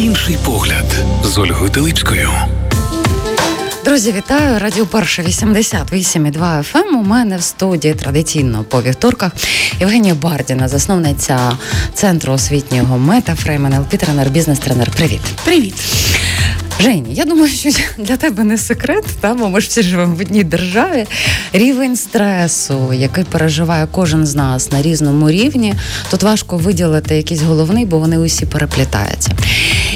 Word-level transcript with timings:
Інший 0.00 0.38
погляд 0.44 0.84
з 1.24 1.38
Ольгою 1.38 1.70
Теличкою. 1.70 2.30
Друзі, 3.84 4.12
вітаю! 4.12 4.58
Радіо 4.58 4.86
Перше 4.86 5.22
88,2 5.22 6.32
FM. 6.38 6.76
Ем. 6.76 6.96
У 6.96 7.02
мене 7.02 7.36
в 7.36 7.42
студії 7.42 7.94
традиційно 7.94 8.64
по 8.64 8.82
вівторках 8.82 9.32
Євгенія 9.80 10.14
Бардіна, 10.14 10.68
засновниця 10.68 11.58
центру 11.94 12.32
освітнього 12.32 12.98
метафрейм 12.98 13.66
НЛП, 13.66 13.88
тренер, 13.88 14.30
бізнес-тренер. 14.30 14.90
Привіт. 14.90 15.20
Привіт. 15.44 15.74
Жені, 16.80 17.14
я 17.14 17.24
думаю, 17.24 17.48
що 17.48 17.70
для 17.98 18.16
тебе 18.16 18.44
не 18.44 18.58
секрет, 18.58 19.04
та, 19.20 19.34
бо 19.34 19.48
ми 19.48 19.60
ж 19.60 19.68
всі 19.68 19.82
живемо 19.82 20.14
в 20.14 20.20
одній 20.20 20.44
державі. 20.44 21.06
Рівень 21.52 21.96
стресу, 21.96 22.92
який 22.92 23.24
переживає 23.24 23.88
кожен 23.90 24.26
з 24.26 24.34
нас 24.34 24.72
на 24.72 24.82
різному 24.82 25.30
рівні, 25.30 25.74
тут 26.10 26.22
важко 26.22 26.56
виділити 26.56 27.16
якийсь 27.16 27.42
головний, 27.42 27.86
бо 27.86 27.98
вони 27.98 28.18
усі 28.18 28.46
переплітаються. 28.46 29.30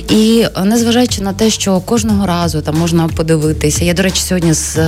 І 0.09 0.46
незважаючи 0.64 1.23
на 1.23 1.32
те, 1.32 1.50
що 1.50 1.81
кожного 1.81 2.27
разу 2.27 2.63
там 2.63 2.79
можна 2.79 3.08
подивитися, 3.08 3.85
я, 3.85 3.94
до 3.94 4.03
речі, 4.03 4.21
сьогодні 4.21 4.53
з, 4.53 4.79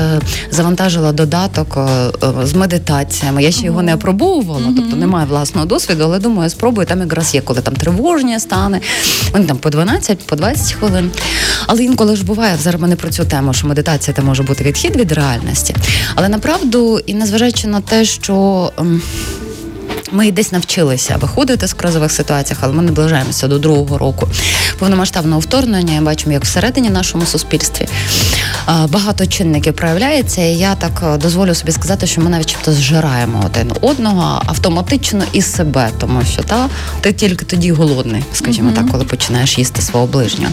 завантажила 0.50 1.12
додаток 1.12 1.76
е, 1.76 2.10
з 2.46 2.54
медитаціями. 2.54 3.42
Я 3.42 3.50
ще 3.50 3.66
його 3.66 3.82
не 3.82 3.94
опробовувала, 3.94 4.72
тобто 4.76 4.96
немає 4.96 5.26
власного 5.26 5.66
досвіду, 5.66 6.04
але 6.04 6.18
думаю, 6.18 6.42
я 6.42 6.50
спробую. 6.50 6.86
Там 6.86 7.00
якраз 7.00 7.34
є, 7.34 7.40
коли 7.40 7.60
там 7.60 7.76
тривожні 7.76 8.40
стане, 8.40 8.80
вони 9.32 9.46
там 9.46 9.56
по 9.56 9.70
12, 9.70 10.18
по 10.18 10.36
20 10.36 10.72
хвилин. 10.72 11.10
Але 11.66 11.85
інколи 11.86 12.16
ж 12.16 12.24
буває 12.24 12.56
зараз 12.56 12.80
ми 12.80 12.88
не 12.88 12.96
про 12.96 13.10
цю 13.10 13.24
тему, 13.24 13.54
що 13.54 13.66
медитація 13.66 14.16
це 14.16 14.22
може 14.22 14.42
бути 14.42 14.64
відхід 14.64 14.96
від 14.96 15.12
реальності. 15.12 15.76
Але 16.14 16.28
направду, 16.28 16.98
і 17.06 17.14
незважаючи 17.14 17.66
на 17.66 17.80
те, 17.80 18.04
що. 18.04 18.72
Ми 20.12 20.32
десь 20.32 20.52
навчилися 20.52 21.16
виходити 21.16 21.66
з 21.66 21.72
кризових 21.72 22.12
ситуаціях, 22.12 22.58
але 22.62 22.72
ми 22.72 22.82
наближаємося 22.82 23.48
до 23.48 23.58
другого 23.58 23.98
року 23.98 24.28
повномасштабного 24.78 25.40
вторгнення. 25.40 26.00
Бачимо, 26.02 26.32
як 26.32 26.44
всередині 26.44 26.90
нашому 26.90 27.26
суспільстві 27.26 27.88
багато 28.88 29.26
чинників 29.26 29.74
проявляється. 29.74 30.42
І 30.42 30.56
я 30.56 30.74
так 30.74 31.02
е, 31.06 31.18
дозволю 31.18 31.54
собі 31.54 31.72
сказати, 31.72 32.06
що 32.06 32.20
ми 32.20 32.30
навіть 32.30 32.56
зжираємо 32.66 33.42
один 33.46 33.72
одного 33.80 34.42
автоматично 34.46 35.24
і 35.32 35.42
себе, 35.42 35.90
тому 35.98 36.22
що 36.24 36.42
та 36.42 36.68
ти 37.00 37.12
тільки 37.12 37.44
тоді 37.44 37.72
голодний, 37.72 38.24
скажімо 38.32 38.70
mm-hmm. 38.70 38.74
так, 38.74 38.90
коли 38.90 39.04
починаєш 39.04 39.58
їсти 39.58 39.82
свого 39.82 40.06
ближнього. 40.06 40.52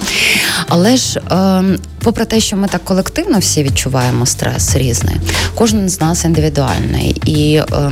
Але 0.67 0.97
ж, 0.97 1.19
е, 1.19 1.63
попри 1.99 2.25
те, 2.25 2.39
що 2.39 2.57
ми 2.57 2.67
так 2.67 2.83
колективно 2.83 3.39
всі 3.39 3.63
відчуваємо 3.63 4.25
стрес 4.25 4.75
різний, 4.75 5.15
кожен 5.55 5.89
з 5.89 6.01
нас 6.01 6.25
індивідуальний 6.25 7.09
і. 7.25 7.55
Е, 7.55 7.91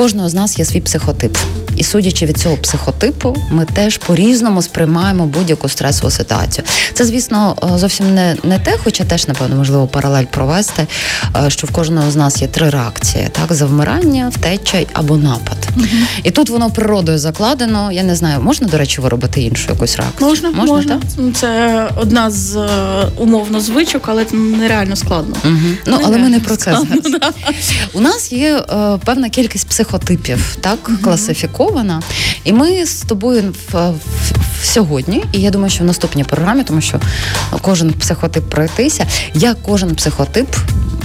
кожного 0.00 0.28
з 0.28 0.34
нас 0.34 0.58
є 0.58 0.64
свій 0.64 0.80
психотип. 0.80 1.38
І 1.80 1.84
судячи 1.84 2.26
від 2.26 2.38
цього 2.38 2.56
психотипу, 2.56 3.36
ми 3.50 3.64
теж 3.64 3.98
по-різному 3.98 4.62
сприймаємо 4.62 5.26
будь-яку 5.26 5.68
стресову 5.68 6.10
ситуацію. 6.10 6.64
Це, 6.94 7.04
звісно, 7.04 7.56
е, 7.74 7.78
зовсім 7.78 8.14
не 8.14 8.36
не 8.44 8.58
те, 8.58 8.76
хоча 8.84 9.04
теж, 9.04 9.28
напевно, 9.28 9.56
можливо, 9.56 9.86
паралель 9.86 10.24
провести, 10.24 10.86
е, 11.46 11.50
що 11.50 11.66
в 11.66 11.70
кожного 11.70 12.10
з 12.10 12.16
нас 12.16 12.42
є 12.42 12.48
три 12.48 12.70
реакції: 12.70 13.28
так, 13.32 13.52
завмирання, 13.52 14.28
втеча 14.28 14.84
або 14.92 15.16
напад. 15.16 15.68
Угу. 15.76 15.86
І 16.22 16.30
тут 16.30 16.50
воно 16.50 16.70
природою 16.70 17.18
закладено. 17.18 17.92
Я 17.92 18.02
не 18.02 18.16
знаю, 18.16 18.40
можна, 18.42 18.68
до 18.68 18.78
речі, 18.78 19.00
виробити 19.00 19.42
іншу 19.42 19.72
якусь 19.72 19.96
реакцію? 19.96 20.28
Можна, 20.28 20.50
можна. 20.50 20.74
можна. 20.74 21.00
Це 21.34 21.88
одна 21.96 22.30
з 22.30 22.56
е, 22.56 22.68
умовно 23.16 23.60
звичок, 23.60 24.02
але 24.06 24.24
це 24.24 24.36
нереально 24.36 24.96
складно. 24.96 25.36
Угу. 25.44 25.54
Ну, 25.86 25.98
але 26.04 26.18
ми 26.18 26.28
не 26.28 26.40
про 26.40 26.56
це 26.56 26.78
зараз. 27.04 27.34
У 27.92 28.00
нас 28.00 28.32
є 28.32 28.62
певна 29.04 29.28
кількість 29.28 29.68
психотипів, 29.68 30.56
так, 30.60 30.78
угу. 30.88 30.98
Класифікована. 31.70 32.02
І 32.44 32.52
ми 32.52 32.86
з 32.86 33.02
тобою 33.02 33.54
в, 33.72 33.76
в, 33.76 33.94
в 34.60 34.66
сьогодні, 34.66 35.24
і 35.32 35.40
я 35.40 35.50
думаю, 35.50 35.70
що 35.70 35.84
в 35.84 35.86
наступній 35.86 36.24
програмі, 36.24 36.64
тому 36.64 36.80
що 36.80 37.00
кожен 37.60 37.92
психотип 37.92 38.50
пройтися, 38.50 39.06
я 39.34 39.54
кожен 39.54 39.94
психотип 39.94 40.46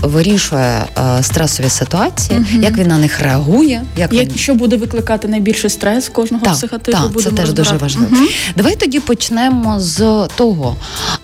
вирішує 0.01 0.85
е, 0.97 1.23
стресові 1.23 1.69
ситуації, 1.69 2.39
угу. 2.39 2.61
як 2.61 2.77
він 2.77 2.87
на 2.87 2.97
них 2.97 3.19
реагує, 3.19 3.83
як 3.97 4.13
він... 4.13 4.35
що 4.35 4.55
буде 4.55 4.77
викликати 4.77 5.27
найбільший 5.27 5.69
стрес 5.69 6.09
кожного 6.09 6.45
так, 6.45 6.53
психотипу. 6.53 6.97
Так, 6.97 7.23
це 7.23 7.31
теж 7.31 7.53
дуже 7.53 7.75
важливо. 7.77 8.07
Угу. 8.11 8.25
Давай 8.55 8.75
тоді 8.75 8.99
почнемо 8.99 9.79
з 9.79 10.27
того. 10.35 10.75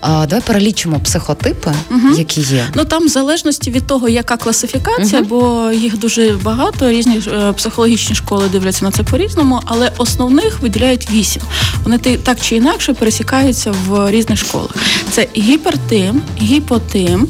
Е, 0.04 0.06
давай 0.26 0.40
перелічимо 0.40 1.00
психотипи, 1.00 1.72
угу. 1.90 2.08
які 2.18 2.40
є. 2.40 2.64
Ну 2.74 2.84
там 2.84 3.06
в 3.06 3.08
залежності 3.08 3.70
від 3.70 3.86
того, 3.86 4.08
яка 4.08 4.36
класифікація, 4.36 5.22
бо 5.22 5.70
їх 5.72 5.98
дуже 5.98 6.38
багато. 6.42 6.90
Різні 6.90 7.20
е, 7.26 7.52
психологічні 7.52 8.14
школи 8.14 8.48
дивляться 8.52 8.84
на 8.84 8.90
це 8.90 9.02
по 9.02 9.18
різному, 9.18 9.60
але 9.64 9.92
основних 9.98 10.60
виділяють 10.60 11.10
вісім. 11.10 11.42
Вони 11.84 11.98
так 11.98 12.40
чи 12.40 12.56
інакше 12.56 12.94
пересікаються 12.94 13.74
в 13.86 14.10
різних 14.10 14.38
школах. 14.38 14.70
Це 15.10 15.26
гіпертим, 15.36 16.22
гіпотим, 16.40 17.28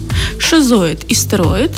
шизоїд, 0.52 1.04
істероїд, 1.08 1.70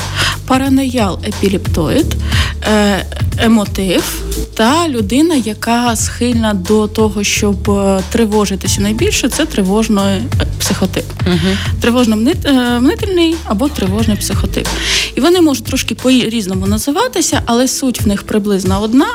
параноял 0.46 1.18
епіліптоїд, 1.26 2.16
е, 2.62 3.06
емотив 3.38 4.23
та 4.54 4.88
людина, 4.88 5.34
яка 5.34 5.96
схильна 5.96 6.54
до 6.54 6.88
того, 6.88 7.24
щоб 7.24 7.70
е, 7.70 8.02
тривожитися 8.12 8.80
найбільше, 8.80 9.28
це 9.28 9.46
тривожний 9.46 10.04
е, 10.04 10.22
психотип. 10.60 11.04
Угу. 11.26 11.56
Тривожно-мнительний 11.82 13.34
або 13.44 13.68
тривожний 13.68 14.16
психотип. 14.16 14.68
І 15.14 15.20
вони 15.20 15.40
можуть 15.40 15.64
трошки 15.64 15.94
по-різному 15.94 16.66
називатися, 16.66 17.42
але 17.46 17.68
суть 17.68 18.00
в 18.00 18.08
них 18.08 18.22
приблизно 18.22 18.82
одна. 18.82 19.06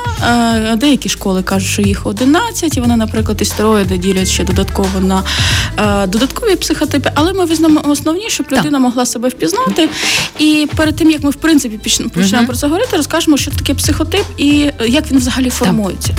Деякі 0.77 1.09
школи 1.09 1.43
кажуть, 1.43 1.69
що 1.69 1.81
їх 1.81 2.07
11, 2.07 2.77
і 2.77 2.81
вони, 2.81 2.95
наприклад, 2.95 3.41
істероїди 3.41 3.97
ділять 3.97 4.27
ще 4.27 4.43
додатково 4.43 4.99
на 4.99 5.23
додаткові 6.07 6.55
психотипи, 6.55 7.11
але 7.15 7.33
ми 7.33 7.45
візьмемо 7.45 7.81
основні, 7.87 8.29
щоб 8.29 8.45
людина 8.51 8.79
могла 8.79 9.05
себе 9.05 9.29
впізнати. 9.29 9.89
І 10.39 10.67
перед 10.75 10.95
тим 10.95 11.11
як 11.11 11.23
ми 11.23 11.29
в 11.29 11.35
принципі 11.35 11.77
почнемо 11.77 12.11
uh-huh. 12.15 12.45
про 12.45 12.55
це 12.55 12.67
говорити, 12.67 12.97
розкажемо, 12.97 13.37
що 13.37 13.51
таке 13.51 13.73
психотип 13.73 14.25
і 14.37 14.71
як 14.87 15.08
він 15.11 15.17
взагалі 15.17 15.49
формується. 15.49 16.15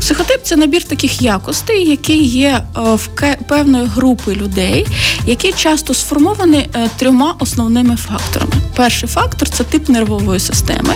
Психотип 0.00 0.42
це 0.42 0.56
набір 0.56 0.84
таких 0.84 1.22
якостей, 1.22 1.90
які 1.90 2.16
є 2.22 2.48
е, 2.48 2.80
в 2.80 3.08
певної 3.48 3.86
групи 3.86 4.34
людей, 4.34 4.86
які 5.26 5.52
часто 5.52 5.94
сформовані 5.94 6.68
е, 6.74 6.90
трьома 6.96 7.34
основними 7.38 7.96
факторами. 7.96 8.52
Перший 8.76 9.08
фактор 9.08 9.48
це 9.48 9.64
тип 9.64 9.88
нервової 9.88 10.40
системи. 10.40 10.94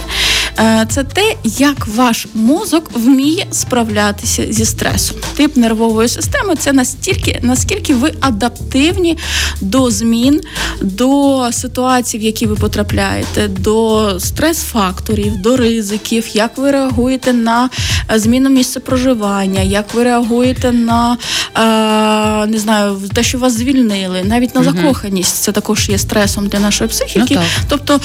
Е, 0.61 0.87
це 0.91 1.05
те, 1.05 1.35
як 1.45 1.87
ваш 1.87 2.27
мозок 2.35 2.91
вміє 2.95 3.47
справлятися 3.53 4.53
зі 4.53 4.65
стресом. 4.65 5.17
Тип 5.37 5.57
нервової 5.57 6.09
системи 6.09 6.57
це 6.57 6.73
настільки, 6.73 7.41
наскільки 7.43 7.95
ви 7.95 8.13
адаптивні 8.21 9.19
до 9.61 9.91
змін, 9.91 10.41
до 10.83 11.49
ситуацій, 11.53 12.19
в 12.19 12.23
які 12.23 12.47
ви 12.47 12.55
потрапляєте, 12.57 13.49
до 13.49 14.11
стрес-факторів, 14.21 15.37
до 15.37 15.57
ризиків, 15.57 16.25
як 16.33 16.59
ви 16.59 16.71
реагуєте 16.71 17.33
на 17.33 17.71
е, 18.13 18.19
зміну 18.19 18.51
місця 18.51 18.81
проживання, 18.81 19.61
як 19.61 19.95
ви 19.95 20.05
реагуєте 20.05 20.73
на 20.73 21.17
е, 21.57 22.47
не 22.47 22.59
знаю, 22.59 23.01
те, 23.15 23.23
що 23.23 23.39
вас 23.39 23.53
звільнили, 23.53 24.25
навіть 24.25 24.55
на 24.55 24.63
закоханість 24.63 25.37
це 25.37 25.53
також 25.53 25.89
є 25.89 25.99
стресом 25.99 26.49
для 26.49 26.59
нашої 26.59 26.91
психіки. 26.91 27.35
Ну, 27.35 27.43
тобто 27.69 28.01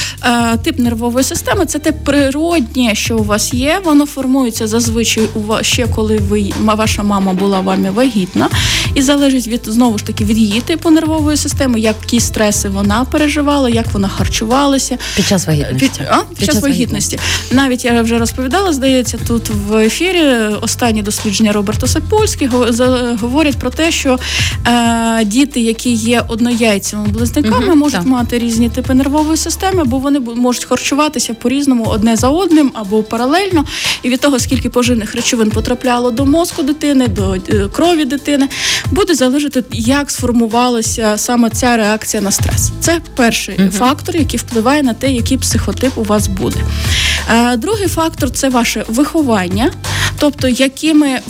тип 0.63 0.79
нервової 0.79 1.23
системи 1.23 1.65
це 1.65 1.79
те 1.79 1.91
природне 1.91 2.42
природнє, 2.43 2.95
що 2.95 3.17
у 3.17 3.23
вас 3.23 3.53
є, 3.53 3.81
воно 3.83 4.05
формується 4.05 4.67
зазвичай 4.67 5.27
у 5.33 5.39
вас 5.39 5.65
ще 5.65 5.87
коли 5.87 6.17
ви 6.17 6.53
ваша 6.63 7.03
мама 7.03 7.33
була 7.33 7.59
вами 7.59 7.91
вагітна, 7.91 8.49
і 8.95 9.01
залежить 9.01 9.47
від 9.47 9.61
знову 9.65 9.97
ж 9.97 10.05
таки 10.05 10.25
від 10.25 10.37
її 10.37 10.61
типу 10.61 10.89
нервової 10.89 11.37
системи, 11.37 11.79
які 11.79 12.19
стреси 12.19 12.69
вона 12.69 13.05
переживала, 13.05 13.69
як 13.69 13.91
вона 13.93 14.07
харчувалася 14.07 14.97
під 15.15 15.27
час 15.27 15.47
вагітності. 15.47 15.79
Під, 15.79 16.07
а? 16.09 16.17
під, 16.17 16.37
під 16.37 16.45
час, 16.45 16.55
час 16.55 16.63
вагітності. 16.63 17.19
Навіть 17.51 17.85
я 17.85 18.01
вже 18.01 18.19
розповідала, 18.19 18.73
здається, 18.73 19.17
тут 19.27 19.49
в 19.49 19.77
ефірі 19.77 20.23
останні 20.61 21.01
дослідження 21.01 21.51
Роберта 21.51 21.87
Сапольські 21.87 22.49
говорять 23.21 23.57
про 23.57 23.69
те, 23.69 23.91
що 23.91 24.19
е, 24.67 25.25
діти, 25.25 25.61
які 25.61 25.93
є 25.93 26.23
однояйцями 26.27 27.07
близнюками, 27.07 27.67
угу, 27.67 27.75
можуть 27.75 27.99
так. 27.99 28.05
мати 28.05 28.39
різні 28.39 28.69
типи 28.69 28.93
нервової 28.93 29.37
системи, 29.37 29.83
бо 29.83 29.97
вони 29.97 30.19
можуть 30.19 30.65
харчуватися 30.65 31.33
по 31.33 31.49
різному 31.49 31.85
одне 31.85 32.15
за 32.15 32.32
одним 32.37 32.71
або 32.73 33.03
паралельно, 33.03 33.65
і 34.03 34.09
від 34.09 34.19
того, 34.19 34.39
скільки 34.39 34.69
поживних 34.69 35.15
речовин 35.15 35.49
потрапляло 35.49 36.11
до 36.11 36.25
мозку 36.25 36.63
дитини, 36.63 37.07
до 37.07 37.33
е, 37.33 37.67
крові 37.73 38.05
дитини, 38.05 38.47
буде 38.91 39.15
залежати, 39.15 39.63
як 39.71 40.11
сформувалася 40.11 41.17
саме 41.17 41.49
ця 41.49 41.77
реакція 41.77 42.23
на 42.23 42.31
стрес. 42.31 42.71
Це 42.79 43.01
перший 43.15 43.57
uh 43.57 43.71
фактор, 43.71 44.15
який 44.15 44.39
впливає 44.39 44.83
на 44.83 44.93
те, 44.93 45.11
який 45.11 45.37
психотип 45.37 45.97
у 45.97 46.03
вас 46.03 46.27
буде. 46.27 46.59
Е, 47.31 47.57
другий 47.57 47.87
фактор 47.87 48.31
це 48.31 48.49
ваше 48.49 48.85
виховання. 48.87 49.71
Тобто, 50.19 50.47
якими 50.47 51.07
е, 51.07 51.21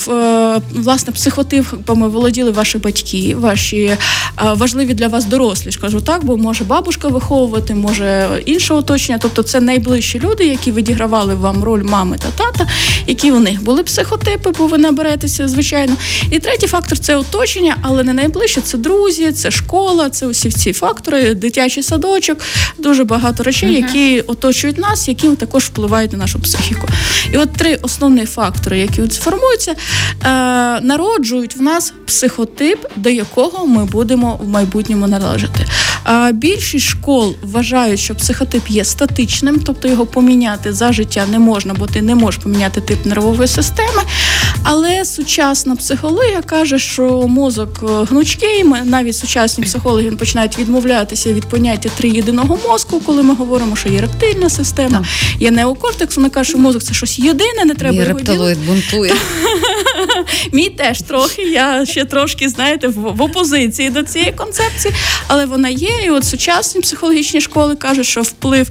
власне 0.72 1.14
психотипами 1.14 2.08
володіли 2.08 2.52
ваші 2.52 2.78
батьки, 2.78 3.36
ваші 3.36 3.98
важливі 4.42 4.94
для 4.94 5.08
вас 5.08 5.26
дорослі, 5.26 5.72
скажу 5.72 6.02
так, 6.02 6.26
бо 6.26 6.38
може 6.38 6.64
бабушка 6.64 7.08
виховувати, 7.08 7.76
може 7.76 8.30
інше 8.46 8.74
оточення. 8.74 9.20
Тобто, 9.22 9.44
це 9.44 9.60
найближчі 9.60 10.20
люди, 10.20 10.46
які 10.46 10.72
відігравали 10.94 11.36
вам 11.36 11.64
роль 11.64 11.84
мами 11.84 12.18
та 12.18 12.44
тата, 12.44 12.68
які 13.08 13.32
у 13.32 13.40
них 13.40 13.64
були 13.64 13.84
психотипи, 13.84 14.52
бо 14.58 14.68
ви 14.68 14.78
наберетеся, 14.78 15.48
звичайно. 15.48 15.96
І 16.32 16.40
третій 16.40 16.68
фактор 16.68 17.00
це 17.00 17.16
оточення, 17.16 17.78
але 17.82 18.04
не 18.04 18.14
найближче 18.14 18.62
це 18.62 18.78
друзі, 18.78 19.32
це 19.32 19.52
школа, 19.52 20.10
це 20.10 20.28
усі 20.28 20.52
ці 20.52 20.74
фактори, 20.74 21.34
дитячий 21.34 21.84
садочок, 21.84 22.38
дуже 22.78 23.04
багато 23.04 23.44
речей, 23.44 23.74
які 23.74 24.22
оточують 24.22 24.78
нас, 24.78 25.08
які 25.08 25.30
також 25.30 25.64
впливають 25.64 26.12
на 26.12 26.18
нашу 26.18 26.40
психіку. 26.40 26.88
І 27.34 27.38
от 27.38 27.54
три 27.54 27.76
основні 27.82 28.26
фактори, 28.26 28.80
які 28.80 29.02
от 29.02 29.14
сформуються, 29.14 29.72
е, 29.72 29.76
народжують 30.82 31.56
в 31.56 31.62
нас 31.62 31.94
психотип, 32.06 32.86
до 32.96 33.10
якого 33.10 33.68
ми 33.68 33.86
будемо 33.86 34.40
в 34.44 34.48
майбутньому 34.48 35.08
належати. 35.08 35.66
А 36.04 36.32
більшість 36.32 36.86
школ 36.86 37.36
вважають, 37.44 38.00
що 38.00 38.16
психотип 38.16 38.68
є 38.68 38.86
статичним, 38.86 39.60
тобто 39.66 39.88
його 39.88 40.06
поміняти 40.06 40.74
за 40.74 40.94
життя 40.94 41.26
не 41.32 41.40
можна, 41.40 41.74
бо 41.74 41.86
ти 41.88 42.02
не 42.02 42.16
можеш 42.16 42.44
поміняти 42.44 42.82
тип 42.82 43.06
нервової 43.06 43.48
системи. 43.48 44.02
Але 44.64 45.06
сучасна 45.06 45.76
психологія 45.76 46.42
каже, 46.42 46.80
що 46.80 47.28
мозок 47.28 47.80
е, 47.84 48.06
гнучкий. 48.10 48.64
Навіть 48.84 49.16
сучасні 49.18 49.64
психологи 49.64 50.12
починають 50.12 50.60
відмовлятися 50.60 51.34
від 51.34 51.46
поняття 51.46 51.90
три 51.98 52.10
єдиного 52.10 52.60
мозку, 52.68 53.00
коли 53.06 53.24
ми 53.24 53.36
говоримо, 53.36 53.76
що 53.76 53.90
є 53.90 54.02
рептильна 54.02 54.50
система, 54.50 54.98
Так. 54.98 55.42
є 55.42 55.52
неокортекс. 55.52 56.16
Вони 56.16 56.30
кажуть, 56.30 56.50
що 56.50 56.58
мозок 56.58 56.84
це 56.84 56.94
щось 56.94 57.20
єдине, 57.20 57.66
не 57.66 57.74
треба 57.76 57.92
Мій 57.94 57.98
його 58.00 58.08
ділити. 58.12 58.32
рептилоїд 58.32 58.58
бунтує. 58.66 59.14
Мій 60.52 60.70
теж 60.70 61.02
трохи. 61.02 61.42
Я 61.42 61.86
ще 61.86 62.06
трошки, 62.06 62.50
знаєте, 62.50 62.88
в 62.88 63.22
опозиції 63.22 63.90
до 63.90 64.04
цієї 64.04 64.32
концепції, 64.32 64.94
але 65.28 65.46
вона 65.46 65.70
є. 65.70 65.90
І 66.06 66.10
от 66.10 66.26
сучасні 66.26 66.82
психологічні 66.82 67.42
школи 67.42 67.76
кажуть, 67.76 68.06
що 68.06 68.22
вплив 68.22 68.68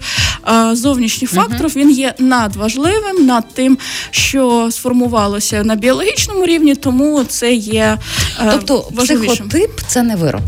е, 0.49 0.77
зовнішніх 0.77 1.31
факторів 1.31 1.77
він 1.77 1.91
є 1.91 2.15
надважливим 2.19 3.27
над 3.27 3.45
тим, 3.55 3.79
що 4.11 4.69
сформувалося 4.71 5.65
на 5.65 5.75
біологічному 5.75 6.47
рівні, 6.47 6.75
тому 6.75 7.25
це 7.25 7.53
є 7.55 7.99
е, 8.41 8.51
Тобто 8.53 8.89
важливішим. 8.91 9.49
психотип 9.49 9.81
це 9.87 10.03
не 10.03 10.17
вирок. 10.17 10.43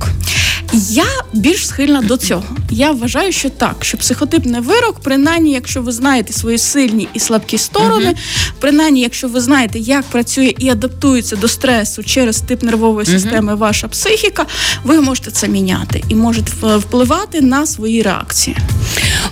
Я 0.77 1.05
більш 1.33 1.67
схильна 1.67 2.03
до 2.03 2.17
цього. 2.17 2.43
Я 2.71 2.91
вважаю, 2.91 3.33
що 3.33 3.51
так, 3.51 3.77
що 3.81 3.99
психотип 3.99 4.45
не 4.47 4.61
вирок, 4.61 5.01
принаймні, 5.03 5.53
якщо 5.53 5.83
ви 5.83 5.93
знаєте 5.93 6.33
свої 6.33 6.59
сильні 6.59 7.09
і 7.15 7.21
слабкі 7.21 7.59
сторони, 7.59 8.15
принаймні, 8.61 9.01
якщо 9.01 9.29
ви 9.29 9.41
знаєте, 9.41 9.79
як 9.79 10.05
працює 10.05 10.55
і 10.59 10.69
адаптується 10.69 11.37
до 11.37 11.49
стресу 11.49 12.03
через 12.03 12.41
тип 12.41 12.63
нервової 12.63 13.07
системи 13.07 13.55
ваша 13.55 13.89
психіка, 13.89 14.47
ви 14.85 15.01
можете 15.01 15.31
це 15.31 15.49
міняти 15.49 16.05
і 16.09 16.15
можете 16.15 16.53
впливати 16.77 17.41
на 17.41 17.67
свої 17.67 18.03
реакції. 18.03 18.57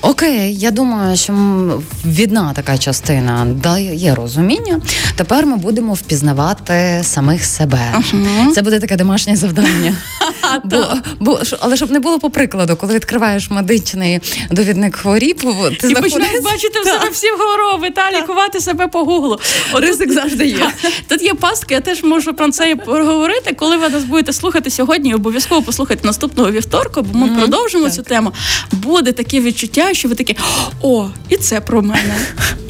Окей, 0.01 0.57
я 0.59 0.71
думаю, 0.71 1.17
що 1.17 1.33
відна 2.05 2.53
така 2.53 2.79
частина 2.79 3.47
дає 3.63 4.15
розуміння. 4.15 4.81
Тепер 5.17 5.47
ми 5.47 5.57
будемо 5.57 5.95
впізнавати 5.95 7.01
самих 7.03 7.45
себе. 7.45 7.95
Це 8.55 8.63
буде 8.63 8.81
таке 8.81 8.97
домашнє 8.97 9.37
завдання. 9.37 9.97
Бо, 10.65 10.87
бо, 11.21 11.41
але 11.61 11.77
щоб 11.77 11.91
не 11.91 12.01
було 12.01 12.19
по 12.19 12.31
прикладу, 12.31 12.77
коли 12.77 12.95
відкриваєш 12.95 13.51
медичний 13.51 14.21
довідник 14.51 14.97
хворіб, 14.97 15.41
ти 15.81 15.91
І 15.91 15.95
починаєш 15.95 16.45
бачити 16.45 16.81
в 16.81 16.85
себе 16.85 17.09
всі 17.13 17.27
хвороби 17.29 17.91
та 17.91 18.21
лікувати 18.21 18.61
себе 18.61 18.89
по 18.89 19.05
гуглу. 19.05 19.39
Ризик 19.75 20.13
завжди 20.13 20.47
є. 20.47 20.73
Тут 21.09 21.23
є 21.23 21.35
пастка, 21.35 21.75
я 21.75 21.81
теж 21.81 22.03
можу 22.03 22.35
про 22.35 22.51
це 22.51 22.71
і 22.71 22.75
поговорити. 22.75 23.55
Коли 23.55 23.77
ви 23.77 23.89
нас 23.89 24.05
будете 24.05 24.33
слухати 24.33 24.71
сьогодні, 24.71 25.15
обов'язково 25.15 25.63
послухайте 25.63 26.07
наступного 26.07 26.51
вівторка, 26.51 27.03
бо 27.03 27.19
ми 27.19 27.29
продовжимо 27.39 27.91
цю 27.91 28.03
тему. 28.03 28.33
Буде 28.73 29.13
таке 29.13 29.41
відчуття, 29.41 29.95
що 29.95 30.09
ви 30.09 30.15
такі 30.15 30.37
о, 30.83 31.09
і 31.29 31.37
це 31.37 31.61
про 31.61 31.83
мене, 31.83 32.19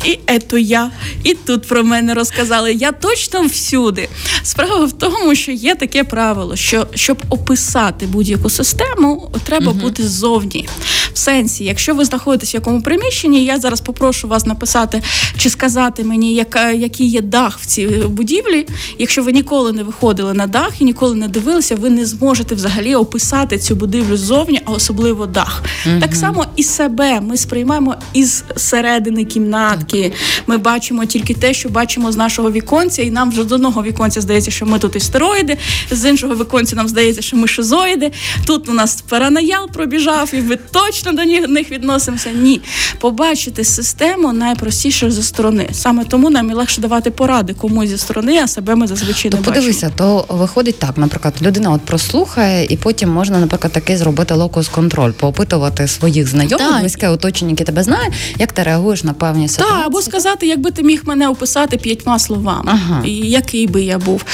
і 0.05 0.19
ето 0.27 0.59
я, 0.59 0.91
і 1.25 1.35
тут 1.35 1.69
про 1.69 1.85
мене 1.85 2.15
розказали. 2.15 2.73
Я 2.73 2.93
точно 2.93 3.43
всюди. 3.43 4.09
Справа 4.43 4.85
в 4.85 4.93
тому, 4.93 5.35
що 5.35 5.53
є 5.53 5.75
таке 5.75 6.05
правило, 6.05 6.57
що 6.57 6.87
щоб 6.95 7.23
описати 7.31 7.62
будь-яку 8.07 8.51
систему, 8.51 9.31
треба 9.45 9.73
бути 9.73 10.09
ззовні. 10.09 10.69
В 11.13 11.19
сенсі, 11.19 11.65
якщо 11.65 11.95
ви 11.95 12.05
знаходитесь 12.05 12.55
в 12.55 12.57
якому 12.57 12.83
приміщенні, 12.83 13.45
я 13.45 13.59
зараз 13.59 13.81
попрошу 13.81 14.29
вас 14.29 14.47
написати 14.47 15.03
чи 15.37 15.51
сказати 15.51 16.05
мені, 16.05 16.35
яка, 16.35 16.71
який 16.71 17.07
є 17.09 17.21
дах 17.21 17.59
в 17.59 17.67
цій 17.67 17.87
будівлі. 17.87 18.67
Якщо 18.99 19.23
ви 19.23 19.33
ніколи 19.33 19.73
не 19.73 19.83
виходили 19.83 20.35
на 20.35 20.47
дах 20.47 20.81
і 20.81 20.85
ніколи 20.85 21.15
не 21.15 21.29
дивилися, 21.29 21.77
ви 21.77 21.91
не 21.91 22.07
зможете 22.07 22.55
взагалі 22.55 22.95
описати 22.95 23.59
цю 23.59 23.77
будівлю 23.77 24.17
ззовні, 24.17 24.61
а 24.65 24.71
особливо 24.71 25.27
дах. 25.27 25.63
Так 26.01 26.15
само 26.17 26.47
і 26.57 26.63
себе 26.63 27.21
ми 27.21 27.37
сприймаємо 27.37 27.95
із 28.13 28.45
середини 28.57 29.25
кімнатки. 29.25 30.13
Ми 30.47 30.59
бачимо 30.59 31.05
тільки 31.05 31.35
те, 31.35 31.55
що 31.55 31.69
бачимо 31.69 32.13
з 32.13 32.17
нашого 32.17 32.51
віконця, 32.51 33.03
і 33.03 33.11
нам 33.11 33.31
вже 33.31 33.45
з 33.45 33.53
одного 33.53 33.83
віконця 33.83 34.21
здається, 34.21 34.51
що 34.51 34.67
ми 34.67 34.79
тут 34.79 34.97
істероїди, 34.97 35.57
з 35.91 36.11
іншого 36.11 36.37
віконця 36.37 36.77
нам 36.77 36.89
здається, 36.89 37.23
що 37.23 37.37
ми 37.37 37.49
шизоїди. 37.53 38.13
Тут 38.47 38.69
у 38.69 38.73
нас 38.73 39.03
паранаял 39.09 39.71
пробіжав, 39.71 40.31
і 40.35 40.41
ми 40.41 40.57
точно 40.57 41.13
до 41.13 41.25
них- 41.25 41.71
відносимося. 41.71 42.31
Ні, 42.31 42.61
побачити 42.99 43.65
систему 43.65 44.33
найпростіше 44.33 45.11
зі 45.11 45.23
сторони. 45.23 45.69
Саме 45.73 46.05
тому 46.05 46.31
нам 46.31 46.51
і 46.51 46.55
легше 46.55 46.81
давати 46.81 47.11
поради 47.11 47.55
комусь 47.55 47.89
зі 47.89 47.99
сторони, 47.99 48.39
а 48.43 48.49
себе 48.49 48.75
ми 48.75 48.87
зазвичай 48.87 49.31
То 49.31 49.37
не 49.37 49.43
подивися, 49.43 49.91
то 49.97 50.25
виходить 50.29 50.79
так, 50.79 50.99
наприклад, 50.99 51.35
людина 51.43 51.71
от 51.73 51.81
прослухає, 51.81 52.67
і 52.71 52.77
потім 52.77 53.11
можна, 53.11 53.39
наприклад, 53.39 53.73
такий 53.73 53.97
зробити 53.97 54.35
локус-контроль, 54.35 55.13
поопитувати 55.13 55.89
своїх 55.89 56.29
знайомих, 56.29 56.59
Так. 56.69 56.81
близьке 56.81 57.09
оточення, 57.09 57.51
які 57.51 57.65
тебе 57.65 57.83
знає, 57.83 58.13
як 58.39 58.53
ти 58.53 58.63
реагуєш 58.63 59.05
на 59.05 59.13
певні 59.13 59.49
ситуації. 59.49 59.77
Так, 59.79 59.87
або 59.87 60.03
сказати, 60.03 60.47
якби 60.47 60.71
ти 60.71 60.83
міг 60.83 61.03
мене 61.05 61.29
описати 61.29 61.77
п'ятьма 61.77 62.19
словами, 62.19 62.73
Ага. 62.75 63.03
і 63.05 63.11
який 63.13 63.67
би 63.67 63.83
я 63.83 63.99
був. 63.99 64.25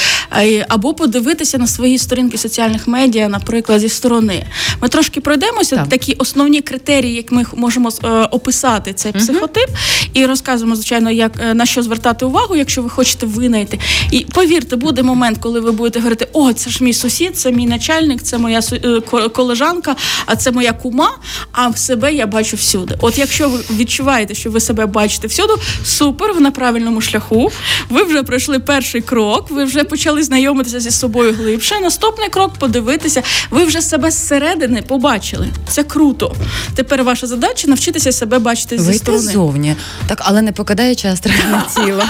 Або 0.69 0.95
подивитися 0.95 1.59
на 1.59 1.67
свої 1.67 1.99
сторінки 1.99 2.39
соціальних 2.39 2.89
медіа, 2.89 3.08
наприклад, 3.17 3.81
зі 3.81 3.89
сторони. 3.89 4.47
Ми 4.83 4.89
трошки 4.89 5.21
пройдемося 5.21 5.77
Так. 5.77 5.89
такі 5.89 6.15
основні 6.15 6.61
критерії, 6.61 7.15
як 7.15 7.33
ми 7.33 7.45
можемо 7.55 7.91
е, 8.05 8.09
описати 8.09 8.93
цей 8.93 9.13
психотип, 9.13 9.69
і 10.15 10.27
розказуємо, 10.27 10.77
звичайно, 10.77 11.11
як 11.11 11.33
е, 11.41 11.55
на 11.55 11.67
що 11.67 11.83
звертати 11.83 12.25
увагу, 12.25 12.57
якщо 12.57 12.83
ви 12.83 12.91
хочете 12.91 13.27
винайти. 13.27 13.79
І 14.11 14.21
повірте, 14.21 14.77
буде 14.77 15.03
момент, 15.03 15.39
коли 15.41 15.61
ви 15.61 15.73
будете 15.73 15.99
говорити: 15.99 16.29
о, 16.33 16.53
це 16.53 16.71
ж 16.71 16.85
мій 16.85 16.93
сусід, 16.93 17.39
це 17.39 17.53
мій 17.53 17.67
начальник, 17.67 18.23
це 18.23 18.39
моя 18.39 18.61
е, 18.73 19.01
колежанка, 19.29 19.97
а 20.27 20.37
це 20.37 20.51
моя 20.51 20.73
кума. 20.73 21.11
А 21.53 21.73
себе 21.73 22.15
я 22.15 22.27
бачу 22.27 22.57
всюди. 22.57 22.95
От 23.01 23.19
якщо 23.19 23.49
ви 23.49 23.59
відчуваєте, 23.71 24.35
що 24.35 24.51
ви 24.51 24.61
себе 24.61 24.87
бачите 24.87 25.27
всюди, 25.27 25.53
супер, 25.85 26.33
ви 26.35 26.41
на 26.41 26.51
правильному 26.51 27.01
шляху. 27.01 27.51
Ви 27.91 28.03
вже 28.03 28.23
пройшли 28.23 28.59
перший 28.59 29.01
крок, 29.01 29.51
ви 29.51 29.65
вже 29.65 29.85
почали 29.85 30.23
знайомитися 30.23 30.81
зі 30.81 30.91
собою 30.91 31.35
глибше. 31.35 31.81
Наступний 31.81 32.29
крок 32.29 32.53
подивитися. 32.59 32.98
Ви 33.51 33.65
вже 33.65 33.83
себе 33.83 34.11
зсередини 34.11 34.83
побачили. 34.83 35.49
Це 35.69 35.83
круто. 35.85 36.35
Тепер 36.75 37.05
ваша 37.05 37.27
задача 37.27 37.69
навчитися 37.69 38.13
себе 38.13 38.39
бачити 38.39 38.79
зі 38.79 38.85
Вийти 38.85 38.99
сторони. 38.99 39.23
ззовні, 39.25 39.77
так, 40.07 40.23
але 40.25 40.43
не 40.43 40.53
покидаючи 40.53 41.09
астральне 41.09 41.63
тіло. 41.77 42.03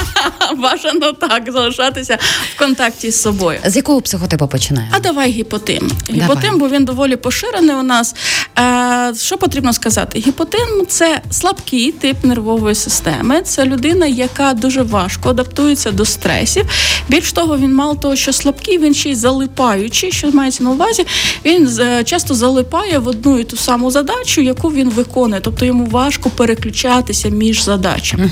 Бажано 0.57 1.13
так 1.13 1.53
залишатися 1.53 2.19
в 2.57 2.59
контакті 2.59 3.11
з 3.11 3.23
собою. 3.23 3.59
З 3.67 3.77
якого 3.77 4.01
психотипу 4.01 4.49
починаємо? 4.49 4.93
А 4.97 5.01
давай 5.01 5.31
гіпотим. 5.31 5.91
Давай. 6.11 6.23
Гіпотим, 6.23 6.59
бо 6.59 6.69
він 6.69 6.85
доволі 6.85 7.17
поширений 7.17 7.77
у 7.77 7.83
нас. 7.83 8.15
Е, 8.59 9.15
що 9.19 9.39
потрібно 9.39 9.73
сказати? 9.73 10.19
Гіпотим 10.19 10.87
це 10.89 11.21
слабкий 11.31 11.93
тип 11.93 12.25
нервової 12.25 12.75
системи. 12.75 13.43
Це 13.43 13.65
людина, 13.65 14.07
яка 14.07 14.55
дуже 14.55 14.83
важко 14.83 15.31
адаптується 15.31 15.91
до 15.91 16.05
стресів. 16.05 16.65
Більш 17.09 17.33
того, 17.33 17.59
він 17.59 17.75
мало 17.75 17.95
того, 17.95 18.17
що 18.17 18.33
слабкий, 18.33 18.79
він 18.79 18.95
ще 18.95 19.11
й 19.11 19.15
залипаючий. 19.15 20.13
Що 20.13 20.31
мається 20.33 20.65
на 20.65 20.68
увазі? 20.73 21.07
Він 21.45 21.69
е, 21.81 22.05
часто 22.05 22.35
залипає 22.35 22.99
в 22.99 23.09
одну 23.09 23.39
і 23.39 23.45
ту 23.45 23.57
саму 23.57 23.91
задачу, 23.91 24.41
яку 24.41 24.69
він 24.69 24.91
виконує. 24.91 25.41
Тобто 25.41 25.65
йому 25.65 25.87
важко 25.87 26.31
переключатися 26.31 27.29
між 27.29 27.65
задачами. 27.65 28.31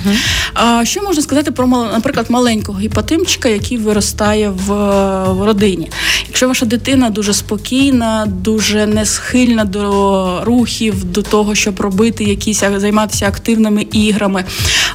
А 0.55 0.85
що 0.85 1.03
можна 1.03 1.23
сказати 1.23 1.51
про 1.51 1.67
наприклад, 1.67 2.27
маленького 2.29 2.79
гіпотимчика, 2.79 3.49
який 3.49 3.79
виростає 3.79 4.51
в, 4.51 4.73
в 5.33 5.45
родині? 5.45 5.91
Якщо 6.27 6.49
ваша 6.49 6.67
дитина 6.67 7.11
дуже 7.11 7.35
спокійна, 7.35 8.27
дуже 8.27 8.87
не 8.87 9.07
схильна 9.07 9.65
до 9.65 10.45
рухів, 10.45 11.05
до 11.05 11.23
того, 11.23 11.55
щоб 11.55 11.81
робити 11.81 12.25
якісь 12.25 12.63
займатися 12.77 13.27
активними 13.27 13.83
іграми, 13.93 14.45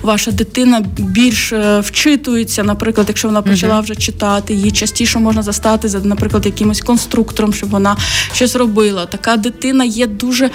ваша 0.01 0.31
дитина 0.31 0.85
більш 0.97 1.53
е, 1.53 1.79
вчитується, 1.79 2.63
наприклад, 2.63 3.07
якщо 3.07 3.27
вона 3.27 3.41
почала 3.41 3.79
вже 3.79 3.95
читати, 3.95 4.53
її 4.53 4.71
частіше 4.71 5.19
можна 5.19 5.43
застати 5.43 5.89
за, 5.89 5.99
наприклад, 5.99 6.45
якимось 6.45 6.81
конструктором, 6.81 7.30
щоб 7.53 7.69
вона 7.69 7.97
щось 8.33 8.55
робила. 8.55 9.05
Така 9.05 9.37
дитина 9.37 9.83
є 9.83 10.07
дуже 10.07 10.49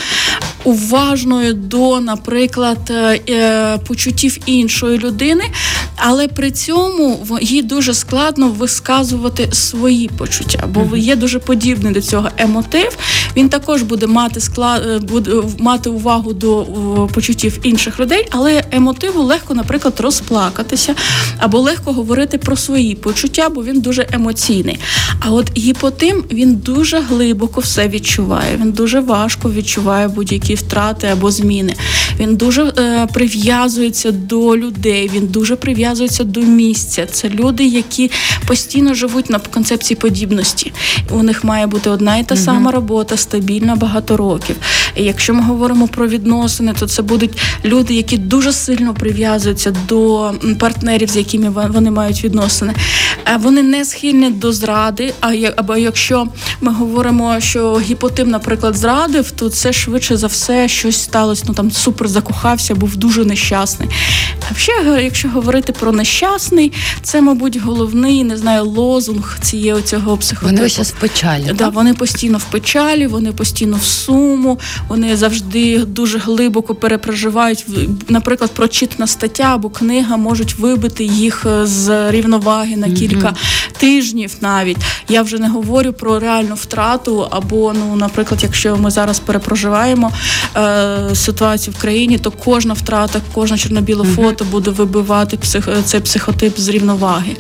уважною 0.65 1.55
до, 1.55 2.01
наприклад, 2.01 2.79
е, 2.91 3.21
е, 3.29 3.79
почуттів 3.79 4.39
іншої 4.47 4.99
людини, 4.99 5.45
але 5.97 6.29
при 6.29 6.51
цьому 6.51 7.27
їй 7.41 7.63
дуже 7.63 7.95
складно 7.95 8.49
висказувати 8.49 9.49
свої 9.53 10.09
почуття. 10.09 10.69
бо 10.69 10.97
є 10.97 11.17
дуже 11.17 11.39
подібний 11.39 11.93
до 11.93 12.01
цього 12.01 12.29
емотив. 12.39 12.97
Він 13.37 13.49
також 13.49 13.83
буде 13.83 14.07
мати 14.07 14.41
склад, 14.41 14.83
е, 14.87 14.99
буде 14.99 15.31
мати 15.59 15.91
увагу 15.91 16.33
до 16.33 16.67
почуттів 17.15 17.59
інших 17.63 18.01
людей, 18.01 18.29
але 18.31 18.65
емотиву 18.71 19.23
легко, 19.23 19.55
наприклад, 19.55 20.01
розплакатися 20.01 20.95
або 21.39 21.61
легко 21.61 21.93
говорити 21.93 22.39
про 22.39 22.57
свої 22.57 22.95
почуття, 22.95 23.49
бо 23.49 23.65
він 23.65 23.81
дуже 23.81 24.07
емоційний. 24.13 24.79
А 25.21 25.31
от 25.31 25.59
гіпотим 25.59 26.25
він 26.33 26.57
дуже 26.67 27.01
глибоко 27.01 27.61
все 27.61 27.89
відчуває. 27.89 28.57
Він 28.57 28.73
дуже 28.73 29.01
важко 29.01 29.51
відчуває 29.51 30.09
будь-які 30.09 30.55
втрати 30.55 31.07
або 31.07 31.31
зміни. 31.31 31.75
Він 32.21 32.37
дуже 32.37 32.63
е, 32.63 33.07
прив'язується 33.13 34.13
до 34.13 34.57
людей. 34.57 35.11
Він 35.15 35.27
дуже 35.27 35.57
прив'язується 35.57 36.25
до 36.25 36.41
місця. 36.41 37.07
Це 37.07 37.29
люди, 37.29 37.67
які 37.67 38.11
постійно 38.47 38.95
живуть 38.95 39.31
на 39.31 39.39
концепції 39.39 39.97
подібності. 39.97 40.73
У 41.11 41.23
них 41.23 41.45
має 41.45 41.67
бути 41.67 41.91
одна 41.91 42.17
і 42.17 42.25
та 42.25 42.37
сама 42.37 42.71
робота, 42.71 43.17
стабільна 43.17 43.77
багато 43.77 44.17
років. 44.17 44.57
І 44.97 45.05
Якщо 45.05 45.35
ми 45.35 45.43
говоримо 45.43 45.89
про 45.89 46.09
відносини, 46.09 46.75
то 46.79 46.87
це 46.87 47.03
будуть 47.03 47.39
люди, 47.65 47.95
які 47.95 48.19
дуже 48.19 48.53
сильно 48.53 48.95
прив'язуються 48.95 49.73
до 49.89 50.33
партнерів, 50.59 51.11
з 51.11 51.17
якими 51.17 51.69
вони 51.69 51.91
мають 51.91 52.25
відносини. 52.25 52.75
Е, 53.27 53.37
вони 53.37 53.63
не 53.63 53.85
схильні 53.85 54.31
до 54.31 54.53
зради. 54.53 55.15
А 55.21 55.33
або 55.57 55.77
якщо 55.77 56.29
ми 56.61 56.73
говоримо, 56.73 57.41
що 57.41 57.79
гіпотим, 57.79 58.31
наприклад, 58.31 58.75
зрадив, 58.75 59.31
то 59.31 59.51
це 59.51 59.73
швидше 59.73 60.17
за 60.17 60.27
все 60.27 60.69
щось 60.69 61.03
сталося. 61.03 61.45
Ну 61.49 61.55
там 61.55 61.71
супер 61.71 62.09
закохався, 62.09 62.75
був 62.75 62.97
дуже 62.97 63.25
нещасний. 63.25 63.89
А 64.51 64.55
ще, 64.55 64.73
якщо 65.03 65.29
говорити 65.29 65.73
про 65.73 65.93
нещасний, 65.93 66.73
це, 67.03 67.21
мабуть, 67.21 67.57
головний 67.57 68.25
не 68.25 68.37
знаю, 68.37 68.65
лозунг 68.65 69.39
цієї 69.43 69.83
цього 69.83 70.17
психотипу. 70.17 70.57
Вони 70.57 70.69
зараз 70.69 70.91
в 70.91 71.01
печалі. 71.01 71.53
Да, 71.55 71.69
вони 71.69 71.95
постійно 71.95 72.39
в 72.39 72.45
печалі, 72.45 73.07
вони 73.07 73.33
постійно 73.33 73.77
в 73.77 73.83
суму, 73.83 74.59
вони 74.89 75.17
завжди 75.17 75.79
дуже 75.79 76.19
глибоко 76.19 76.75
перепроживають. 76.75 77.67
Наприклад, 78.09 78.51
прочитана 78.51 79.07
стаття 79.07 79.55
або 79.55 79.71
книга 79.71 80.17
можуть 80.17 80.55
вибити 80.59 81.05
їх 81.05 81.47
е, 81.47 81.67
з 81.67 82.11
рівноваги 82.11 82.77
на 82.77 82.91
кілька 82.91 83.29
mm-hmm. 83.29 83.79
тижнів. 83.79 84.35
Навіть 84.41 84.77
я 85.09 85.23
вже 85.23 85.39
не 85.39 85.49
говорю 85.49 85.93
про 85.93 86.19
реальну 86.19 86.55
втрату. 86.55 87.29
Або, 87.31 87.73
ну, 87.73 87.97
наприклад, 87.97 88.41
якщо 88.43 88.77
ми 88.77 88.91
зараз 88.91 89.19
перепроживаємо 89.19 90.13
е, 90.57 90.97
ситуацію 91.15 91.75
в 91.79 91.81
країні, 91.81 92.19
то 92.19 92.31
кожна 92.31 92.75
втрата, 92.75 93.21
кожна 93.35 93.59
чорно-біле 93.59 94.05
mm-hmm. 94.05 94.15
фото 94.15 94.45
буде 94.45 94.71
вибивати 94.71 95.37
псих, 95.37 95.69
цей 95.85 96.01
психотип 96.01 96.59
з 96.59 96.69
рівноваги. 96.69 97.37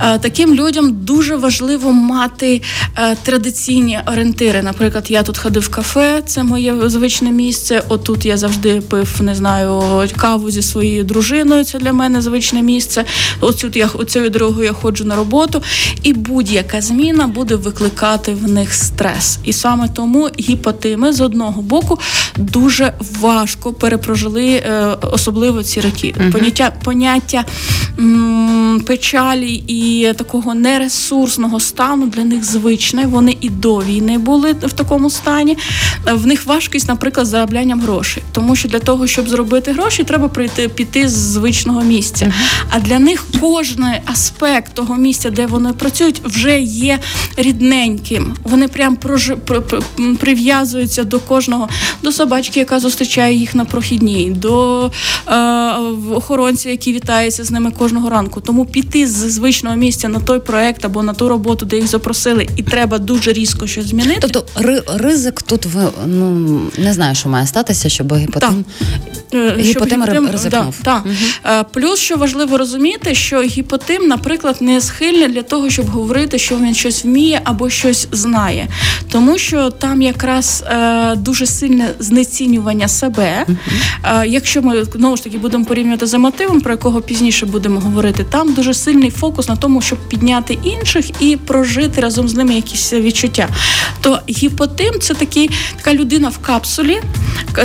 Е, 0.00 0.18
таким 0.18 0.54
людям 0.54 0.92
дуже 0.92 1.36
важливо 1.36 1.92
мати 1.92 2.62
е, 2.98 3.16
традиційні 3.22 4.00
орієнтири. 4.06 4.62
Наприклад, 4.62 5.06
я 5.08 5.22
тут 5.22 5.38
ходив 5.38 5.62
в 5.62 5.68
кафе, 5.68 6.22
це 6.26 6.42
моє 6.42 6.72
звичне 6.90 7.30
місце. 7.30 7.82
Отут 7.88 8.24
я 8.26 8.36
завжди 8.36 8.80
пив, 8.80 9.08
не 9.20 9.34
знаю, 9.34 9.82
каву 10.16 10.50
зі 10.50 10.62
своєю 10.62 11.04
дружиною. 11.04 11.64
Це 11.64 11.78
для 11.78 11.92
мене 11.92 12.22
звичне 12.22 12.62
місце. 12.62 13.04
Оцю 13.40 13.70
я 13.74 13.86
оцею 13.94 14.30
дорогою 14.30 14.64
я 14.64 14.72
ходжу 14.72 15.04
на 15.04 15.16
роботу, 15.16 15.62
і 16.02 16.12
будь-яка 16.12 16.80
зміна 16.80 17.26
буде 17.26 17.56
викликати 17.56 18.34
в 18.34 18.48
них 18.48 18.74
стрес. 18.74 19.38
І 19.44 19.52
саме 19.52 19.88
тому 19.88 20.28
гіпотими 20.40 21.12
з 21.12 21.20
одного 21.20 21.62
боку 21.62 21.98
дуже 22.36 22.92
важко 23.20 23.72
перепрожили, 23.72 24.46
е, 24.50 24.96
особливо 25.12 25.62
ці 25.62 25.80
роки. 25.80 26.14
uh 26.18 26.32
Поняття 26.32 26.72
поняття 26.84 27.44
м- 27.98 28.82
печалі 28.86 29.54
і 29.66 30.12
такого 30.16 30.54
нересурсного 30.54 31.60
стану 31.60 32.06
для 32.06 32.24
них 32.24 32.44
звичне. 32.44 33.06
Вони 33.06 33.36
і 33.40 33.48
до 33.50 33.78
війни 33.78 34.18
були 34.18 34.52
в 34.52 34.72
такому 34.72 35.10
стані. 35.10 35.58
В 36.12 36.26
них 36.26 36.46
важкість, 36.72 36.88
наприклад, 36.88 37.26
зароблянням 37.26 37.80
грошей, 37.80 38.22
тому 38.32 38.56
що 38.56 38.68
для 38.68 38.78
того, 38.78 39.06
щоб 39.06 39.28
зробити 39.28 39.72
гроші, 39.72 40.04
треба 40.04 40.28
прийти 40.28 40.68
піти 40.68 41.08
з 41.08 41.12
звичного 41.12 41.82
місця. 41.82 42.26
Uh-huh. 42.26 42.64
А 42.70 42.80
для 42.80 42.98
них 42.98 43.24
кожен 43.40 43.84
аспект 44.04 44.74
того 44.74 44.96
місця, 44.96 45.30
де 45.30 45.46
вони 45.46 45.72
працюють, 45.72 46.20
вже 46.24 46.60
є 46.60 46.98
рідненьким. 47.36 48.34
Вони 48.44 48.68
прям 48.68 48.96
прожи, 48.96 49.36
прив'язуються 50.20 51.04
до 51.04 51.18
кожного, 51.18 51.68
до 52.02 52.12
собачки, 52.12 52.60
яка 52.60 52.80
зустрічає 52.80 53.36
їх 53.36 53.54
на 53.54 53.64
прохідній, 53.64 54.30
до 54.30 54.90
е, 55.28 55.34
охоронця, 56.14 56.70
який 56.70 56.92
вітається 56.92 57.44
з 57.44 57.50
ними 57.50 57.70
кожного 57.70 58.10
ранку. 58.10 58.40
Тому 58.40 58.64
піти 58.64 59.06
з 59.06 59.32
звичного 59.32 59.76
місця 59.76 60.08
на 60.08 60.20
той 60.20 60.38
проект 60.40 60.84
або 60.84 61.02
на 61.02 61.14
ту 61.14 61.28
роботу, 61.28 61.66
де 61.66 61.76
їх 61.76 61.86
запросили, 61.86 62.46
і 62.56 62.62
треба 62.62 62.98
дуже 62.98 63.32
різко 63.32 63.66
щось 63.66 63.86
змінити. 63.86 64.20
Тобто 64.20 64.44
ризик 64.96 65.42
тут 65.42 65.66
ну 66.06 66.51
не 66.78 66.92
знаю, 66.92 67.14
що 67.14 67.28
має 67.28 67.46
статися, 67.46 67.88
щоб 67.88 68.16
гіпотем 68.16 68.64
е, 69.34 69.56
гіпотем 69.58 70.28
ризикнув. 70.32 70.80
Да, 70.84 71.02
угу. 71.04 71.64
Плюс 71.72 71.98
що 71.98 72.16
важливо 72.16 72.58
розуміти, 72.58 73.14
що 73.14 73.42
гіпотим, 73.42 74.08
наприклад, 74.08 74.56
не 74.60 74.80
схильний 74.80 75.28
для 75.28 75.42
того, 75.42 75.70
щоб 75.70 75.86
говорити, 75.86 76.38
що 76.38 76.56
він 76.56 76.74
щось 76.74 77.04
вміє 77.04 77.40
або 77.44 77.70
щось 77.70 78.08
знає, 78.12 78.68
тому 79.10 79.38
що 79.38 79.70
там 79.70 80.02
якраз 80.02 80.64
е, 80.66 81.14
дуже 81.16 81.46
сильне 81.46 81.90
знецінювання 81.98 82.88
себе. 82.88 83.46
Е, 84.04 84.26
якщо 84.26 84.62
ми 84.62 84.84
знову 84.84 85.16
ж 85.16 85.24
таки 85.24 85.38
будемо 85.38 85.64
порівнювати 85.64 86.06
за 86.06 86.18
мотивом, 86.18 86.60
про 86.60 86.72
якого 86.72 87.00
пізніше 87.00 87.46
будемо 87.46 87.80
говорити, 87.80 88.24
там 88.30 88.52
дуже 88.52 88.74
сильний 88.74 89.10
фокус 89.10 89.48
на 89.48 89.56
тому, 89.56 89.80
щоб 89.80 89.98
підняти 90.08 90.58
інших 90.64 91.22
і 91.22 91.36
прожити 91.36 92.00
разом 92.00 92.28
з 92.28 92.34
ними 92.34 92.54
якісь 92.54 92.92
відчуття. 92.92 93.48
То 94.00 94.20
гіпотим 94.28 95.00
це 95.00 95.14
такий 95.14 95.50
така 95.76 95.94
людина 95.94 96.28
в 96.28 96.38
капсулі. 96.42 97.00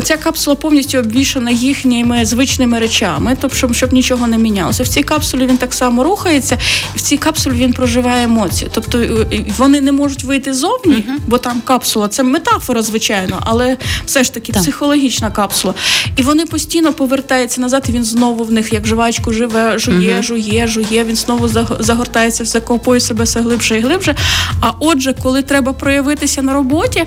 Ця 0.03 0.17
капсула 0.17 0.55
повністю 0.55 0.97
обвішана 0.97 1.51
їхніми 1.51 2.25
звичними 2.25 2.79
речами, 2.79 3.37
тобто 3.41 3.73
щоб 3.73 3.93
нічого 3.93 4.27
не 4.27 4.37
мінялося. 4.37 4.83
В 4.83 4.87
цій 4.87 5.03
капсулі 5.03 5.45
він 5.45 5.57
так 5.57 5.73
само 5.73 6.03
рухається, 6.03 6.57
і 6.95 6.97
в 6.97 7.01
цій 7.01 7.17
капсулі 7.17 7.53
він 7.53 7.73
проживає 7.73 8.23
емоції. 8.23 8.71
Тобто 8.73 8.99
е, 8.99 9.45
вони 9.57 9.81
не 9.81 9.91
можуть 9.91 10.23
вийти 10.23 10.53
зовні, 10.53 10.95
uh-huh. 10.95 11.19
бо 11.27 11.37
там 11.37 11.61
капсула 11.61 12.07
це 12.07 12.23
метафора, 12.23 12.81
звичайно, 12.81 13.43
але 13.45 13.77
все 14.05 14.23
ж 14.23 14.33
таки 14.33 14.53
так. 14.53 14.61
психологічна 14.61 15.31
капсула. 15.31 15.73
І 16.15 16.21
вони 16.21 16.45
постійно 16.45 16.93
повертаються 16.93 17.61
назад. 17.61 17.85
і 17.89 17.91
Він 17.91 18.03
знову 18.03 18.43
в 18.43 18.51
них 18.51 18.73
як 18.73 18.87
жвачку 18.87 19.33
живе, 19.33 19.79
жує, 19.79 20.15
uh-huh. 20.15 20.23
жує, 20.23 20.67
жує. 20.67 21.03
Він 21.03 21.15
знову 21.15 21.47
загортається, 21.79 22.45
закопує 22.45 22.99
себе 22.99 23.23
все 23.23 23.41
глибше 23.41 23.77
і 23.77 23.81
глибше. 23.81 24.15
А 24.61 24.71
отже, 24.79 25.15
коли 25.23 25.41
треба 25.41 25.73
проявитися 25.73 26.41
на 26.41 26.53
роботі, 26.53 27.03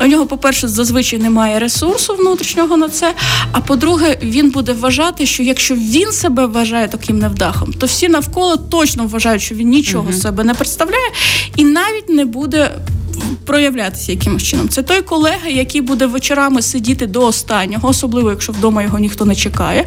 у 0.00 0.06
нього, 0.06 0.26
по-перше, 0.26 0.68
зазвичай 0.68 1.03
немає 1.12 1.58
ресурсу 1.58 2.14
внутрішнього 2.14 2.76
на 2.76 2.88
це. 2.88 3.14
А 3.52 3.60
по-друге, 3.60 4.18
він 4.22 4.50
буде 4.50 4.72
вважати, 4.72 5.26
що 5.26 5.42
якщо 5.42 5.74
він 5.74 6.12
себе 6.12 6.46
вважає 6.46 6.88
таким 6.88 7.18
невдахом, 7.18 7.72
то 7.72 7.86
всі 7.86 8.08
навколо 8.08 8.56
точно 8.56 9.06
вважають, 9.06 9.42
що 9.42 9.54
він 9.54 9.68
нічого 9.68 10.10
uh-huh. 10.10 10.20
себе 10.20 10.44
не 10.44 10.54
представляє 10.54 11.10
і 11.56 11.64
навіть 11.64 12.08
не 12.08 12.24
буде 12.24 12.70
проявлятися 13.44 14.12
якимось 14.12 14.42
чином. 14.42 14.68
Це 14.68 14.82
той 14.82 15.02
колега, 15.02 15.48
який 15.48 15.80
буде 15.80 16.06
вечорами 16.06 16.62
сидіти 16.62 17.06
до 17.06 17.26
останнього, 17.26 17.88
особливо 17.88 18.30
якщо 18.30 18.52
вдома 18.52 18.82
його 18.82 18.98
ніхто 18.98 19.24
не 19.24 19.34
чекає. 19.34 19.84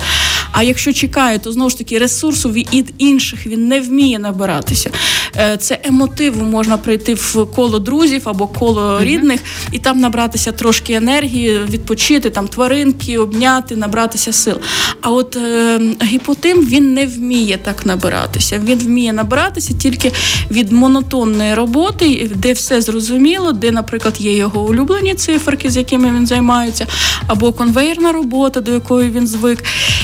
А 0.51 0.63
якщо 0.63 0.93
чекає, 0.93 1.39
то 1.39 1.51
знову 1.51 1.69
ж 1.69 1.77
таки 1.77 1.97
ресурсу 1.97 2.49
від 2.49 2.93
інших 2.97 3.47
він 3.47 3.67
не 3.67 3.81
вміє 3.81 4.19
набиратися. 4.19 4.89
Е, 5.35 5.57
це 5.57 5.79
емотиву 5.83 6.43
можна 6.43 6.77
прийти 6.77 7.13
в 7.13 7.45
коло 7.55 7.79
друзів 7.79 8.21
або 8.25 8.47
коло 8.47 8.99
рідних 9.01 9.41
і 9.71 9.79
там 9.79 9.99
набратися 9.99 10.51
трошки 10.51 10.93
енергії, 10.93 11.59
відпочити 11.69 12.29
там 12.29 12.47
тваринки, 12.47 13.17
обняти, 13.17 13.75
набратися 13.75 14.33
сил. 14.33 14.59
А 15.01 15.11
от 15.11 15.35
е, 15.35 15.79
гіпотим 16.03 16.65
він 16.65 16.93
не 16.93 17.05
вміє 17.05 17.57
так 17.57 17.85
набиратися. 17.85 18.61
Він 18.65 18.79
вміє 18.79 19.13
набиратися 19.13 19.73
тільки 19.73 20.11
від 20.51 20.71
монотонної 20.71 21.53
роботи, 21.53 22.31
де 22.35 22.53
все 22.53 22.81
зрозуміло, 22.81 23.46
де, 23.51 23.71
наприклад, 23.71 24.15
є 24.19 24.35
його 24.35 24.61
улюблені 24.61 25.13
циферки, 25.13 25.69
з 25.69 25.77
якими 25.77 26.11
він 26.11 26.27
займається, 26.27 26.87
або 27.27 27.53
конвейерна 27.53 28.11
робота, 28.11 28.61
до 28.61 28.71
якої 28.71 29.09
він 29.09 29.27
звик. 29.27 29.63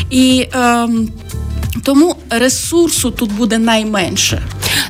І 0.09 0.47
е, 0.55 0.87
тому 1.83 2.15
ресурсу 2.29 3.11
тут 3.11 3.31
буде 3.31 3.57
найменше. 3.57 4.41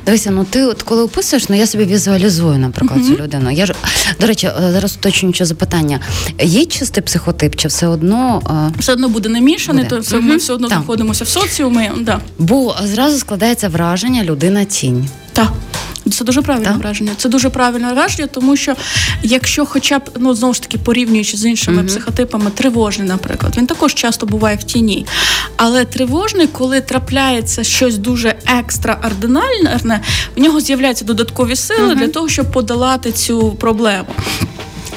Дивися, 0.06 0.30
ну 0.30 0.44
ти 0.44 0.64
от 0.64 0.82
коли 0.82 1.02
описуєш, 1.02 1.48
ну 1.48 1.56
я 1.56 1.66
собі 1.66 1.84
візуалізую, 1.84 2.58
наприклад, 2.58 3.00
uh-huh. 3.00 3.16
цю 3.16 3.22
людину. 3.22 3.50
Я 3.50 3.66
ж 3.66 3.74
до 4.20 4.26
речі, 4.26 4.46
е, 4.46 4.72
зараз 4.72 4.96
уточнюючи 4.96 5.44
запитання. 5.44 6.00
Є 6.42 6.66
чистий 6.66 7.02
психотип, 7.02 7.56
чи 7.56 7.68
все 7.68 7.86
одно 7.86 8.42
е, 8.70 8.78
все 8.78 8.92
одно 8.92 9.08
буде 9.08 9.28
намішаний, 9.28 9.84
то 9.84 10.00
все, 10.00 10.16
uh-huh. 10.16 10.22
ми 10.22 10.36
все 10.36 10.52
одно 10.52 10.68
знаходимося 10.68 11.24
в 11.24 11.28
соціумі. 11.28 11.90
Да. 12.00 12.20
Бо 12.38 12.76
зразу 12.84 13.18
складається 13.18 13.68
враження 13.68 14.24
людина 14.24 14.64
тінь. 14.64 15.08
Так. 15.32 15.52
Це 16.14 16.24
дуже 16.24 16.42
правильне 16.42 16.68
так? 16.68 16.78
враження. 16.78 17.12
Це 17.16 17.28
дуже 17.28 17.50
правильне 17.50 17.92
враження, 17.92 18.28
тому 18.28 18.56
що 18.56 18.74
якщо, 19.22 19.66
хоча 19.66 19.98
б 19.98 20.10
ну 20.18 20.34
знову 20.34 20.54
ж 20.54 20.62
таки 20.62 20.78
порівнюючи 20.78 21.36
з 21.36 21.44
іншими 21.44 21.78
угу. 21.78 21.86
психотипами, 21.86 22.50
тривожний, 22.50 23.08
наприклад, 23.08 23.54
він 23.56 23.66
також 23.66 23.94
часто 23.94 24.26
буває 24.26 24.56
в 24.56 24.64
тіні. 24.64 25.06
Але 25.56 25.84
тривожний, 25.84 26.46
коли 26.46 26.80
трапляється 26.80 27.64
щось 27.64 27.98
дуже 27.98 28.34
екстраординарне, 28.46 30.00
в 30.36 30.40
нього 30.40 30.60
з'являються 30.60 31.04
додаткові 31.04 31.56
сили 31.56 31.86
угу. 31.86 31.94
для 31.94 32.08
того, 32.08 32.28
щоб 32.28 32.52
подолати 32.52 33.12
цю 33.12 33.50
проблему. 33.50 34.08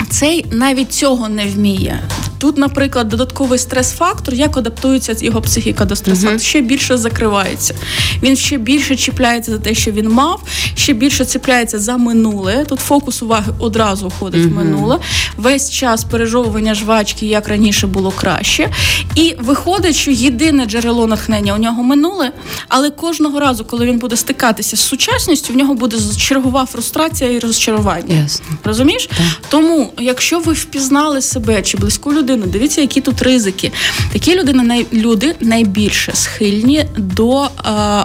Цей 0.10 0.46
навіть 0.52 0.94
цього 0.94 1.30
не 1.30 1.46
вміє. 1.46 2.00
Тут, 2.38 2.58
наприклад, 2.58 3.10
додатковий 3.10 3.60
стрес-фактор, 3.60 4.34
як 4.34 4.58
адаптується 4.58 5.16
його 5.20 5.42
психіка 5.42 5.86
до 5.86 5.96
стресу, 5.96 6.28
uh-huh. 6.28 6.40
ще 6.40 6.62
більше 6.62 6.98
закривається. 6.98 7.76
Він 8.24 8.36
ще 8.36 8.58
більше 8.58 8.96
чіпляється 8.96 9.52
за 9.52 9.58
те, 9.58 9.74
що 9.74 9.92
він 9.92 10.10
мав, 10.10 10.44
ще 10.76 10.94
більше 10.94 11.26
ціпляється 11.26 11.80
за 11.80 11.98
минуле. 11.98 12.66
Тут 12.66 12.80
фокус 12.80 13.22
уваги 13.22 13.54
одразу 13.60 14.08
входить 14.08 14.42
uh-huh. 14.42 14.50
в 14.50 14.56
минуле. 14.56 15.00
Весь 15.38 15.72
час 15.72 16.04
пережовування 16.04 16.74
жвачки, 16.76 17.26
як 17.26 17.48
раніше 17.48 17.88
було 17.88 18.12
краще. 18.12 18.72
І 19.16 19.36
виходить, 19.40 19.96
що 19.96 20.12
єдине 20.12 20.66
джерело 20.66 21.08
натхнення 21.08 21.54
у 21.56 21.58
нього 21.58 21.84
минуле, 21.84 22.32
але 22.68 22.90
кожного 22.90 23.40
разу, 23.40 23.66
коли 23.66 23.86
він 23.86 24.00
буде 24.00 24.18
стикатися 24.18 24.78
з 24.78 24.80
сучасністю, 24.80 25.54
в 25.54 25.56
нього 25.56 25.74
буде 25.74 25.98
чергова 26.18 26.66
фрустрація 26.66 27.32
і 27.32 27.40
розчарування. 27.40 28.16
Yes. 28.16 28.42
Розумієш? 28.64 29.10
Yeah. 29.10 29.38
Тому, 29.50 29.94
якщо 30.00 30.39
ви 30.39 30.54
впізнали 30.54 31.22
себе 31.22 31.62
чи 31.62 31.77
близьку 31.77 32.13
людину. 32.13 32.46
Дивіться, 32.46 32.82
які 32.82 33.01
тут 33.01 33.22
ризики. 33.22 33.72
Такі 34.13 34.36
людини 34.39 34.63
най, 34.63 34.86
люди 34.94 35.36
найбільше 35.39 36.12
схильні 36.16 36.86
до 36.98 37.44
е, 37.44 37.50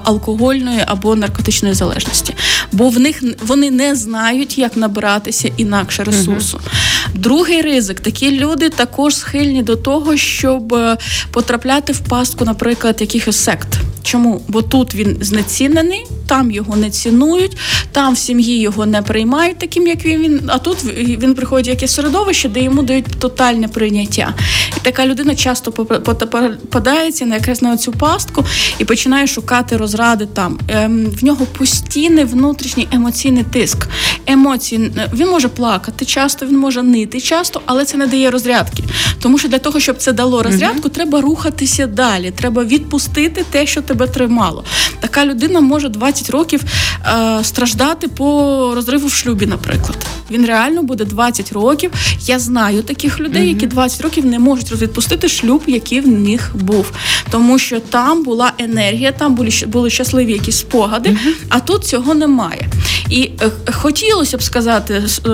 алкогольної 0.04 0.84
або 0.86 1.16
наркотичної 1.16 1.74
залежності, 1.74 2.34
бо 2.72 2.88
в 2.88 3.00
них 3.00 3.22
вони 3.46 3.70
не 3.70 3.94
знають, 3.94 4.58
як 4.58 4.76
набиратися 4.76 5.50
інакше 5.56 6.04
ресурсу. 6.04 6.56
uh 6.56 6.68
Другий 7.14 7.62
ризик 7.62 8.00
такі 8.00 8.30
люди 8.30 8.68
також 8.68 9.16
схильні 9.16 9.62
до 9.62 9.76
того, 9.76 10.16
щоб 10.16 10.74
е, 10.74 10.96
потрапляти 11.30 11.92
в 11.92 11.98
пастку, 11.98 12.44
наприклад, 12.44 12.96
якихось 13.00 13.36
сект. 13.36 13.68
Чому? 14.02 14.42
Бо 14.48 14.62
тут 14.62 14.94
він 14.94 15.16
знецінений, 15.20 16.06
там 16.26 16.50
його 16.50 16.76
не 16.76 16.90
цінують, 16.90 17.56
там 17.92 18.14
в 18.14 18.18
сім'ї 18.18 18.60
його 18.60 18.86
не 18.86 19.02
приймають 19.02 19.58
таким, 19.58 19.86
як 19.86 20.04
він. 20.04 20.40
А 20.46 20.58
тут 20.58 20.84
він 20.96 21.34
приходить 21.34 21.68
в 21.68 21.68
якесь 21.68 21.94
середовище, 21.94 22.48
де 22.48 22.60
йому 22.60 22.82
дають 22.82 23.06
тотальне 23.18 23.68
прийняття. 23.68 24.34
І 24.76 24.80
така 24.82 25.06
людина 25.06 25.34
часто 25.34 25.72
попадається 25.72 27.26
на 27.26 27.34
якраз 27.34 27.62
на 27.62 27.76
цю 27.76 27.92
пастку 27.92 28.44
і 28.78 28.84
починає 28.84 29.26
шукати 29.26 29.76
розради 29.76 30.26
там. 30.26 30.58
Ем, 30.68 31.06
в 31.20 31.24
нього 31.24 31.46
постійний 31.46 32.24
внутрішній 32.24 32.88
емоційний 32.92 33.44
тиск. 33.44 33.88
Емоції 34.26 34.92
він 35.14 35.28
може 35.28 35.48
плакати 35.48 36.04
часто, 36.04 36.46
він 36.46 36.58
може 36.58 36.82
нити 36.82 37.20
часто, 37.20 37.60
але 37.66 37.84
це 37.84 37.96
не 37.96 38.06
дає 38.06 38.30
розрядки. 38.30 38.82
Тому 39.20 39.38
що 39.38 39.48
для 39.48 39.58
того, 39.58 39.80
щоб 39.80 39.96
це 39.96 40.12
дало 40.12 40.42
розрядку, 40.42 40.88
uh 40.88 40.92
треба 40.92 41.20
рухатися 41.20 41.86
далі. 41.86 42.30
Треба 42.30 42.64
відпустити 42.64 43.44
те, 43.50 43.66
що 43.66 43.82
тебе 43.92 44.06
тримало. 44.06 44.64
Така 45.00 45.26
людина 45.26 45.60
може 45.60 45.88
20 45.88 46.30
років 46.30 46.60
е, 47.06 47.44
страждати 47.44 48.08
по 48.08 48.26
розриву 48.74 49.06
в 49.06 49.12
шлюбі, 49.12 49.46
наприклад. 49.46 49.96
Він 50.30 50.46
реально 50.46 50.82
буде 50.82 51.04
20 51.04 51.52
років. 51.52 51.90
Я 52.26 52.38
знаю 52.38 52.82
таких 52.82 53.20
людей, 53.20 53.48
які 53.48 53.66
20 53.66 54.00
років 54.00 54.26
не 54.26 54.38
можуть 54.38 54.72
відпустити 54.72 55.28
шлюб, 55.28 55.62
який 55.66 56.00
в 56.00 56.08
них 56.08 56.50
був. 56.54 56.92
Тому 57.30 57.58
що 57.58 57.80
там 57.80 58.22
була 58.24 58.52
енергія, 58.58 59.12
там 59.12 59.34
були 59.34 59.50
були 59.66 59.90
щасливі 59.90 60.32
якісь 60.32 60.56
спогади, 60.56 61.16
а 61.48 61.60
тут 61.60 61.84
цього 61.84 62.14
немає. 62.14 62.68
І 63.10 63.30
е, 63.40 63.50
хотілося 63.72 64.36
б 64.36 64.42
сказати: 64.42 64.94
е, 64.94 65.30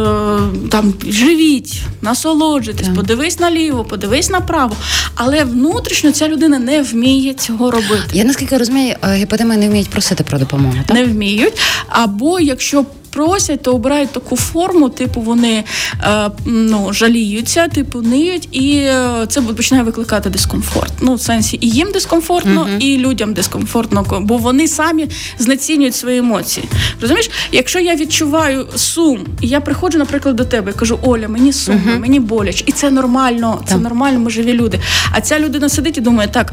там 0.71 0.95
живіть, 1.09 1.83
насолоджуйтесь, 2.03 2.89
подивись 2.97 3.41
наліво, 3.41 3.85
подивись 3.85 4.31
направо. 4.31 4.77
Але 5.15 5.45
внутрішньо 5.45 6.13
ця 6.13 6.29
людина 6.29 6.59
не 6.59 6.83
вміє 6.83 7.35
цього 7.35 7.71
робити. 7.71 8.05
Я 8.13 8.25
наскільки 8.25 8.48
розумію, 8.57 8.97
е, 9.05 9.15
гіпотеми 9.15 9.57
не 9.57 9.69
вміють 9.69 9.91
просити 9.91 10.25
про 10.25 10.39
допомогу. 10.39 10.75
так? 10.87 10.97
Не 10.97 11.05
вміють. 11.05 11.61
Або 11.89 12.41
якщо 12.41 12.85
просять, 13.11 13.63
то 13.63 13.75
обирають 13.75 14.11
таку 14.11 14.37
форму, 14.37 14.89
типу 14.89 15.21
вони 15.21 15.65
е, 16.03 16.31
ну, 16.45 16.93
жаліються, 16.93 17.69
типу 17.69 18.03
ниють, 18.03 18.49
і 18.53 18.77
е, 18.77 19.27
це 19.29 19.41
починає 19.41 19.85
викликати 19.85 20.31
дискомфорт. 20.31 20.93
Ну, 21.01 21.15
в 21.15 21.21
сенсі 21.21 21.59
і 21.61 21.71
їм 21.71 21.93
дискомфортно, 21.93 22.65
uh-huh. 22.65 22.79
і 22.79 22.99
людям 22.99 23.35
дискомфортно, 23.35 24.21
бо 24.21 24.37
вони 24.37 24.69
самі 24.69 25.09
знецінюють 25.39 25.95
свої 25.95 26.19
емоції. 26.19 26.69
Розумієш, 27.01 27.31
якщо 27.53 27.79
я 27.79 27.97
відчуваю 27.97 28.67
сум, 28.77 29.27
і 29.41 29.49
я 29.49 29.61
приходжу, 29.61 29.99
наприклад, 29.99 30.37
до 30.37 30.45
тебе 30.45 30.71
і 30.71 30.75
кажу, 30.75 30.99
Оля, 31.03 31.29
мені 31.29 31.53
сумно, 31.53 31.93
uh-huh. 31.93 32.01
мені 32.01 32.21
боляче, 32.21 32.65
і 32.67 32.73
це 32.73 32.91
нормально, 32.91 33.63
це 33.67 33.77
нормально, 33.77 34.21
ми 34.21 34.31
живі 34.31 34.53
люди. 34.53 34.81
А 35.13 35.21
ця 35.21 35.41
людина 35.41 35.69
сидить 35.69 35.99
і 35.99 36.01
думає, 36.01 36.29
так 36.29 36.53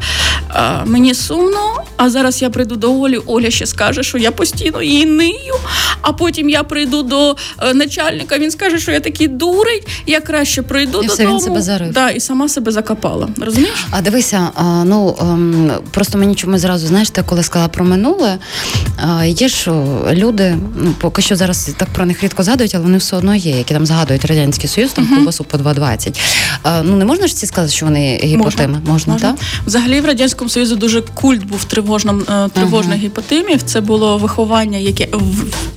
е, 0.54 0.84
мені 0.86 1.14
сумно, 1.14 1.82
а 1.96 2.10
зараз 2.10 2.42
я 2.42 2.50
прийду 2.50 2.76
до 2.76 3.00
Олі, 3.00 3.16
Оля 3.26 3.50
ще 3.50 3.66
скаже, 3.66 4.02
що 4.02 4.18
я 4.18 4.30
постійно 4.30 4.82
її 4.82 5.06
нию, 5.06 5.54
а 6.00 6.12
потім 6.12 6.48
я 6.48 6.55
прийду 6.62 7.02
до 7.02 7.36
е, 7.62 7.74
начальника, 7.74 8.38
він 8.38 8.50
скаже, 8.50 8.78
що 8.78 8.92
я 8.92 9.00
такий 9.00 9.28
дурень, 9.28 9.80
я 10.06 10.20
краще 10.20 10.62
прийду 10.62 11.02
і 11.02 11.06
додому. 11.06 11.32
Він 11.32 11.40
себе 11.40 11.62
зарив. 11.62 11.92
Да, 11.92 12.10
і 12.10 12.20
сама 12.20 12.48
себе 12.48 12.72
закопала. 12.72 13.28
Розумієш? 13.40 13.86
А 13.90 14.02
дивися, 14.02 14.48
ну 14.84 15.16
ем, 15.20 15.72
просто 15.90 16.18
мені 16.18 16.34
чому 16.34 16.58
зразу 16.58 16.86
знаєш, 16.86 17.10
ти 17.10 17.22
коли 17.22 17.42
сказала 17.42 17.68
про 17.68 17.84
минуле, 17.84 18.38
є 19.26 19.48
ж 19.48 19.70
люди, 20.12 20.56
ну 20.76 20.94
поки 21.00 21.22
що 21.22 21.36
зараз 21.36 21.70
так 21.76 21.88
про 21.88 22.06
них 22.06 22.22
рідко 22.22 22.42
згадують, 22.42 22.74
але 22.74 22.84
вони 22.84 22.98
все 22.98 23.16
одно 23.16 23.34
є, 23.34 23.58
які 23.58 23.74
там 23.74 23.86
згадують 23.86 24.24
радянський 24.24 24.68
союз, 24.68 24.92
там 24.92 25.04
uh-huh. 25.04 25.16
ковбасу 25.16 25.44
по 25.44 25.58
2,20. 25.58 26.16
Ну 26.84 26.96
не 26.96 27.04
можна 27.04 27.26
ж 27.26 27.36
ці 27.36 27.46
сказати, 27.46 27.72
що 27.72 27.86
вони 27.86 28.20
гіпотеми? 28.24 28.72
Можна, 28.72 28.92
можна, 28.92 29.12
можна. 29.12 29.32
так? 29.32 29.40
Взагалі 29.66 30.00
в 30.00 30.06
радянському 30.06 30.50
союзі 30.50 30.76
дуже 30.76 31.02
культ 31.02 31.44
був 31.44 31.64
тривожним 31.64 32.24
е, 32.30 32.48
тривожних 32.48 32.98
uh-huh. 32.98 33.04
гіпотемів. 33.04 33.62
Це 33.62 33.80
було 33.80 34.18
виховання, 34.18 34.78
яке 34.78 35.08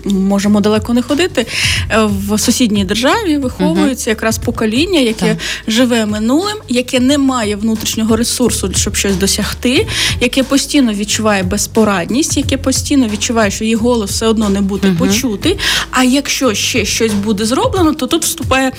можемо 0.05 0.59
далеко 0.60 0.93
не 0.93 1.02
ходити. 1.02 1.45
Е, 1.89 2.10
в 2.28 2.39
сусідній 2.39 2.86
державі 2.86 3.38
виховується 3.38 4.10
якраз 4.10 4.38
покоління, 4.38 5.00
яке 5.00 5.28
так. 5.28 5.38
живе 5.67 6.06
минулим, 6.06 6.58
яке 6.69 7.00
не 7.00 7.17
має 7.17 7.56
внутрішнього 7.56 8.15
ресурсу, 8.15 8.72
щоб 8.76 8.95
щось 8.95 9.15
досягти, 9.15 9.88
яке 10.22 10.43
постійно 10.43 10.93
відчуває 10.93 11.43
безпорадність, 11.43 12.38
яке 12.38 12.58
постійно 12.58 13.08
відчуває, 13.08 13.52
що 13.52 13.63
її 13.63 13.76
голос 13.76 14.12
все 14.12 14.28
одно 14.28 14.50
не 14.50 14.62
буде 14.62 14.95
почутий. 15.00 15.58
А 15.91 16.04
якщо 16.04 16.54
ще 16.54 16.86
щось 16.86 17.13
буде 17.13 17.45
зроблено, 17.45 17.93
то 17.93 18.08
тут 18.08 18.24
вступає 18.24 18.67
е, 18.67 18.74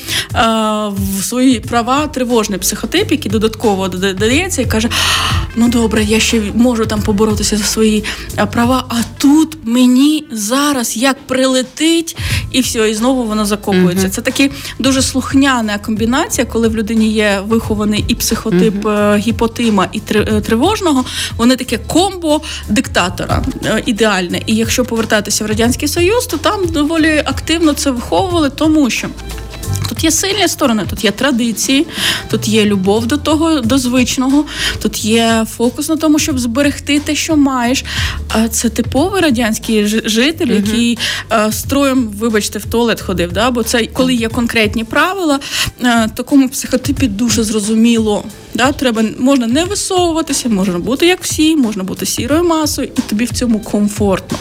в 1.19 1.25
свої 1.25 1.61
права 1.61 2.07
тривожний 2.07 2.59
психотип, 2.59 3.11
який 3.11 3.33
додатково 3.33 3.89
додається 3.89 4.63
і 4.63 4.67
каже: 4.67 4.89
ну 5.57 5.69
добре, 5.69 6.05
я 6.05 6.21
ще 6.21 6.43
можу 6.55 6.87
там 6.87 7.03
поборотися 7.03 7.57
за 7.57 7.65
свої 7.65 8.05
е, 8.39 8.47
права, 8.47 8.85
а 8.89 8.95
тут 9.19 9.59
мені 9.65 10.25
зараз 10.33 10.97
як 10.97 11.19
прилетить, 11.27 12.17
і 12.51 12.61
все, 12.61 12.91
і 12.91 12.95
знову 12.95 13.25
воно 13.25 13.45
закопується. 13.47 14.07
Uh-huh. 14.07 14.11
Це 14.11 14.23
такі 14.23 14.51
дуже 14.79 15.03
слухняна 15.03 15.79
комбінація, 15.79 16.47
коли 16.47 16.69
в 16.69 16.77
людині 16.77 17.13
є 17.13 17.43
вихований 17.47 18.05
і 18.09 18.15
психотип 18.15 18.85
uh-huh. 18.85 19.17
гіпотима, 19.17 19.89
і 19.93 20.01
е, 20.15 20.41
тривожного. 20.41 21.05
Вони 21.37 21.57
таке 21.57 21.79
комбо 21.79 22.41
диктатора 22.69 23.43
ідеальне. 23.87 24.43
І 24.47 24.55
якщо 24.55 24.85
повертатися 24.85 25.45
в 25.45 25.47
радянський 25.47 25.89
союз, 25.89 26.27
то 26.27 26.37
там 26.37 26.67
доволі 26.67 27.23
активно 27.27 27.73
це 27.73 27.91
виховували, 27.91 28.51
тому 28.51 28.91
що. 28.91 29.09
Тут 29.89 30.05
є 30.05 30.11
сильні 30.11 30.49
сторони, 30.49 30.87
тут 30.91 31.05
є 31.05 31.11
традиції, 31.11 31.87
тут 32.31 32.49
є 32.49 32.65
любов 32.65 33.07
до 33.07 33.17
того, 33.17 33.61
до 33.61 33.79
звичного, 33.79 34.45
тут 34.83 35.05
є 35.05 35.47
фокус 35.57 35.89
на 35.89 35.97
тому, 35.97 36.19
щоб 36.19 36.39
зберегти 36.39 36.99
те, 36.99 37.15
що 37.15 37.37
маєш. 37.37 37.85
Це 38.51 38.69
типовий 38.69 39.23
радянський 39.23 39.87
житель, 39.87 40.47
uh 40.47 40.67
який 40.67 40.99
строєм, 41.51 42.09
вибачте, 42.19 42.59
в 42.59 42.65
туалет 42.65 43.01
ходив. 43.01 43.33
Да? 43.33 43.51
Бо 43.51 43.63
це 43.63 43.87
коли 43.87 44.15
є 44.15 44.29
конкретні 44.29 44.85
правила, 44.85 45.41
такому 46.15 46.49
психотипі 46.49 47.07
дуже 47.07 47.43
зрозуміло. 47.43 48.25
Да, 48.55 48.73
треба 48.73 49.03
можна 49.19 49.47
не 49.47 49.65
висовуватися, 49.65 50.49
можна 50.49 50.79
бути 50.79 51.07
як 51.07 51.23
всі, 51.23 51.57
можна 51.57 51.83
бути 51.85 52.07
сірою 52.07 52.45
масою, 52.45 52.89
і 52.99 53.01
тобі 53.01 53.25
в 53.25 53.31
цьому 53.31 53.61
комфортно. 53.61 54.39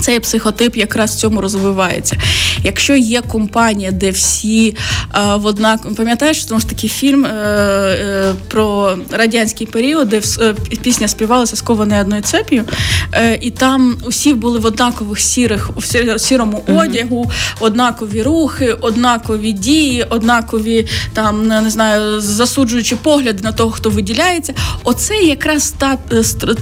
Цей 0.00 0.20
психотип 0.20 0.76
якраз 0.76 1.10
в 1.10 1.18
цьому 1.18 1.40
розвивається. 1.40 2.16
Якщо 2.64 2.96
є 2.96 3.20
компанія, 3.20 3.90
де 3.90 4.10
всі 4.10 4.76
а, 5.10 5.36
в 5.36 5.46
однак 5.46 5.94
пам'ятаєш, 5.94 6.44
тому 6.44 6.60
ж 6.60 6.68
такий 6.68 6.90
фільм 6.90 7.24
е, 7.24 7.28
е, 7.30 8.34
про 8.48 8.96
радянський 9.10 9.66
період, 9.66 10.08
де 10.08 10.20
е, 10.40 10.54
пісня 10.82 11.08
співалася 11.08 11.56
скованою 11.56 12.00
одною 12.00 12.22
цеп'ю, 12.22 12.64
е, 13.12 13.38
і 13.40 13.50
там 13.50 13.96
усі 14.06 14.34
були 14.34 14.58
в 14.58 14.66
однакових 14.66 15.20
сірих 15.20 15.70
в 15.76 16.18
сірому 16.18 16.64
одягу, 16.66 17.30
однакові 17.60 18.22
рухи, 18.22 18.72
однакові 18.80 19.52
дії, 19.52 20.06
однакові 20.10 20.86
там 21.12 21.46
не 21.46 21.70
знаю, 21.70 22.20
засуджуючи 22.20 22.96
погляди 22.96 23.38
на 23.42 23.52
того, 23.52 23.70
хто 23.70 23.90
виділяється. 23.90 24.54
Оце 24.84 25.14
якраз 25.14 25.74
та, 25.78 25.98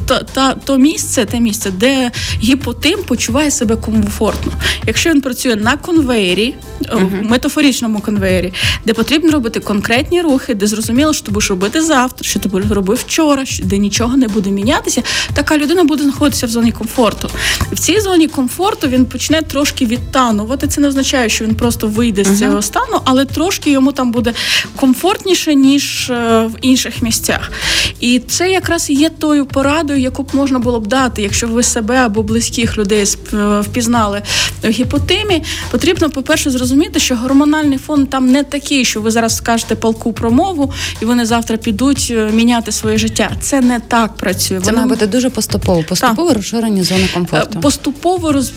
та, 0.06 0.22
та 0.22 0.54
то 0.54 0.78
місце, 0.78 1.24
те 1.24 1.40
місце, 1.40 1.70
де 1.70 2.10
гіпотим 2.42 2.98
почув 3.02 3.27
відчуває 3.28 3.50
себе 3.50 3.76
комфортно. 3.76 4.52
Якщо 4.86 5.10
він 5.10 5.20
працює 5.20 5.56
на 5.56 5.76
конвеєрі, 5.76 6.54
uh-huh. 6.80 7.28
метафоричному 7.28 8.00
конвеєрі, 8.00 8.52
де 8.84 8.92
потрібно 8.92 9.30
робити 9.30 9.60
конкретні 9.60 10.22
рухи, 10.22 10.54
де 10.54 10.66
зрозуміло, 10.66 11.12
що 11.12 11.26
ти 11.26 11.30
будеш 11.32 11.50
робити 11.50 11.82
завтра, 11.82 12.28
що 12.28 12.40
ти 12.40 12.48
будеш 12.48 12.70
робити 12.70 13.02
вчора, 13.06 13.44
де 13.62 13.78
нічого 13.78 14.16
не 14.16 14.28
буде 14.28 14.50
мінятися, 14.50 15.02
така 15.34 15.58
людина 15.58 15.84
буде 15.84 16.02
знаходитися 16.02 16.46
в 16.46 16.50
зоні 16.50 16.72
комфорту. 16.72 17.30
В 17.72 17.78
цій 17.78 18.00
зоні 18.00 18.28
комфорту 18.28 18.88
він 18.88 19.06
почне 19.06 19.42
трошки 19.42 19.86
відтанувати. 19.86 20.68
Це 20.68 20.80
не 20.80 20.88
означає, 20.88 21.28
що 21.28 21.44
він 21.44 21.54
просто 21.54 21.86
вийде 21.86 22.24
з 22.24 22.38
цього 22.38 22.62
стану, 22.62 23.00
але 23.04 23.24
трошки 23.24 23.70
йому 23.70 23.92
там 23.92 24.12
буде 24.12 24.32
комфортніше 24.76 25.54
ніж 25.54 26.10
е, 26.10 26.46
в 26.46 26.56
інших 26.60 27.02
місцях. 27.02 27.52
І 28.00 28.18
це 28.18 28.50
якраз 28.50 28.90
і 28.90 28.94
є 28.94 29.10
тою 29.10 29.46
порадою, 29.46 30.00
яку 30.00 30.22
б 30.22 30.28
можна 30.32 30.58
було 30.58 30.80
б 30.80 30.86
дати, 30.86 31.22
якщо 31.22 31.48
ви 31.48 31.62
себе 31.62 31.96
або 31.96 32.22
близьких 32.22 32.78
людей 32.78 33.04
е, 33.32 33.60
впізнали 33.60 34.22
в 34.62 34.68
гіпотимі. 34.68 35.42
Потрібно, 35.70 36.10
по-перше, 36.10 36.50
зрозуміти, 36.50 36.67
що 36.96 37.16
гормональний 37.16 37.78
фон 37.78 38.06
там 38.06 38.30
не 38.30 38.42
такий, 38.42 38.84
що 38.84 39.00
ви 39.00 39.10
зараз 39.10 39.36
скажете 39.36 39.74
палку 39.74 40.12
промову, 40.12 40.72
і 41.02 41.04
вони 41.04 41.26
завтра 41.26 41.56
підуть 41.56 42.08
е, 42.10 42.30
міняти 42.32 42.72
своє 42.72 42.98
життя. 42.98 43.30
Це 43.40 43.60
не 43.60 43.80
так 43.80 44.16
працює. 44.16 44.60
Це 44.60 44.72
має 44.72 44.86
бути 44.86 45.06
дуже 45.06 45.30
поступово. 45.30 45.82
Поступово 45.82 46.34
розширення 46.34 46.84
зони 46.84 47.08
комфорту. 47.14 47.60
Поступово 47.60 48.32
роз 48.32 48.52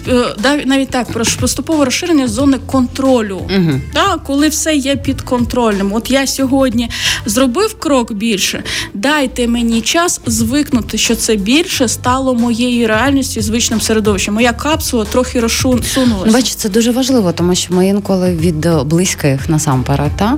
навіть 0.66 0.90
так 0.90 1.08
поступове 1.40 1.86
розширення 1.86 2.28
зони 2.28 2.58
контролю. 2.66 3.42
Угу. 3.58 3.82
Так, 3.94 4.24
коли 4.24 4.50
все 4.50 4.76
є 4.76 4.96
під 4.96 5.22
контролем. 5.22 5.94
От 5.94 6.12
я 6.12 6.28
сьогодні 6.28 6.90
зробив 7.26 7.80
крок 7.80 8.14
більше. 8.14 8.64
Дайте 8.94 9.48
мені 9.48 9.82
час 9.82 10.22
звикнути, 10.26 10.98
що 10.98 11.16
це 11.16 11.36
більше 11.36 11.88
стало 11.88 12.36
моєю 12.36 12.88
реальністю, 12.88 13.42
звичним 13.42 13.82
середовищем. 13.82 14.34
Моя 14.34 14.54
капсула 14.54 15.06
трохи 15.06 15.40
розсунулася. 15.40 16.34
Бачите, 16.34 16.60
це 16.60 16.70
дуже 16.70 16.92
важливо, 16.92 17.32
тому 17.32 17.56
що 17.56 17.74
ми 17.74 17.88
інколи 18.02 18.36
від 18.36 18.68
близьких 18.86 19.50
насамперед 19.50 20.12
та 20.16 20.38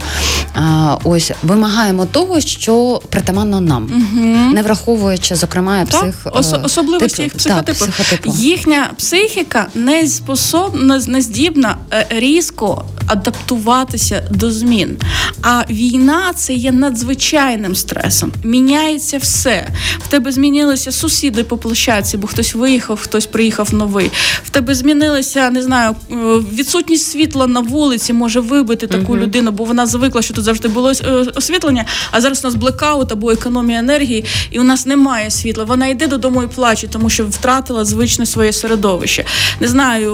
ось 1.04 1.32
вимагаємо 1.44 2.06
того, 2.06 2.42
що 2.42 3.02
притаманно 3.10 3.62
нам, 3.62 3.84
угу. 3.84 4.26
не 4.54 4.62
враховуючи 4.62 5.36
зокрема 5.36 5.86
псих 5.86 6.16
Ос- 6.26 6.56
особливості 6.64 7.22
їх 7.22 7.34
психотипу. 7.34 7.80
психотипу. 7.80 8.34
Їхня 8.38 8.90
психіка 8.98 9.68
не 9.76 10.08
способна 10.08 11.02
не 11.08 11.22
здібна 11.22 11.78
е, 11.94 12.06
різко 12.10 12.86
адаптуватися 13.08 14.28
до 14.32 14.52
змін. 14.52 14.98
А 15.42 15.64
війна 15.70 16.32
це 16.36 16.54
є 16.54 16.72
надзвичайним 16.72 17.76
стресом. 17.76 18.32
Міняється 18.44 19.18
все. 19.18 19.68
В 20.00 20.08
тебе 20.08 20.32
змінилися 20.32 20.92
сусіди 20.92 21.44
по 21.44 21.58
площадці, 21.58 22.18
бо 22.18 22.28
хтось 22.28 22.56
виїхав, 22.56 23.00
хтось 23.02 23.26
приїхав 23.26 23.74
новий. 23.74 24.12
В 24.46 24.50
тебе 24.50 24.76
змінилася, 24.76 25.50
не 25.50 25.64
знаю, 25.64 25.96
е, 26.12 26.16
відсутність 26.54 27.12
світла 27.12 27.48
на 27.54 27.60
вулиці 27.60 28.14
може 28.14 28.40
вибити 28.40 28.88
таку 28.88 29.14
uh-huh. 29.14 29.20
людину, 29.20 29.52
бо 29.52 29.64
вона 29.64 29.86
звикла, 29.86 30.22
що 30.22 30.34
тут 30.34 30.44
завжди 30.44 30.68
було 30.68 30.92
е, 30.92 31.12
освітлення. 31.36 31.86
А 32.12 32.22
зараз 32.22 32.44
у 32.44 32.48
нас 32.48 32.56
блекаут 32.56 33.12
або 33.12 33.32
економія 33.32 33.80
енергії, 33.80 34.26
і 34.52 34.60
у 34.60 34.64
нас 34.64 34.86
немає 34.86 35.32
світла. 35.32 35.64
Вона 35.64 35.88
йде 35.88 36.08
додому 36.08 36.44
і 36.44 36.48
плаче, 36.48 36.88
тому 36.88 37.10
що 37.10 37.26
втратила 37.26 37.86
звичне 37.86 38.26
своє 38.26 38.54
середовище. 38.54 39.26
Не 39.60 39.68
знаю, 39.68 40.14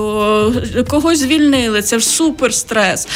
е, 0.75 0.83
когось 0.83 1.19
звільнили. 1.19 1.81
Це 1.81 1.99
ж 1.99 2.07
супер 2.07 2.53
стрес. 2.53 3.07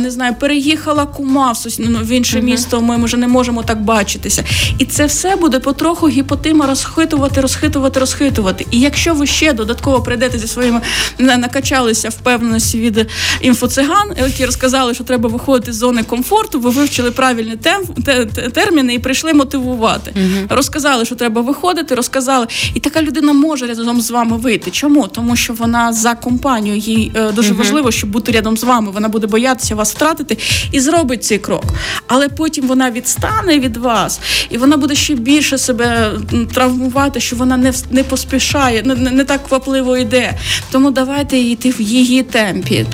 Не 0.00 0.10
знаю, 0.10 0.34
переїхала 0.40 1.06
кума 1.06 1.52
в 1.52 1.66
ну, 1.78 1.98
в 1.98 2.08
інше 2.08 2.38
uh-huh. 2.38 2.42
місто. 2.42 2.80
Ми 2.80 3.04
вже 3.04 3.16
не 3.16 3.28
можемо 3.28 3.62
так 3.62 3.82
бачитися. 3.82 4.44
І 4.78 4.84
це 4.84 5.06
все 5.06 5.36
буде 5.36 5.58
потроху 5.58 6.08
гіпотима 6.08 6.66
розхитувати, 6.66 7.40
розхитувати, 7.40 8.00
розхитувати. 8.00 8.66
І 8.70 8.80
якщо 8.80 9.14
ви 9.14 9.26
ще 9.26 9.52
додатково 9.52 10.02
прийдете 10.02 10.38
зі 10.38 10.48
своїми 10.48 10.80
накачалися 11.18 12.08
впевненості 12.08 12.80
від 12.80 13.06
інфоциган, 13.40 14.12
які 14.22 14.46
розказали, 14.46 14.94
що 14.94 15.04
треба 15.04 15.28
виходити 15.28 15.72
з 15.72 15.76
зони 15.76 16.02
комфорту, 16.02 16.60
ви 16.60 16.70
вивчили 16.70 17.10
правильні 17.10 17.56
тем, 17.56 17.82
те, 18.04 18.26
терміни 18.26 18.94
і 18.94 18.98
прийшли 18.98 19.34
мотивувати. 19.34 20.10
Uh-huh. 20.10 20.46
Розказали, 20.48 21.04
що 21.04 21.14
треба 21.14 21.40
виходити, 21.40 21.94
розказали. 21.94 22.46
І 22.74 22.80
така 22.80 23.02
людина 23.02 23.32
може 23.32 23.66
разом 23.66 24.00
з 24.00 24.10
вами 24.10 24.36
вийти. 24.36 24.70
Чому? 24.70 25.08
Тому 25.08 25.36
що 25.36 25.52
вона 25.52 25.92
за 25.92 26.14
компанію, 26.14 26.76
їй 26.76 27.12
е, 27.14 27.32
дуже 27.32 27.52
uh-huh. 27.52 27.56
важливо, 27.56 27.90
щоб 27.90 28.10
бути 28.10 28.32
рядом 28.32 28.56
з 28.56 28.64
вами. 28.64 28.90
Вона 28.90 29.08
буде 29.08 29.26
боятися 29.26 29.74
вас 29.74 29.94
втратити 29.94 30.38
і 30.72 30.80
зробить 30.80 31.24
цей 31.24 31.38
крок. 31.38 31.64
Але 32.06 32.28
потім 32.28 32.66
вона 32.66 32.90
відстане 32.90 33.58
від 33.58 33.76
вас, 33.76 34.20
і 34.50 34.58
вона 34.58 34.76
буде 34.76 34.94
ще 34.94 35.14
більше 35.14 35.58
себе 35.58 36.12
травмувати, 36.54 37.20
що 37.20 37.36
вона 37.36 37.56
не 37.56 37.72
не 37.90 38.04
поспішає, 38.04 38.82
не, 38.82 38.94
не 38.94 39.24
так 39.24 39.48
квапливо 39.48 39.96
йде. 39.96 40.38
Тому 40.70 40.90
давайте 40.90 41.38
йти 41.38 41.70
в 41.70 41.80
її 41.80 42.22
темпі. 42.22 42.86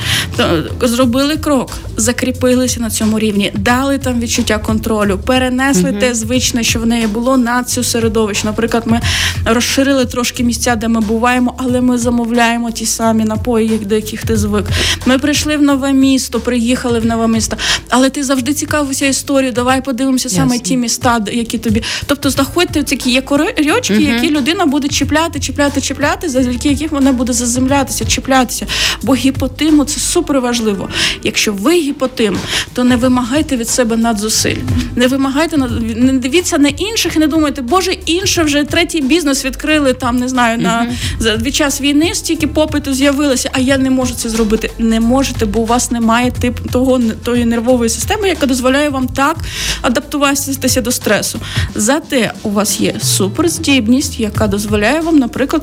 Зробили 0.82 1.36
крок, 1.36 1.72
закріпилися 1.96 2.80
на 2.80 2.90
цьому 2.90 3.18
рівні, 3.18 3.52
дали 3.54 3.98
там 3.98 4.20
відчуття 4.20 4.58
контролю, 4.58 5.18
перенесли 5.26 5.90
uh 5.90 6.00
те 6.00 6.14
звичне, 6.14 6.62
що 6.62 6.80
в 6.80 6.86
неї 6.86 7.06
було 7.06 7.36
на 7.36 7.64
цю 7.64 7.84
середовище. 7.84 8.46
Наприклад, 8.46 8.82
ми 8.86 9.00
розширили 9.44 10.04
трошки 10.04 10.44
місця, 10.44 10.76
де 10.76 10.88
ми 10.88 11.00
буваємо, 11.00 11.54
але 11.58 11.80
ми 11.80 11.98
замовляємо 11.98 12.70
ті 12.70 12.86
самі 12.86 13.24
напої, 13.24 13.68
до 13.78 13.94
яких 13.94 14.22
ти 14.24 14.36
звик. 14.36 14.64
Ми 15.06 15.18
прийшли 15.18 15.56
в 15.56 15.62
нове 15.62 15.92
місто, 15.92 16.40
приїхали 16.40 16.98
в 16.98 17.06
нове 17.06 17.28
місто. 17.28 17.56
Але 17.88 18.10
ти 18.10 18.24
завжди 18.24 18.54
цікавився 18.54 19.06
історією. 19.06 19.52
Давай 19.52 19.84
подивимося 19.84 20.28
Ясно. 20.28 20.38
саме 20.38 20.58
ті 20.58 20.76
міста, 20.76 21.20
які 21.32 21.58
тобі. 21.58 21.82
Тобто, 22.06 22.30
знаходьте 22.30 22.82
такі 22.82 23.10
є 23.10 23.22
корочки, 23.22 23.94
uh 23.94 24.14
які 24.14 24.30
людина 24.30 24.66
буде 24.66 24.88
чіпляти, 24.88 25.40
чіпляти, 25.40 25.80
чіпляти, 25.80 26.28
за 26.28 26.40
яких 26.40 26.92
вона 26.92 27.12
буде 27.12 27.32
заземлятися, 27.32 28.04
чіплятися. 28.04 28.66
Бо 29.02 29.14
гіпотиму 29.14 29.84
це 29.84 30.00
супер 30.14 30.40
важливо. 30.40 30.88
Якщо 31.22 31.52
ви 31.52 31.74
гіпотим, 31.74 32.38
то 32.72 32.84
не 32.84 32.96
вимагайте 32.96 33.56
від 33.56 33.68
себе 33.68 33.96
надзусиль. 33.96 34.56
Не 34.96 35.06
вимагайте 35.06 35.56
не 35.96 36.12
дивіться 36.12 36.58
на 36.58 36.68
інших 36.68 37.16
і 37.16 37.18
не 37.18 37.26
думайте, 37.26 37.62
боже, 37.62 37.92
інше 37.92 38.42
вже 38.42 38.64
третій 38.64 39.00
бізнес 39.00 39.44
відкрили 39.44 39.92
там, 39.92 40.16
не 40.16 40.28
знаю, 40.28 40.58
на 40.58 40.86
за 41.18 41.36
від 41.36 41.54
час 41.54 41.80
війни 41.80 42.14
стільки 42.14 42.46
попиту 42.46 42.94
з'явилося, 42.94 43.50
а 43.52 43.58
я 43.60 43.78
не 43.78 43.90
можу 43.90 44.14
це 44.14 44.28
зробити. 44.28 44.70
Не 44.78 45.00
можете, 45.00 45.46
бо 45.46 45.60
у 45.60 45.66
вас 45.66 45.90
немає 45.90 46.30
тип 46.30 46.70
того 46.72 47.00
тої 47.24 47.44
нервової 47.44 47.90
системи, 47.90 48.28
яка 48.28 48.46
дозволяє 48.46 48.88
вам 48.88 49.08
так 49.08 49.36
адаптуватися 49.82 50.80
до 50.80 50.92
стресу. 50.92 51.40
Зате 51.74 52.32
у 52.42 52.50
вас 52.50 52.80
є 52.80 52.94
суперздібність, 53.02 54.20
яка 54.20 54.46
дозволяє 54.46 55.00
вам, 55.00 55.18
наприклад, 55.18 55.62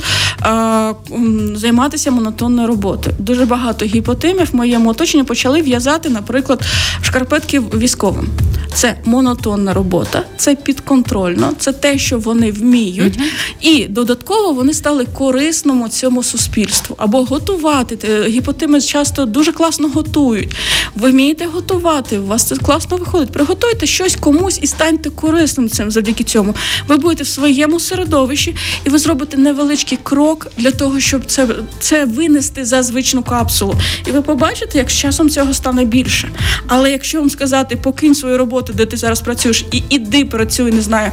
займатися 1.56 2.12
монотонною 2.12 2.68
роботою. 2.68 3.16
Дуже 3.20 3.46
багато 3.46 3.86
гіпотимів 3.86 4.40
в 4.43 4.56
моєму 4.56 4.89
оточенні 4.89 5.23
почали 5.23 5.62
в'язати, 5.62 6.10
наприклад, 6.10 6.62
шкарпетки 7.01 7.60
військовим. 7.60 8.27
Це 8.73 8.95
монотонна 9.06 9.73
робота, 9.73 10.23
це 10.38 10.56
підконтрольно, 10.56 11.54
це 11.60 11.73
те, 11.73 11.97
що 11.97 12.19
вони 12.19 12.51
вміють, 12.51 13.17
uh-huh. 13.17 13.23
і 13.62 13.86
додатково 13.86 14.54
вони 14.54 14.73
стали 14.73 15.06
корисному 15.06 15.89
цьому 15.89 16.23
суспільству 16.23 16.95
або 16.99 17.23
готувати. 17.23 18.23
Гіпотими 18.27 18.82
часто 18.82 19.25
дуже 19.25 19.51
класно 19.51 19.89
готують. 19.89 20.56
Ви 20.95 21.12
вмієте 21.12 21.45
готувати, 21.45 22.19
у 22.19 22.25
вас 22.25 22.43
це 22.43 22.56
класно 22.56 22.97
виходить. 22.97 23.32
Приготуйте 23.32 23.86
щось 23.86 24.15
комусь 24.15 24.60
і 24.62 24.67
станьте 24.67 25.10
корисним 25.10 25.69
цим 25.69 25.91
завдяки 25.91 26.23
цьому. 26.23 26.56
Ви 26.88 26.97
будете 26.97 27.23
в 27.23 27.27
своєму 27.27 27.80
середовищі, 27.80 28.56
і 28.86 28.89
ви 28.89 28.97
зробите 28.97 29.38
невеличкий 29.38 29.99
крок 30.04 30.47
для 30.58 30.71
того, 30.71 30.99
щоб 30.99 31.25
це 31.25 31.47
це 31.80 32.06
винести 32.06 32.65
за 32.65 32.84
звичну 32.84 33.23
капсулу. 33.23 33.75
І 34.08 34.12
ви 34.12 34.21
побачите, 34.32 34.78
як 34.78 34.89
з 34.89 34.94
часом 34.94 35.30
цього 35.30 35.54
стане 35.54 35.86
більше. 35.86 36.30
Але 36.67 36.91
якщо 36.91 37.20
вам 37.20 37.30
сказати, 37.30 37.76
покинь 37.76 38.15
свою 38.15 38.38
роботу, 38.38 38.74
де 38.74 38.86
ти 38.86 38.98
зараз 38.98 39.22
працюєш, 39.22 39.65
і 39.72 39.84
іди 39.89 40.26
працюй, 40.26 40.72
не 40.72 40.82
знаю, 40.82 41.12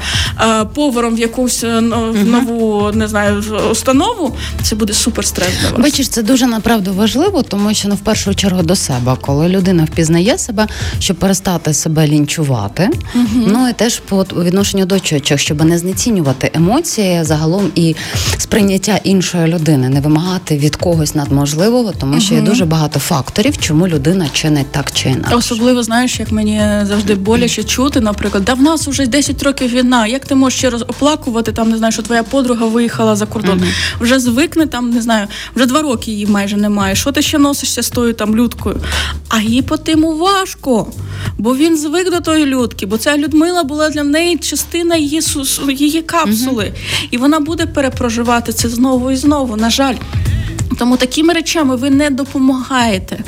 поваром 0.74 1.14
в 1.14 1.18
якусь 1.18 1.64
е, 1.64 1.80
нову 1.80 2.90
не 2.94 3.08
знаю 3.08 3.44
установу, 3.70 4.34
це 4.62 4.76
буде 4.76 4.92
супер 4.92 5.24
стрес 5.24 5.48
для 5.62 5.70
вас. 5.70 5.80
Бачиш, 5.80 6.08
це 6.08 6.22
дуже 6.22 6.46
направду 6.46 6.92
важливо, 6.92 7.42
тому 7.42 7.74
що 7.74 7.88
ну, 7.88 7.94
в 7.94 7.98
першу 7.98 8.34
чергу 8.34 8.62
до 8.62 8.76
себе, 8.76 9.16
коли 9.20 9.48
людина 9.48 9.84
впізнає 9.84 10.38
себе, 10.38 10.66
щоб 10.98 11.16
перестати 11.16 11.74
себе 11.74 12.06
лінчувати. 12.06 12.90
Угу. 13.14 13.46
Ну 13.46 13.68
і 13.68 13.72
теж 13.72 13.98
по 13.98 14.22
відношенню 14.22 14.86
до 14.86 15.00
чочих, 15.00 15.40
щоб 15.40 15.64
не 15.64 15.78
знецінювати 15.78 16.50
емоції 16.54 17.24
загалом 17.24 17.70
і 17.74 17.96
сприйняття 18.38 19.00
іншої 19.04 19.46
людини, 19.46 19.88
не 19.88 20.00
вимагати 20.00 20.58
від 20.58 20.76
когось 20.76 21.14
надможливого, 21.14 21.92
тому 22.00 22.20
що 22.20 22.34
угу. 22.34 22.44
є 22.44 22.50
дуже 22.50 22.64
багато 22.64 23.00
факторів, 23.08 23.58
чому 23.58 23.88
людина 23.88 24.28
чинить 24.32 24.72
так 24.72 24.92
чи 24.92 25.08
інакше. 25.08 25.36
Особливо 25.36 25.82
знаєш, 25.82 26.20
як 26.20 26.32
мені 26.32 26.60
завжди 26.82 27.14
боляче 27.14 27.64
чути, 27.64 28.00
наприклад, 28.00 28.44
да 28.44 28.54
в 28.54 28.62
нас 28.62 28.88
уже 28.88 29.06
10 29.06 29.42
років 29.42 29.70
війна. 29.70 30.06
Як 30.06 30.24
ти 30.24 30.34
можеш 30.34 30.58
ще 30.58 30.70
раз 30.70 30.82
оплакувати 30.82 31.52
там, 31.52 31.70
не 31.70 31.78
знаю, 31.78 31.92
що 31.92 32.02
твоя 32.02 32.22
подруга 32.22 32.66
виїхала 32.66 33.16
за 33.16 33.26
кордон? 33.26 33.58
Угу. 33.58 33.68
Вже 34.00 34.20
звикне 34.20 34.66
там, 34.66 34.90
не 34.90 35.02
знаю, 35.02 35.26
вже 35.56 35.66
два 35.66 35.82
роки 35.82 36.10
її 36.10 36.26
майже 36.26 36.56
немає. 36.56 36.94
Що 36.94 37.12
ти 37.12 37.22
ще 37.22 37.38
носишся 37.38 37.82
з 37.82 37.90
тою 37.90 38.12
там 38.12 38.36
людкою? 38.36 38.80
А 39.28 39.40
їй 39.40 39.62
по 39.62 39.76
тиму 39.76 40.16
важко, 40.16 40.92
бо 41.38 41.56
він 41.56 41.78
звик 41.78 42.10
до 42.10 42.20
тої 42.20 42.46
людки, 42.46 42.86
бо 42.86 42.98
ця 42.98 43.16
Людмила 43.16 43.64
була 43.64 43.90
для 43.90 44.02
неї 44.04 44.38
частина 44.38 44.96
її 44.96 45.22
її 45.68 46.02
капсули, 46.02 46.64
угу. 46.64 47.08
і 47.10 47.18
вона 47.18 47.40
буде 47.40 47.66
перепроживати 47.66 48.52
це 48.52 48.68
знову 48.68 49.10
і 49.10 49.16
знову. 49.16 49.56
На 49.56 49.70
жаль. 49.70 49.94
Тому 50.78 50.96
такими 50.96 51.34
речами 51.34 51.76
ви 51.76 51.90
не 51.90 52.10
допомагаєте. 52.10 53.18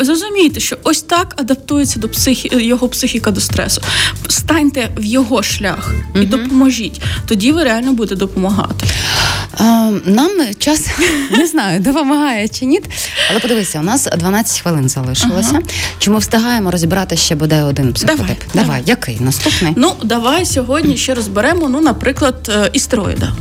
Зрозумійте, 0.00 0.60
що 0.60 0.76
ось 0.82 1.02
так 1.02 1.34
адаптується 1.36 2.00
до 2.00 2.08
психі... 2.08 2.50
його 2.52 2.88
психіка 2.88 3.30
до 3.30 3.40
стресу. 3.40 3.82
Станьте 4.28 4.88
в 4.96 5.04
його 5.04 5.42
шлях 5.42 5.94
і 6.14 6.18
угу. 6.18 6.26
допоможіть. 6.26 7.00
Тоді 7.26 7.52
ви 7.52 7.64
реально 7.64 7.92
будете 7.92 8.16
допомагати. 8.16 8.86
Нам 10.04 10.30
час 10.58 10.86
не 11.30 11.46
знаю, 11.46 11.80
допомагає 11.80 12.48
чи 12.48 12.64
ні. 12.64 12.80
Але 13.30 13.40
подивися, 13.40 13.80
у 13.80 13.82
нас 13.82 14.08
12 14.18 14.62
хвилин 14.62 14.88
залишилося. 14.88 15.50
Ага. 15.50 15.62
Чи 15.98 16.10
ми 16.10 16.18
встигаємо 16.18 16.70
розібрати 16.70 17.16
ще 17.16 17.34
бодай 17.34 17.62
один 17.62 17.92
психотип? 17.92 18.26
Давай, 18.26 18.36
давай. 18.54 18.66
давай. 18.66 18.82
який 18.86 19.20
наступний? 19.20 19.72
Ну 19.76 19.92
давай 20.04 20.46
сьогодні 20.46 20.96
ще 20.96 21.14
розберемо. 21.14 21.68
Ну, 21.68 21.80
наприклад, 21.80 22.50
е, 22.54 22.70
істероїда. 22.72 23.32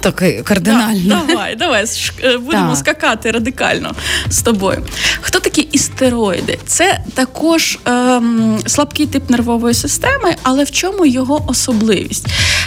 Такий 0.00 0.42
кардинально. 0.42 1.22
Да, 1.26 1.32
давай, 1.32 1.56
давай 1.56 1.84
е, 2.24 2.38
будемо 2.38 2.70
да. 2.70 2.76
скакати 2.76 3.30
радикально 3.30 3.94
з 4.28 4.42
тобою. 4.42 4.86
Хто 5.20 5.40
такі 5.40 5.60
істероїди? 5.60 6.58
Це 6.66 7.00
також 7.14 7.78
ем, 7.84 8.58
слабкий 8.66 9.06
тип 9.06 9.30
нервової 9.30 9.74
системи, 9.74 10.36
але 10.42 10.64
в 10.64 10.70
чому 10.70 11.06
його 11.06 11.44
особливість? 11.46 12.26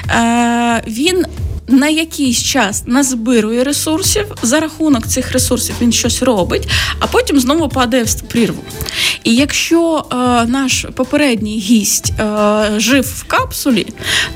Е, 0.10 0.84
Він 0.88 1.26
на 1.68 1.90
якийсь 1.90 2.44
час 2.44 2.84
назбирує 2.86 3.64
ресурсів, 3.64 4.26
за 4.42 4.60
рахунок 4.60 5.08
цих 5.08 5.32
ресурсів 5.32 5.76
він 5.82 5.92
щось 5.92 6.24
робить, 6.24 6.68
а 7.00 7.08
потім 7.08 7.40
знову 7.40 7.70
падає 7.70 8.04
в 8.04 8.22
прірву. 8.22 8.64
І 9.24 9.36
якщо 9.36 10.06
е, 10.12 10.16
наш 10.48 10.86
попередній 10.96 11.60
гість 11.60 12.14
е, 12.20 12.72
жив 12.78 13.06
в 13.18 13.24
капсулі, 13.24 13.88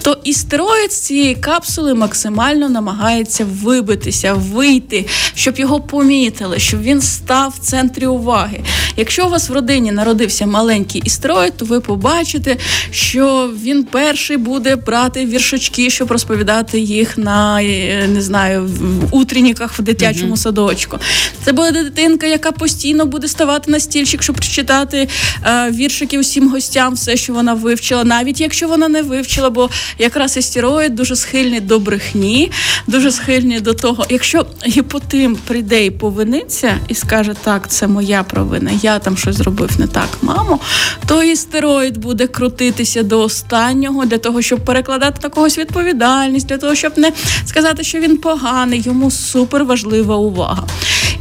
то 0.01 0.17
істероїд 0.23 0.91
з 0.91 0.99
цієї 0.99 1.35
капсули 1.35 1.93
максимально 1.93 2.69
намагається 2.69 3.45
вибитися, 3.63 4.33
вийти, 4.33 5.05
щоб 5.35 5.59
його 5.59 5.79
помітили, 5.79 6.59
щоб 6.59 6.81
він 6.81 7.01
став 7.01 7.53
в 7.57 7.59
центрі 7.59 8.07
уваги. 8.07 8.63
Якщо 8.97 9.27
у 9.27 9.29
вас 9.29 9.49
в 9.49 9.53
родині 9.53 9.91
народився 9.91 10.45
маленький 10.45 11.01
істероїд, 11.01 11.57
то 11.57 11.65
ви 11.65 11.79
побачите, 11.79 12.57
що 12.91 13.51
він 13.63 13.83
перший 13.83 14.37
буде 14.37 14.75
брати 14.75 15.25
віршачки, 15.25 15.89
щоб 15.89 16.11
розповідати 16.11 16.79
їх 16.79 17.16
на 17.17 17.61
е, 17.63 18.07
не 18.07 18.21
знаю 18.21 18.65
в 18.65 19.15
утренніках 19.15 19.79
в 19.79 19.81
дитячому 19.81 20.33
uh-huh. 20.33 20.37
садочку. 20.37 20.97
Це 21.45 21.51
буде 21.53 21.83
дитинка, 21.83 22.27
яка 22.27 22.51
постійно 22.51 23.05
буде 23.05 23.27
ставати 23.27 23.71
на 23.71 23.79
стільчик, 23.79 24.23
щоб 24.23 24.35
прочитати 24.35 25.07
е, 25.45 25.71
віршики 25.71 26.19
усім 26.19 26.49
гостям, 26.49 26.93
все, 26.93 27.17
що 27.17 27.33
вона 27.33 27.53
вивчила, 27.53 28.03
навіть 28.03 28.41
якщо 28.41 28.67
вона 28.67 28.87
не 28.87 29.01
вивчила, 29.01 29.49
бо 29.49 29.69
якраз 29.97 30.37
істероїд 30.37 30.95
дуже 30.95 31.15
схильний 31.15 31.59
до 31.59 31.79
брехні, 31.79 32.51
дуже 32.87 33.11
схильний 33.11 33.59
до 33.59 33.73
того, 33.73 34.05
якщо 34.09 34.45
гіпотим 34.67 35.37
прийде 35.47 35.85
і 35.85 35.91
повиниться 35.91 36.79
і 36.87 36.95
скаже, 36.95 37.33
так, 37.43 37.69
це 37.69 37.87
моя 37.87 38.23
провина, 38.23 38.71
я 38.81 38.99
там 38.99 39.17
щось 39.17 39.35
зробив 39.35 39.79
не 39.79 39.87
так, 39.87 40.09
мамо, 40.21 40.59
то 41.07 41.23
істероїд 41.23 41.97
буде 41.97 42.27
крутитися 42.27 43.03
до 43.03 43.21
останнього 43.21 44.05
для 44.05 44.17
того, 44.17 44.41
щоб 44.41 44.59
перекладати 44.59 45.19
на 45.23 45.29
когось 45.29 45.57
відповідальність, 45.57 46.47
для 46.47 46.57
того, 46.57 46.75
щоб 46.75 46.97
не 46.97 47.06
сказати, 47.45 47.83
що 47.83 47.99
він 47.99 48.17
поганий, 48.17 48.81
йому 48.81 49.11
супер 49.11 49.65
важлива 49.65 50.15
увага. 50.15 50.63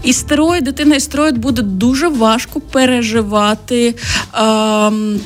І 0.02 0.12
стероїд, 0.12 0.64
дитина 0.64 0.96
істероїд 0.96 1.38
буде 1.38 1.62
дуже 1.62 2.08
важко 2.08 2.60
переживати. 2.60 3.94
Ем, 4.34 5.20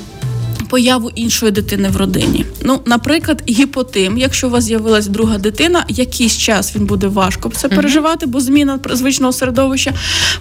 появу 0.71 1.11
іншої 1.15 1.53
дитини 1.53 1.89
в 1.89 1.97
родині. 1.97 2.45
Ну, 2.63 2.81
наприклад, 2.87 3.43
гіпотим, 3.49 4.19
якщо 4.19 4.47
у 4.47 4.51
вас 4.51 4.65
з'явилась 4.65 5.07
друга 5.07 5.39
дитина, 5.39 5.85
якийсь 5.89 6.37
час 6.37 6.77
він 6.77 6.87
буде 6.87 7.07
важко 7.07 7.53
це 7.57 7.69
переживати, 7.69 8.27
бо 8.27 8.41
зміна 8.41 8.79
звичного 8.93 9.33
середовища. 9.33 9.93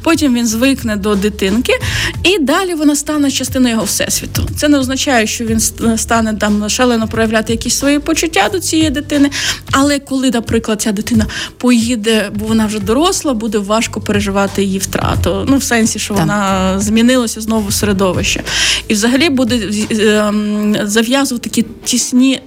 Потім 0.01 0.35
він 0.35 0.47
звикне 0.47 0.95
до 0.95 1.15
дитинки, 1.15 1.73
і 2.23 2.39
далі 2.39 2.73
вона 2.73 2.95
стане 2.95 3.31
частиною 3.31 3.73
його 3.73 3.85
всесвіту. 3.85 4.47
Це 4.55 4.67
не 4.67 4.79
означає, 4.79 5.27
що 5.27 5.45
він 5.45 5.59
стане 5.97 6.33
там 6.33 6.69
шалено 6.69 7.07
проявляти 7.07 7.53
якісь 7.53 7.77
свої 7.77 7.99
почуття 7.99 8.49
до 8.51 8.59
цієї 8.59 8.89
дитини. 8.89 9.29
Але 9.71 9.99
коли, 9.99 10.31
наприклад, 10.31 10.81
ця 10.81 10.91
дитина 10.91 11.25
поїде, 11.57 12.29
бо 12.35 12.45
вона 12.45 12.65
вже 12.65 12.79
доросла, 12.79 13.33
буде 13.33 13.57
важко 13.57 14.01
переживати 14.01 14.63
її 14.63 14.79
втрату. 14.79 15.45
Ну, 15.49 15.57
в 15.57 15.63
сенсі, 15.63 15.99
що 15.99 16.13
так. 16.13 16.23
вона 16.23 16.73
змінилася 16.79 17.41
знову 17.41 17.71
середовище. 17.71 18.43
І 18.87 18.93
взагалі 18.93 19.29
буде 19.29 19.59
е, 19.91 20.18
зав'язував 20.83 21.41
такі 21.41 21.65
тісні 21.83 22.41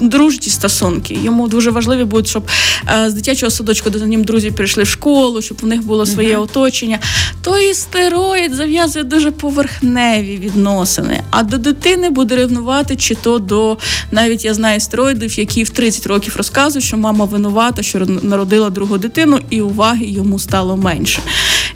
дружні 0.00 0.48
стосунки. 0.48 1.18
Йому 1.22 1.48
дуже 1.48 1.70
важливі 1.70 2.04
будуть, 2.04 2.28
щоб 2.28 2.42
е, 2.88 3.10
з 3.10 3.14
дитячого 3.14 3.50
садочку 3.50 3.90
до 3.90 4.06
ним 4.06 4.24
друзі 4.24 4.50
прийшли 4.50 4.82
в 4.82 4.88
школу, 4.88 5.42
щоб 5.42 5.58
у 5.62 5.66
них 5.66 5.82
було 5.82 6.06
своє 6.06 6.36
uh-huh. 6.36 6.42
оточення. 6.42 6.98
То 7.42 7.58
і 7.58 7.74
стероїд 7.74 8.54
зав'язує 8.54 9.04
дуже 9.04 9.30
поверхневі 9.30 10.36
відносини. 10.36 11.22
А 11.30 11.42
до 11.42 11.58
дитини 11.58 12.10
буде 12.10 12.36
ревнувати, 12.36 12.96
чи 12.96 13.14
то 13.14 13.38
до 13.38 13.78
навіть 14.10 14.44
я 14.44 14.54
знаю 14.54 14.80
стероїдів, 14.80 15.38
які 15.38 15.64
в 15.64 15.70
30 15.70 16.06
років 16.06 16.34
розказують, 16.36 16.84
що 16.84 16.96
мама 16.96 17.24
винувата, 17.24 17.82
що 17.82 17.98
народила 18.22 18.70
другу 18.70 18.98
дитину, 18.98 19.38
і 19.50 19.60
уваги 19.60 20.06
йому 20.06 20.38
стало 20.38 20.76
менше. 20.76 21.20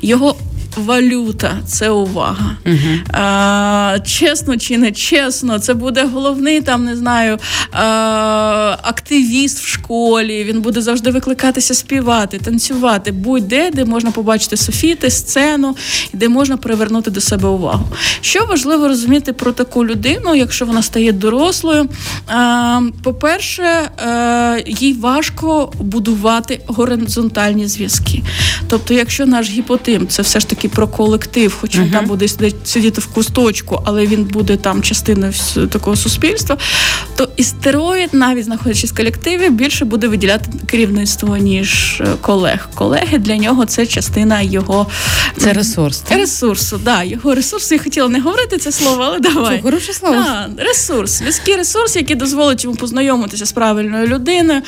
Його 0.03 0.37
валюта 0.77 1.57
це 1.67 1.91
увага. 1.91 2.57
uh 2.65 3.01
А, 3.13 3.99
Чесно 4.07 4.57
чи 4.57 4.79
не 4.79 4.93
чесно, 4.93 5.59
це 5.59 5.75
буде 5.75 6.05
головний 6.05 6.61
там, 6.61 6.85
не 6.85 6.97
знаю, 6.97 7.39
а, 7.73 8.77
активіст 8.83 9.59
в 9.59 9.67
школі. 9.67 10.45
Він 10.45 10.61
буде 10.61 10.83
завжди 10.83 11.11
викликатися, 11.11 11.75
співати, 11.75 12.39
танцювати, 12.39 13.13
будь-де, 13.13 13.71
де 13.71 13.85
можна 13.85 14.11
побачити 14.11 14.57
софіти, 14.57 15.11
сцену, 15.11 15.77
де 16.13 16.29
можна 16.29 16.57
привернути 16.57 17.11
до 17.11 17.21
себе 17.21 17.49
увагу. 17.49 17.89
Що 18.21 18.45
важливо 18.47 18.89
розуміти 18.89 19.33
про 19.33 19.53
таку 19.53 19.87
людину, 19.87 20.35
якщо 20.35 20.67
вона 20.67 20.83
стає 20.83 21.13
дорослою? 21.13 21.89
А, 22.27 22.81
По-перше, 23.03 23.63
а, 24.07 24.59
їй 24.67 24.93
важко 24.93 25.73
будувати 25.81 26.61
горизонтальні 26.67 27.67
зв'язки. 27.67 28.23
Тобто, 28.69 28.95
якщо 28.95 29.27
наш 29.27 29.51
гіпотим, 29.51 30.09
це 30.09 30.23
все 30.23 30.41
ж 30.41 30.49
таки 30.49 30.64
таки 30.65 30.75
про 30.75 30.89
колектив, 30.89 31.57
хоч 31.61 31.77
він 31.77 31.85
uh-huh. 31.85 31.93
там 31.93 32.07
буде 32.07 32.29
сидіти 32.65 33.01
в 33.01 33.07
кусточку, 33.07 33.83
але 33.85 34.07
він 34.07 34.25
буде 34.25 34.57
там 34.57 34.83
частиною 34.83 35.33
такого 35.71 35.97
суспільства. 35.97 36.57
То 37.17 37.29
істероїд, 37.37 38.11
навіть 38.13 38.45
знаходячись 38.45 38.93
в 38.93 38.97
колективі, 38.97 39.51
більше 39.51 39.85
буде 39.85 40.09
виділяти 40.09 40.51
керівництво 40.67 41.37
ніж 41.37 42.01
е, 42.01 42.07
колег. 42.21 42.69
Колеги 42.75 43.19
для 43.19 43.37
нього 43.37 43.67
це 43.67 43.87
частина 43.87 44.41
його 44.41 44.87
це 45.37 45.53
ресурс. 45.53 46.01
Так? 46.01 46.19
Ресурсу, 46.19 46.81
да, 46.85 47.03
його 47.03 47.35
ресурс. 47.35 47.73
Я 47.73 47.79
хотіла 47.79 48.09
не 48.09 48.21
говорити 48.21 48.59
це 48.59 48.73
слово, 48.73 49.03
але 49.03 49.21
давай. 49.21 49.57
Це 49.57 49.63
хороше 49.63 49.93
слово. 49.93 50.15
Да, 50.15 50.49
ресурс, 50.59 51.23
людський 51.23 51.57
ресурс, 51.57 51.97
який 51.97 52.17
дозволить 52.17 52.65
йому 52.65 52.77
познайомитися 52.77 53.47
з 53.47 53.53
правильною 53.53 54.07
людиною, 54.07 54.63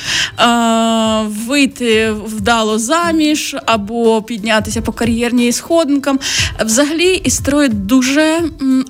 вийти 1.49 2.11
вдало 2.11 2.79
заміж 2.79 3.57
або 3.67 4.23
піднятися 4.23 4.81
по 4.83 4.93
кар'єрній 4.93 5.53
сході 5.53 5.86
сходинкам. 5.87 6.19
Взагалі, 6.65 7.15
істероїд 7.15 7.87
дуже 7.87 8.41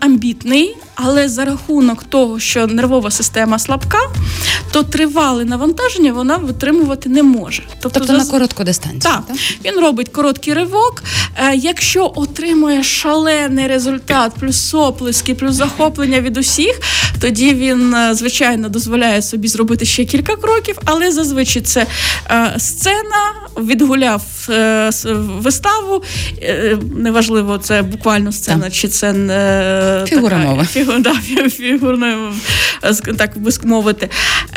амбітний, 0.01 0.77
але 0.97 1.29
за 1.29 1.45
рахунок 1.45 2.05
того, 2.05 2.41
що 2.41 2.67
нервова 2.67 3.11
система 3.11 3.59
слабка, 3.59 3.99
то 4.73 4.83
тривале 4.83 5.45
навантаження 5.45 6.13
вона 6.13 6.37
витримувати 6.37 7.09
не 7.09 7.23
може. 7.23 7.63
Тобто, 7.81 8.01
тобто 8.01 8.13
на 8.13 8.25
коротку 8.25 8.65
дистанцію. 8.65 9.01
Так, 9.01 9.23
так, 9.27 9.37
він 9.65 9.81
робить 9.81 10.09
короткий 10.09 10.55
ривок. 10.55 11.03
Е, 11.37 11.55
якщо 11.57 12.13
отримує 12.17 12.83
шалений 12.83 13.67
результат, 13.67 14.33
плюс 14.41 14.75
оплески, 14.75 15.35
плюс 15.35 15.55
захоплення 15.55 16.21
від 16.21 16.37
усіх, 16.37 16.81
тоді 17.21 17.55
він 17.55 17.95
е, 17.95 18.15
звичайно 18.15 18.69
дозволяє 18.69 19.23
собі 19.23 19.49
зробити 19.49 19.85
ще 19.85 20.05
кілька 20.05 20.37
кроків, 20.37 20.79
але 20.85 21.13
зазвичай 21.13 21.63
це 21.63 21.87
е, 22.31 22.55
сцена 22.59 23.33
відгуляв 23.59 24.23
виставу. 25.17 26.03
Неважливо, 26.97 27.59
це 27.59 27.83
буквально 27.83 28.33
сцена, 28.33 28.65
так. 28.65 28.73
чи 28.73 28.89
це 28.89 29.13
не 29.13 30.05
фігура 30.09 30.37
така, 30.37 30.49
мови 30.49 30.67
да, 30.99 31.15
фігурною, 31.49 32.33
так 33.17 33.39
би 33.39 33.51
мовити. 33.65 34.09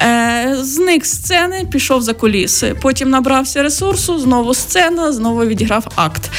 Е, 0.01 0.57
Зник 0.61 1.05
сцени, 1.05 1.67
пішов 1.71 2.01
за 2.01 2.13
куліси. 2.13 2.75
Потім 2.81 3.09
набрався 3.09 3.63
ресурсу, 3.63 4.19
знову 4.19 4.53
сцена, 4.53 5.11
знову 5.11 5.45
відіграв 5.45 5.87
акт. 5.95 6.31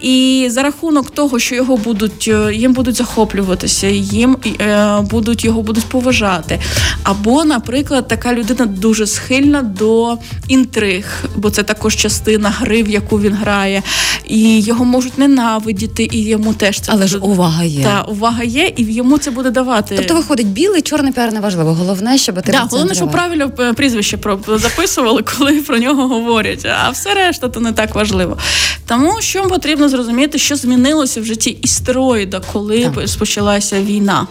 І 0.00 0.46
за 0.50 0.62
рахунок 0.62 1.10
того, 1.10 1.38
що 1.38 1.54
його 1.54 1.76
будуть 1.76 2.28
е, 2.28 2.54
їм 2.54 2.72
будуть 2.72 2.94
захоплюватися, 2.94 3.86
їм 3.86 4.36
е, 4.60 5.00
будуть 5.10 5.44
його 5.44 5.62
будуть 5.62 5.84
поважати. 5.84 6.60
Або, 7.02 7.44
наприклад, 7.44 8.08
така 8.08 8.34
людина 8.34 8.66
дуже 8.66 9.06
схильна 9.06 9.62
до 9.62 10.18
інтриг, 10.48 11.24
бо 11.36 11.50
це 11.50 11.62
також 11.62 11.96
частина 11.96 12.50
гри, 12.50 12.82
в 12.82 12.88
яку 12.88 13.20
він 13.20 13.34
грає, 13.34 13.82
і 14.24 14.60
його 14.60 14.84
можуть 14.84 15.18
ненавидіти, 15.18 16.08
і 16.12 16.24
йому 16.24 16.54
теж 16.54 16.80
це 16.80 16.92
Але 16.92 17.00
буде... 17.00 17.08
ж 17.08 17.18
увага 17.18 17.64
є. 17.64 17.84
Та, 17.84 18.02
увага 18.02 18.42
є, 18.42 18.72
і 18.76 18.84
йому 18.92 19.18
це 19.18 19.30
буде 19.30 19.37
давати. 19.42 19.96
Тобто 19.96 20.14
виходить 20.14 20.46
білий, 20.46 20.82
чорний 20.82 21.12
піар 21.12 21.32
не 21.32 21.40
важливо. 21.40 21.74
Головне, 21.74 22.18
щоб 22.18 22.42
ти 22.42 22.52
Да, 22.52 22.66
головне, 22.70 22.94
щоб 22.94 23.10
правильно 23.10 23.50
е, 23.58 23.72
прізвище 23.72 24.18
записували, 24.48 25.22
коли 25.38 25.52
про 25.52 25.78
нього 25.78 26.08
говорять. 26.08 26.64
А 26.64 26.90
все 26.90 27.14
решта 27.14 27.48
то 27.48 27.60
не 27.60 27.72
так 27.72 27.94
важливо. 27.94 28.38
Тому 28.86 29.20
що 29.20 29.42
потрібно 29.42 29.88
зрозуміти, 29.88 30.38
що 30.38 30.56
змінилося 30.56 31.20
в 31.20 31.24
житті 31.24 31.50
істероїда, 31.50 32.40
коли 32.52 32.82
так. 32.82 33.18
почалася 33.18 33.82
війна. 33.82 34.26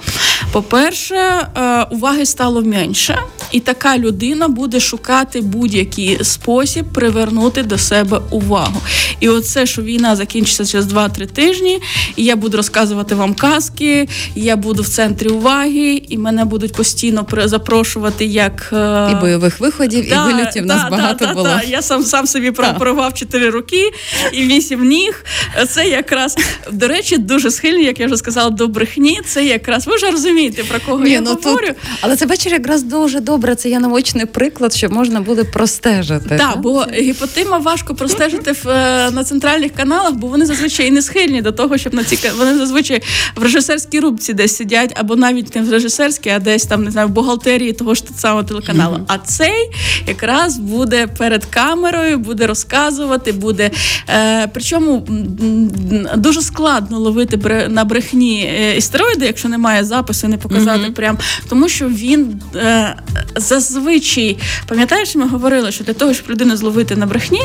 По-перше, 0.51 1.15
е, 1.15 1.83
уваги 1.83 2.25
стало 2.25 2.61
менше, 2.61 3.17
і 3.51 3.59
така 3.59 3.97
людина 3.97 4.47
буде 4.47 4.79
шукати 4.79 5.41
будь-який 5.41 6.23
спосіб 6.23 6.85
привернути 6.93 7.63
до 7.63 7.77
себе 7.77 8.21
увагу. 8.29 8.81
І 9.19 9.29
оце, 9.29 9.65
що 9.65 9.81
війна 9.81 10.15
закінчиться 10.15 10.65
через 10.65 10.93
2-3 10.93 11.25
тижні, 11.25 11.81
і 12.15 12.23
я 12.23 12.35
буду 12.35 12.57
розказувати 12.57 13.15
вам 13.15 13.33
казки, 13.33 14.09
я 14.35 14.55
буду 14.55 14.83
в 14.83 14.87
центрі 14.97 15.27
уваги, 15.27 16.01
і 16.09 16.17
мене 16.17 16.45
будуть 16.45 16.73
постійно 16.73 17.27
запрошувати 17.45 18.25
як 18.25 18.69
е, 18.73 19.09
і 19.11 19.15
бойових 19.15 19.59
виходів, 19.59 20.09
да, 20.09 20.29
і 20.29 20.33
вилітів 20.33 20.65
да, 20.65 20.75
нас 20.75 20.83
да, 20.83 20.89
багато 20.89 21.25
да, 21.25 21.33
було. 21.33 21.49
Я 21.67 21.81
сам 21.81 22.03
сам 22.03 22.27
собі 22.27 22.51
прорвав 22.51 23.13
4 23.13 23.49
роки 23.49 23.91
і 24.33 24.43
8 24.43 24.87
ніг. 24.87 25.25
Це 25.69 25.87
якраз 25.87 26.35
до 26.71 26.87
речі, 26.87 27.17
дуже 27.17 27.51
схильні, 27.51 27.83
як 27.83 27.99
я 27.99 28.05
вже 28.05 28.17
сказала, 28.17 28.49
до 28.49 28.67
брехні. 28.67 29.21
Це 29.25 29.45
якраз 29.45 29.87
ви 29.87 29.95
вже 29.95 30.11
розумієте 30.11 30.63
про 30.63 30.79
кого 30.79 31.03
Ні, 31.03 31.11
я 31.11 31.21
ну, 31.21 31.39
говорю. 31.43 31.67
Тут... 31.67 31.75
Але 32.01 32.15
це 32.15 32.25
бачиш 32.25 32.51
якраз 32.51 32.83
дуже 32.83 33.19
добре. 33.19 33.55
Це 33.55 33.69
є 33.69 33.79
наочний 33.79 34.25
приклад, 34.25 34.73
щоб 34.73 34.91
можна 34.91 35.21
буде 35.21 35.43
простежити. 35.43 36.29
Так, 36.29 36.39
так? 36.39 36.61
бо 36.61 36.85
гіпотима 36.93 37.57
важко 37.57 37.95
простежити 37.95 38.51
в 38.51 38.69
е, 38.69 39.11
на 39.11 39.23
центральних 39.23 39.71
каналах, 39.73 40.13
бо 40.13 40.27
вони 40.27 40.45
зазвичай 40.45 40.91
не 40.91 41.01
схильні 41.01 41.41
до 41.41 41.51
того, 41.51 41.77
щоб 41.77 41.93
на 41.93 42.03
ці 42.03 42.19
вони 42.37 42.57
зазвичай 42.57 43.01
в 43.35 43.43
режисерській 43.43 43.99
рубці 43.99 44.33
десь 44.33 44.55
сидять, 44.55 44.86
або 44.95 45.15
навіть 45.15 45.55
не 45.55 45.61
в 45.61 45.71
режисерській, 45.71 46.29
а 46.29 46.39
десь 46.39 46.65
там 46.65 46.83
не 46.83 46.91
знаю 46.91 47.07
в 47.07 47.11
бухгалтерії 47.11 47.73
того 47.73 47.95
ж 47.95 48.03
самого 48.17 48.43
телеканалу. 48.43 48.95
Mm-hmm. 48.95 49.05
А 49.07 49.17
цей 49.17 49.69
якраз 50.07 50.57
буде 50.57 51.07
перед 51.07 51.45
камерою, 51.45 52.17
буде 52.17 52.47
розказувати, 52.47 53.31
буде 53.31 53.71
е, 54.09 54.47
причому 54.53 55.07
дуже 56.15 56.41
складно 56.41 56.99
ловити 56.99 57.67
на 57.69 57.83
брехні 57.83 58.41
е, 58.41 58.77
істероїди, 58.77 59.25
якщо 59.25 59.49
немає 59.49 59.83
запису, 59.83 60.27
не 60.27 60.37
показати 60.37 60.79
mm-hmm. 60.79 60.93
прям, 60.93 61.17
тому 61.49 61.69
що 61.69 61.89
він 61.89 62.41
е, 62.55 62.95
зазвичай 63.35 64.37
пам'ятаєш, 64.67 65.15
ми 65.15 65.27
говорили, 65.27 65.71
що 65.71 65.83
для 65.83 65.93
того, 65.93 66.13
щоб 66.13 66.29
людину 66.29 66.57
зловити 66.57 66.95
на 66.95 67.05
брехні, 67.05 67.41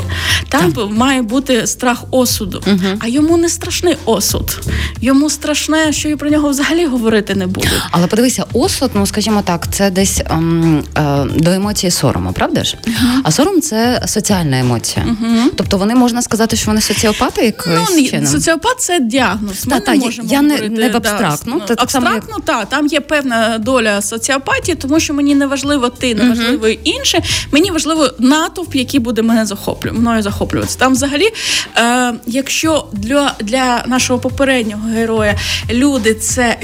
там 0.48 0.72
так. 0.72 0.90
має 0.90 1.22
бути 1.22 1.66
страх 1.66 2.05
осуду. 2.11 2.62
Mm-hmm. 2.66 2.96
А 3.00 3.09
йому 3.09 3.37
не 3.37 3.48
страшний 3.48 3.96
осуд. 4.05 4.61
Йому 5.00 5.31
страшне, 5.31 5.92
що 5.92 6.09
і 6.09 6.16
про 6.16 6.31
нього 6.31 6.48
взагалі 6.48 6.87
говорити 6.87 7.32
не 7.35 7.47
будуть. 7.47 7.71
Але 7.90 8.07
подивися, 8.07 8.45
осуд, 8.53 8.90
ну 8.95 9.07
скажімо 9.07 9.42
так, 9.45 9.66
це 9.73 9.90
десь 9.90 10.21
ем, 10.31 10.85
е, 10.97 11.25
до 11.37 11.51
емоції 11.51 11.90
сорому, 11.90 12.33
правда 12.33 12.64
ж? 12.64 12.77
Uh-huh. 12.87 13.21
А 13.23 13.31
сором 13.31 13.61
це 13.61 14.03
соціальна 14.07 14.59
емоція. 14.59 15.07
Uh-huh. 15.07 15.51
Тобто 15.57 15.79
вони 15.79 15.95
можна 15.95 16.23
сказати, 16.23 16.57
що 16.57 16.66
вони 16.66 16.81
соціопати, 16.81 17.45
як 17.45 17.68
ну, 17.90 18.07
чином? 18.07 18.27
соціопат 18.27 18.81
це 18.81 19.01
діагноз. 19.01 19.66
Ми 19.66 19.81
та, 19.81 19.92
не 19.92 19.99
можемо 19.99 20.29
я 20.31 20.40
говорити, 20.40 20.68
не, 20.68 20.79
не 20.79 20.88
в 20.88 20.97
абстрактну. 20.97 21.62
Да, 21.68 21.75
абстрактно, 21.79 22.35
як... 22.37 22.45
так, 22.45 22.68
там 22.68 22.87
є 22.87 23.01
певна 23.01 23.59
доля 23.59 24.03
соціопатії, 24.03 24.75
тому 24.75 25.01
що 25.01 25.14
мені 25.14 25.35
не 25.35 25.47
важливо 25.47 25.88
ти, 25.88 26.14
не 26.14 26.29
важливо 26.29 26.66
uh-huh. 26.66 26.79
інше. 26.85 27.23
Мені 27.53 27.71
важливо 27.71 28.11
натовп, 28.18 28.75
який 28.75 29.01
буде 29.01 29.23
мене 29.23 29.47
захоплювати, 29.47 30.01
мною 30.01 30.23
захоплюватися. 30.23 30.79
Там, 30.79 30.92
взагалі, 30.92 31.29
е, 31.77 32.14
якщо 32.27 32.87
для, 32.92 33.35
для 33.40 33.85
нашого 33.87 34.18
попереднього 34.18 34.88
героя 34.88 35.38
люди 35.71 36.14
це 36.14 36.57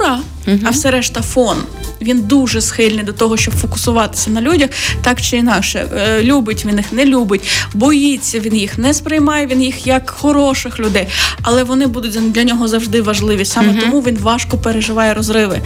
фігура, 0.00 0.20
а 0.64 0.70
все 0.70 0.90
решта 0.90 1.22
фон 1.22 1.56
він 2.00 2.22
дуже 2.22 2.60
схильний 2.60 3.04
до 3.04 3.12
того, 3.12 3.36
щоб 3.36 3.54
фокусуватися 3.54 4.30
на 4.30 4.40
людях, 4.40 4.70
так 5.02 5.20
чи 5.20 5.36
інакше. 5.36 5.88
Е, 5.96 6.22
любить 6.22 6.66
він 6.66 6.76
їх, 6.76 6.92
не 6.92 7.04
любить, 7.04 7.50
боїться 7.74 8.40
він 8.40 8.56
їх, 8.56 8.78
не 8.78 8.94
сприймає 8.94 9.46
він 9.46 9.62
їх 9.62 9.86
як 9.86 10.10
хороших 10.10 10.80
людей, 10.80 11.06
але 11.42 11.64
вони 11.64 11.86
будуть 11.86 12.32
для 12.32 12.44
нього 12.44 12.68
завжди 12.68 13.02
важливі. 13.02 13.44
Саме 13.44 13.68
угу. 13.68 13.78
тому 13.80 14.00
він 14.00 14.18
важко 14.18 14.58
переживає 14.58 15.14
розриви. 15.14 15.60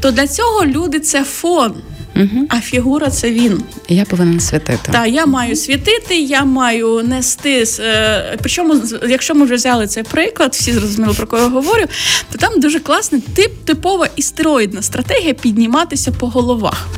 То 0.00 0.10
для 0.10 0.26
цього 0.26 0.64
люди 0.64 1.00
це 1.00 1.24
фон. 1.24 1.74
Угу. 2.18 2.46
А 2.48 2.60
фігура 2.60 3.10
це 3.10 3.30
він. 3.30 3.62
Я 3.88 4.04
повинен 4.04 4.40
світити. 4.40 4.92
Так, 4.92 5.08
я 5.08 5.26
маю 5.26 5.56
світити, 5.56 6.18
я 6.18 6.44
маю 6.44 7.02
нести. 7.02 7.64
Е, 7.80 8.36
причому, 8.40 8.74
якщо 9.08 9.34
ми 9.34 9.44
вже 9.44 9.54
взяли 9.54 9.86
цей 9.86 10.02
приклад, 10.02 10.52
всі 10.52 10.72
зрозуміли 10.72 11.14
про 11.14 11.26
кого 11.26 11.42
я 11.42 11.48
говорю, 11.48 11.84
то 12.32 12.38
там 12.38 12.60
дуже 12.60 12.80
класний 12.80 13.20
тип, 13.20 13.64
типова 13.64 14.08
істероїдна 14.16 14.82
стратегія 14.82 15.34
підніматися 15.34 16.12
по 16.12 16.28
головах. 16.28 16.88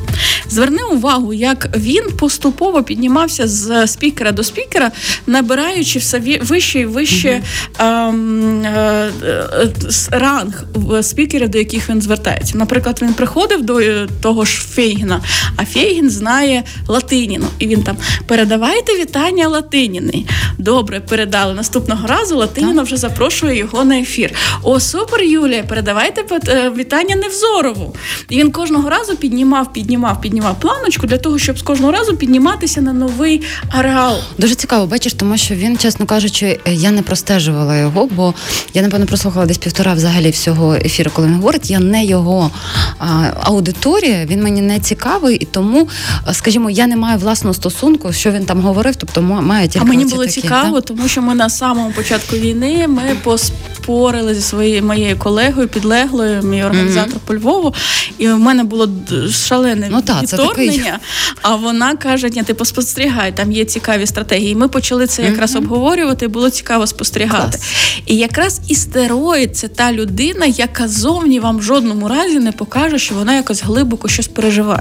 Зверни 0.49 0.83
увагу, 0.83 1.33
як 1.33 1.69
він 1.77 2.03
поступово 2.19 2.83
піднімався 2.83 3.47
з 3.47 3.87
спікера 3.87 4.31
до 4.31 4.43
спікера, 4.43 4.91
набираючи 5.27 5.99
все 5.99 6.39
вище 6.41 6.79
і 6.79 6.85
вище 6.85 7.41
ем, 7.79 8.63
е, 8.65 9.11
е, 9.23 9.71
ранг 10.11 10.63
спікерів, 11.01 11.49
до 11.49 11.57
яких 11.57 11.89
він 11.89 12.01
звертається. 12.01 12.57
Наприклад, 12.57 12.99
він 13.01 13.13
приходив 13.13 13.63
до 13.63 13.79
е, 13.79 14.07
того 14.21 14.45
ж 14.45 14.61
Фейгіна, 14.61 15.10
а 15.55 15.65
Фейгін 15.65 16.09
знає 16.09 16.63
Латиніну. 16.87 17.45
І 17.59 17.67
він 17.67 17.83
там 17.83 17.97
передавайте 18.27 18.93
вітання 18.93 19.47
Латиніни. 19.47 20.25
Добре, 20.57 20.99
передали. 20.99 21.53
Наступного 21.53 22.07
разу 22.07 22.37
Латиніна 22.37 22.81
вже 22.81 22.97
запрошує 22.97 23.57
його 23.57 23.83
на 23.83 23.99
ефір. 23.99 24.33
О, 24.63 24.79
супер, 24.79 25.21
Юлія, 25.21 25.63
передавайте 25.63 26.23
е, 26.47 26.71
вітання 26.77 27.15
Невзорову. 27.15 27.95
І 28.29 28.37
він 28.37 28.51
кожного 28.51 28.89
разу 28.89 29.15
піднімав, 29.15 29.73
піднімав, 29.73 30.21
піднімав 30.21 30.31
піднімав 30.31 30.59
планочку 30.59 31.07
для 31.07 31.17
того, 31.17 31.39
щоб 31.39 31.59
з 31.59 31.61
кожного 31.61 31.91
разу 31.91 32.17
підніматися 32.17 32.81
на 32.81 32.93
новий 32.93 33.41
ареал. 33.69 34.17
Дуже 34.37 34.55
цікаво, 34.55 34.87
бачиш, 34.87 35.13
тому 35.13 35.37
що 35.37 35.55
він, 35.55 35.77
чесно 35.77 36.05
кажучи, 36.05 36.59
я 36.65 36.91
не 36.91 37.01
простежувала 37.01 37.77
його, 37.77 38.09
бо 38.11 38.33
я 38.73 38.81
напевно 38.81 39.05
прослухала 39.05 39.45
десь 39.45 39.57
півтора 39.57 39.93
взагалі 39.93 40.29
всього 40.29 40.75
ефіру, 40.75 41.11
коли 41.13 41.27
він 41.27 41.35
говорить. 41.35 41.71
Я 41.71 41.79
не 41.79 42.05
його 42.05 42.51
а, 42.99 43.31
аудиторія, 43.43 44.25
він 44.25 44.43
мені 44.43 44.61
не 44.61 44.79
цікавий, 44.79 45.00
і 45.29 45.45
тому, 45.45 45.87
скажімо, 46.31 46.69
я 46.69 46.87
не 46.87 46.95
маю 46.95 47.17
власного 47.17 47.53
стосунку, 47.53 48.13
що 48.13 48.31
він 48.31 48.45
там 48.45 48.61
говорив, 48.61 48.95
тобто 48.95 49.21
має 49.21 49.67
тільки 49.67 49.85
А 49.85 49.89
мені 49.89 50.05
було 50.05 50.25
такі, 50.25 50.41
цікаво, 50.41 50.75
да? 50.75 50.81
тому 50.81 51.07
що 51.07 51.21
ми 51.21 51.35
на 51.35 51.49
самому 51.49 51.91
початку 51.91 52.35
війни 52.35 52.87
ми 52.87 53.15
поспорили 53.23 54.35
зі 54.35 54.41
своєю 54.41 54.83
моєю 54.83 55.17
колегою, 55.17 55.67
підлеглою, 55.67 56.41
мій 56.43 56.63
організатор 56.63 57.13
mm-hmm. 57.13 57.25
по 57.25 57.35
Львову, 57.35 57.73
і 58.17 58.27
в 58.27 58.39
мене 58.39 58.63
було 58.63 58.89
шалене 59.31 59.87
ну, 59.91 60.01
та, 60.01 60.21
вторгнення. 60.21 60.99
А 61.41 61.55
вона 61.55 61.95
каже: 61.95 62.29
ні, 62.29 62.43
ти 62.43 62.53
поспостерігай, 62.53 63.35
там 63.35 63.51
є 63.51 63.65
цікаві 63.65 64.07
стратегії. 64.07 64.55
Ми 64.55 64.67
почали 64.67 65.07
це 65.07 65.23
якраз 65.23 65.55
обговорювати. 65.55 66.27
Було 66.27 66.49
цікаво 66.49 66.87
спостерігати. 66.87 67.57
Клас. 67.57 67.61
І 68.05 68.15
якраз 68.15 68.61
істероїд 68.67 69.57
це 69.57 69.67
та 69.67 69.93
людина, 69.93 70.45
яка 70.45 70.87
зовні 70.87 71.39
вам 71.39 71.57
в 71.57 71.63
жодному 71.63 72.07
разі 72.07 72.39
не 72.39 72.51
покаже, 72.51 72.99
що 72.99 73.15
вона 73.15 73.35
якось 73.35 73.63
глибоко 73.63 74.07
щось 74.07 74.27
переживає. 74.27 74.80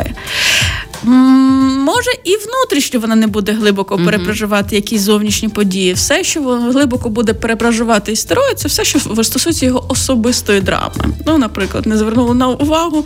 Може, 1.02 2.10
і 2.24 2.36
внутрішньо 2.36 3.00
вона 3.00 3.14
не 3.14 3.26
буде 3.26 3.52
глибоко 3.52 3.96
mm-hmm. 3.96 4.04
перепроживати 4.04 4.76
якісь 4.76 5.00
зовнішні 5.00 5.48
події. 5.48 5.92
Все, 5.92 6.24
що 6.24 6.40
глибоко 6.42 7.08
буде 7.08 7.34
перепроживати 7.34 8.12
істерою, 8.12 8.54
це 8.54 8.68
все, 8.68 8.84
що 8.84 8.98
стосується 9.24 9.66
його 9.66 9.84
особистої 9.88 10.60
драми. 10.60 11.04
Ну, 11.26 11.38
наприклад, 11.38 11.86
не 11.86 11.96
звернула 11.96 12.34
на 12.34 12.48
увагу 12.48 13.04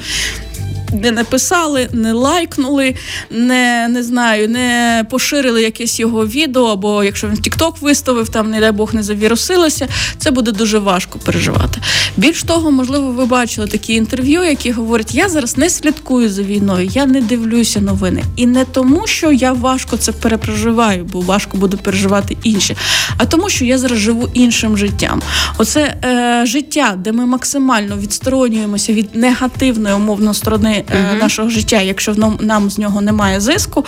не 0.94 1.11
написали, 1.11 1.88
не 1.92 2.12
лайкнули, 2.12 2.94
не 3.30 3.88
не 3.88 4.02
знаю, 4.02 4.48
не 4.48 5.04
поширили 5.11 5.62
якесь 5.62 6.00
його 6.00 6.26
відео, 6.26 6.64
або 6.64 7.04
якщо 7.04 7.28
він 7.28 7.35
в 7.35 7.38
TikTok 7.38 7.72
виставив, 7.80 8.28
там, 8.28 8.50
не 8.50 8.61
дай 8.61 8.72
Бог, 8.72 8.94
не 8.94 9.02
завірусилося, 9.02 9.88
це 10.18 10.30
буде 10.30 10.52
дуже 10.52 10.78
важко 10.78 11.18
переживати. 11.18 11.80
Більш 12.16 12.42
того, 12.42 12.70
можливо, 12.70 13.11
ви 13.11 13.26
бачили 13.26 13.66
такі 13.66 13.94
інтерв'ю, 13.94 14.42
які 14.42 14.70
говорять: 14.70 15.14
я 15.14 15.28
зараз 15.28 15.57
не 15.57 15.70
слідкую 15.70 16.30
за 16.30 16.42
війною, 16.42 16.90
я 16.92 17.07
не 17.07 17.20
дивлюся 17.20 17.80
новини. 17.80 18.22
І 18.37 18.46
не 18.46 18.64
тому, 18.64 19.07
що 19.07 19.33
я 19.33 19.52
важко 19.52 19.96
це 19.96 20.12
перепроживаю, 20.12 21.04
бо 21.12 21.20
важко 21.20 21.57
буду 21.59 21.76
переживати 21.76 22.37
інше, 22.42 22.76
а 23.18 23.26
тому, 23.26 23.48
що 23.48 23.64
я 23.64 23.78
зараз 23.78 23.98
живу 23.98 24.28
іншим 24.35 24.76
життям. 24.76 25.22
Оце 25.59 25.96
е, 26.04 26.46
життя, 26.46 26.94
де 26.98 27.12
ми 27.12 27.26
максимально 27.26 27.96
відсторонюємося 27.96 28.92
від 28.92 29.14
негативної 29.14 29.94
умовно 29.94 30.35
сторони 30.35 30.84
uh 30.90 31.18
нашого 31.18 31.49
життя, 31.49 31.81
якщо 31.81 32.14
нам 32.40 32.70
з 32.70 32.79
нього 32.79 33.01
немає 33.01 33.40
зиску, 33.40 33.85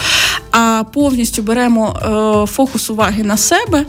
а 0.51 0.85
повністю 0.93 1.43
беремо 1.43 1.97
е, 2.45 2.53
фокус 2.53 2.91
уваги 2.91 3.23
на 3.23 3.37
себе. 3.37 3.85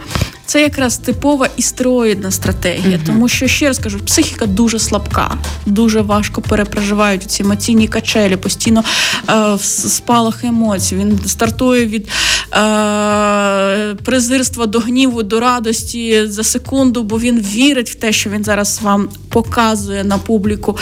Це 0.47 0.61
якраз 0.61 0.97
типова 0.97 1.49
істероїдна 1.57 2.31
стратегія, 2.31 2.99
тому 3.05 3.27
що 3.29 3.47
ще 3.47 3.67
раз 3.67 3.79
кажу, 3.79 3.99
психіка 3.99 4.45
дуже 4.45 4.79
слабка, 4.79 5.37
дуже 5.65 6.01
важко 6.01 6.41
перепроживають 6.41 7.23
ці 7.23 7.43
емоційні 7.43 7.87
качелі, 7.87 8.35
постійно 8.35 8.83
е, 9.29 9.57
спалах 9.61 10.43
емоцій. 10.43 10.95
Він 10.95 11.19
стартує 11.25 11.85
від 11.85 12.07
е- 12.53 13.95
презирства 14.03 14.65
до 14.65 14.79
гніву, 14.79 15.23
до 15.23 15.39
радості 15.39 16.27
за 16.27 16.43
секунду, 16.43 17.03
бо 17.03 17.19
він 17.19 17.39
вірить 17.39 17.89
в 17.89 17.95
те, 17.95 18.11
що 18.11 18.29
він 18.29 18.43
зараз 18.43 18.79
вам 18.81 19.09
показує 19.29 20.03
на 20.03 20.17
публіку. 20.17 20.77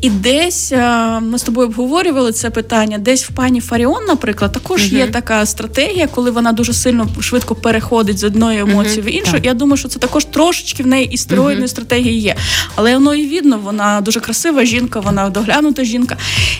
І 0.00 0.10
десь 0.10 0.72
е- 0.72 1.20
ми 1.20 1.38
з 1.38 1.42
тобою 1.42 1.68
обговорювали 1.68 2.32
це 2.32 2.50
питання. 2.50 2.98
Десь 2.98 3.24
в 3.24 3.30
пані 3.32 3.60
Фаріон, 3.60 4.04
наприклад, 4.08 4.52
також 4.52 4.92
є 4.92 5.06
така 5.06 5.46
стратегія, 5.46 6.06
коли 6.06 6.30
вона 6.30 6.52
дуже 6.52 6.72
сильно 6.72 7.08
швидко 7.20 7.54
переходить 7.54 8.18
з 8.18 8.24
одної 8.24 8.58
емоції 8.58 8.99
в 9.00 9.14
іншу. 9.14 9.32
Так. 9.32 9.46
Я 9.46 9.54
думаю, 9.54 9.76
що 9.76 9.88
це 9.88 9.98
також 9.98 10.24
трошечки 10.24 10.82
в 10.82 10.86
неї 10.86 11.06
істероїдної 11.06 11.66
uh-huh. 11.66 11.70
стратегії 11.70 12.20
є. 12.20 12.36
Але 12.74 12.94
воно 12.94 13.14
і 13.14 13.26
видно, 13.26 13.58
вона 13.58 14.00
дуже 14.00 14.20
красива 14.20 14.64
жінка, 14.64 15.00
вона 15.00 15.30
доглянута 15.30 15.84
жінка. 15.84 16.16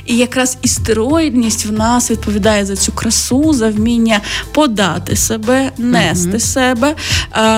І 0.07 0.17
якраз 0.17 0.59
істероїдність 0.63 1.67
в 1.67 1.73
нас 1.73 2.11
відповідає 2.11 2.67
за 2.67 2.77
цю 2.77 2.93
красу, 2.93 3.53
за 3.53 3.69
вміння 3.69 4.21
подати 4.53 5.17
себе, 5.17 5.71
нести 5.79 6.31
uh-huh. 6.31 6.41
себе, 6.41 6.95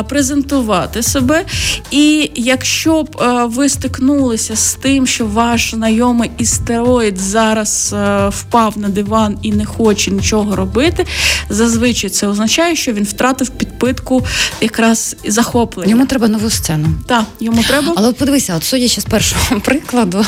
презентувати 0.08 1.02
себе. 1.02 1.44
І 1.90 2.30
якщо 2.34 3.02
б 3.02 3.16
ви 3.44 3.68
стикнулися 3.68 4.56
з 4.56 4.74
тим, 4.74 5.06
що 5.06 5.26
ваш 5.26 5.70
знайомий 5.74 6.30
істероїд 6.38 7.18
зараз 7.18 7.94
впав 8.28 8.78
на 8.78 8.88
диван 8.88 9.38
і 9.42 9.52
не 9.52 9.64
хоче 9.64 10.10
нічого 10.10 10.56
робити, 10.56 11.06
зазвичай 11.48 12.10
це 12.10 12.26
означає, 12.26 12.76
що 12.76 12.92
він 12.92 13.04
втратив 13.04 13.48
підпитку 13.48 14.24
якраз 14.72 15.16
захоплення. 15.24 15.90
Йому 15.90 16.06
треба 16.06 16.28
нову 16.28 16.50
сцену. 16.50 16.88
Так, 17.06 17.24
йому 17.40 17.62
треба. 17.62 17.92
Але 17.96 18.12
подивися, 18.12 18.54
от 18.56 18.64
судячи 18.64 19.00
з 19.00 19.04
першого 19.04 19.60
прикладу, 19.64 20.24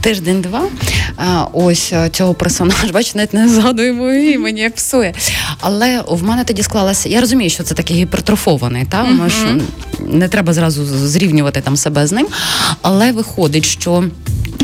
тиждень-два, 0.00 0.62
ось 1.52 1.92
цього 2.12 2.34
персонажа, 2.34 2.92
бач, 2.92 3.14
навіть 3.14 3.34
не 3.34 3.48
згадуємо 3.48 4.12
імені, 4.12 4.60
як 4.60 4.74
псує. 4.74 5.14
Але 5.60 6.04
в 6.08 6.22
мене 6.22 6.44
тоді 6.44 6.62
склалася. 6.62 7.08
Я 7.08 7.20
розумію, 7.20 7.50
що 7.50 7.62
це 7.62 7.74
такий 7.74 7.96
гіпертрофований, 7.96 8.84
та 8.84 9.04
mm-hmm. 9.04 9.30
що 9.30 9.64
не 10.06 10.28
треба 10.28 10.52
зразу 10.52 10.84
зрівнювати 10.84 11.60
там 11.60 11.76
себе 11.76 12.06
з 12.06 12.12
ним. 12.12 12.26
Але 12.82 13.12
виходить, 13.12 13.64
що. 13.64 14.04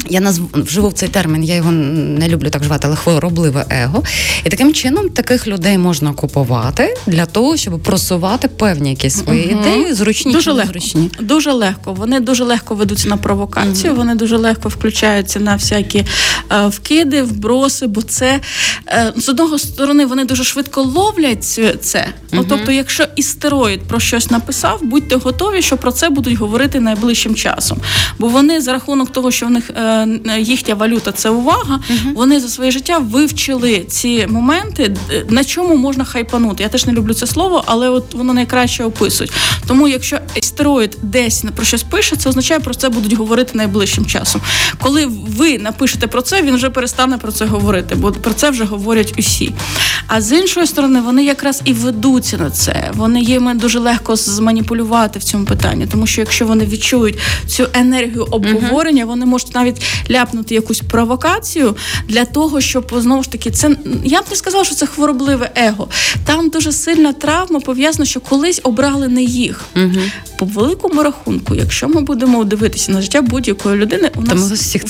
Я 0.09 0.20
назв 0.20 0.42
вживу 0.52 0.92
цей 0.92 1.09
термін, 1.09 1.44
я 1.44 1.54
його 1.54 1.72
не 1.72 2.28
люблю 2.28 2.50
так 2.50 2.64
звати, 2.64 2.86
але 2.86 2.96
хворобливе 2.96 3.66
его. 3.70 4.02
І 4.44 4.48
таким 4.48 4.74
чином 4.74 5.09
таких 5.09 5.46
людей 5.46 5.78
можна 5.78 6.12
купувати 6.12 6.96
для 7.07 7.26
того, 7.26 7.57
щоб 7.57 7.80
просувати 7.80 8.48
певні 8.48 8.90
якісь 8.90 9.14
свої 9.14 9.54
угу. 9.54 9.61
ідеї, 9.61 9.94
зручні 9.94 10.32
дуже 10.32 10.44
чи 10.44 10.50
легко. 10.50 10.72
зручні. 10.72 11.11
Дуже 11.20 11.52
легко. 11.52 11.92
Вони 11.92 12.20
дуже 12.20 12.44
легко 12.44 12.74
ведуться 12.74 13.09
на 13.09 13.16
провокацію, 13.16 13.92
угу. 13.92 14.00
вони 14.00 14.14
дуже 14.14 14.36
легко 14.36 14.68
включаються 14.68 15.40
на 15.40 15.57
всякі 15.57 15.98
е, 16.52 16.66
вкиди, 16.66 17.22
вброси, 17.22 17.86
бо 17.86 18.02
це 18.02 18.40
е, 18.88 19.12
з 19.16 19.28
одного 19.28 19.59
сторони 19.59 20.07
вони 20.07 20.24
дуже 20.24 20.44
швидко 20.44 20.82
ловлять 20.82 21.44
це. 21.80 22.07
Угу. 22.07 22.14
Ну, 22.32 22.44
тобто, 22.48 22.72
якщо 22.72 23.04
істероїд 23.16 23.80
про 23.82 24.00
щось 24.00 24.30
написав, 24.30 24.80
будьте 24.82 25.16
готові, 25.16 25.62
що 25.62 25.76
про 25.76 25.92
це 25.92 26.09
будуть 26.09 26.34
говорити 26.34 26.80
найближчим 26.80 27.34
часом. 27.34 27.78
Бо 28.18 28.28
вони 28.28 28.61
за 28.61 28.72
рахунок 28.72 29.12
того, 29.12 29.30
що 29.30 29.46
в 29.46 29.50
них 29.50 29.70
е, 29.70 29.95
їхня 30.38 30.74
валюта 30.74 31.12
це 31.12 31.30
увага. 31.30 31.80
uh 31.90 32.14
Вони 32.14 32.40
за 32.40 32.49
своє 32.49 32.70
життя 32.70 32.99
вивчили 32.99 33.84
ці 33.88 34.26
моменти, 34.26 34.97
на 35.28 35.44
чому 35.44 35.76
можна 35.76 36.05
хайпанути. 36.05 36.62
Я 36.62 36.68
теж 36.68 36.86
не 36.86 36.92
люблю 36.92 37.14
це 37.14 37.26
слово, 37.26 37.62
але 37.66 37.88
от 37.88 38.14
воно 38.14 38.34
найкраще 38.34 38.84
описують. 38.84 39.32
Тому, 39.66 39.88
якщо 39.88 40.18
естероїд 40.36 40.99
десь 41.03 41.44
про 41.57 41.64
щось 41.64 41.82
пише, 41.82 42.16
це 42.16 42.28
означає, 42.28 42.61
про 42.61 42.74
це 42.74 42.88
будуть 42.88 43.12
говорити 43.12 43.53
найближчим 43.55 44.07
часом. 44.07 44.40
Коли 44.82 45.07
ви 45.36 45.59
напишете 45.59 46.07
про 46.07 46.22
це, 46.22 46.42
він 46.42 46.55
вже 46.55 46.70
перестане 46.70 47.18
про 47.18 47.32
це 47.32 47.44
говорити, 47.44 47.94
бо 47.94 48.12
про 48.12 48.34
це 48.34 48.51
вже 48.51 48.64
говорять 48.64 49.14
усі. 49.18 49.53
А 50.07 50.20
з 50.20 50.32
іншої 50.32 50.66
сторони, 50.66 51.01
вони 51.01 51.24
якраз 51.24 51.62
і 51.64 51.72
ведуться 51.72 52.36
на 52.36 52.51
це. 52.51 52.90
Вони 52.94 53.20
їм 53.20 53.59
дуже 53.59 53.78
легко 53.78 54.16
зманіпулювати 54.16 55.18
в 55.18 55.24
цьому 55.24 55.44
питанні, 55.44 55.86
тому 55.86 56.07
що 56.07 56.20
якщо 56.20 56.47
вони 56.47 56.66
відчують 56.66 57.18
цю 57.47 57.66
енергію 57.72 58.26
обговорення, 58.30 59.05
вони 59.05 59.26
можуть 59.26 59.55
навіть 59.55 59.82
ляпнути 60.11 60.55
якусь 60.55 60.80
провокацію 60.80 61.76
для 62.09 62.24
того, 62.24 62.61
щоб 62.61 62.93
знову 62.97 63.22
ж 63.22 63.30
таки 63.30 63.51
це 63.51 63.76
я 64.05 64.22
б 64.22 64.24
не 64.30 64.37
сказала, 64.37 64.64
що 64.64 64.74
це 64.74 64.87
хворобливе 64.87 65.51
его. 65.55 65.89
Там 66.24 66.49
дуже 66.49 66.72
сильна 66.72 67.12
травма 67.12 67.61
пов'язана, 67.61 68.07
що 68.07 68.20
колись 68.20 68.61
обрали 68.62 69.09
не 69.09 69.22
їх. 69.22 69.64
Угу. 69.76 70.01
По 70.39 70.45
великому 70.45 71.03
рахунку, 71.03 71.55
якщо 71.55 71.89
ми 71.89 72.01
будемо 72.01 72.45
дивитися 72.45 72.93
на 72.93 73.03
життя 73.03 73.22
будь-якої 73.22 73.76
людини, 73.76 74.11
у 74.16 74.20
нас 74.20 74.28
Там 74.28 74.43
у 74.43 74.55
всіх 74.55 74.84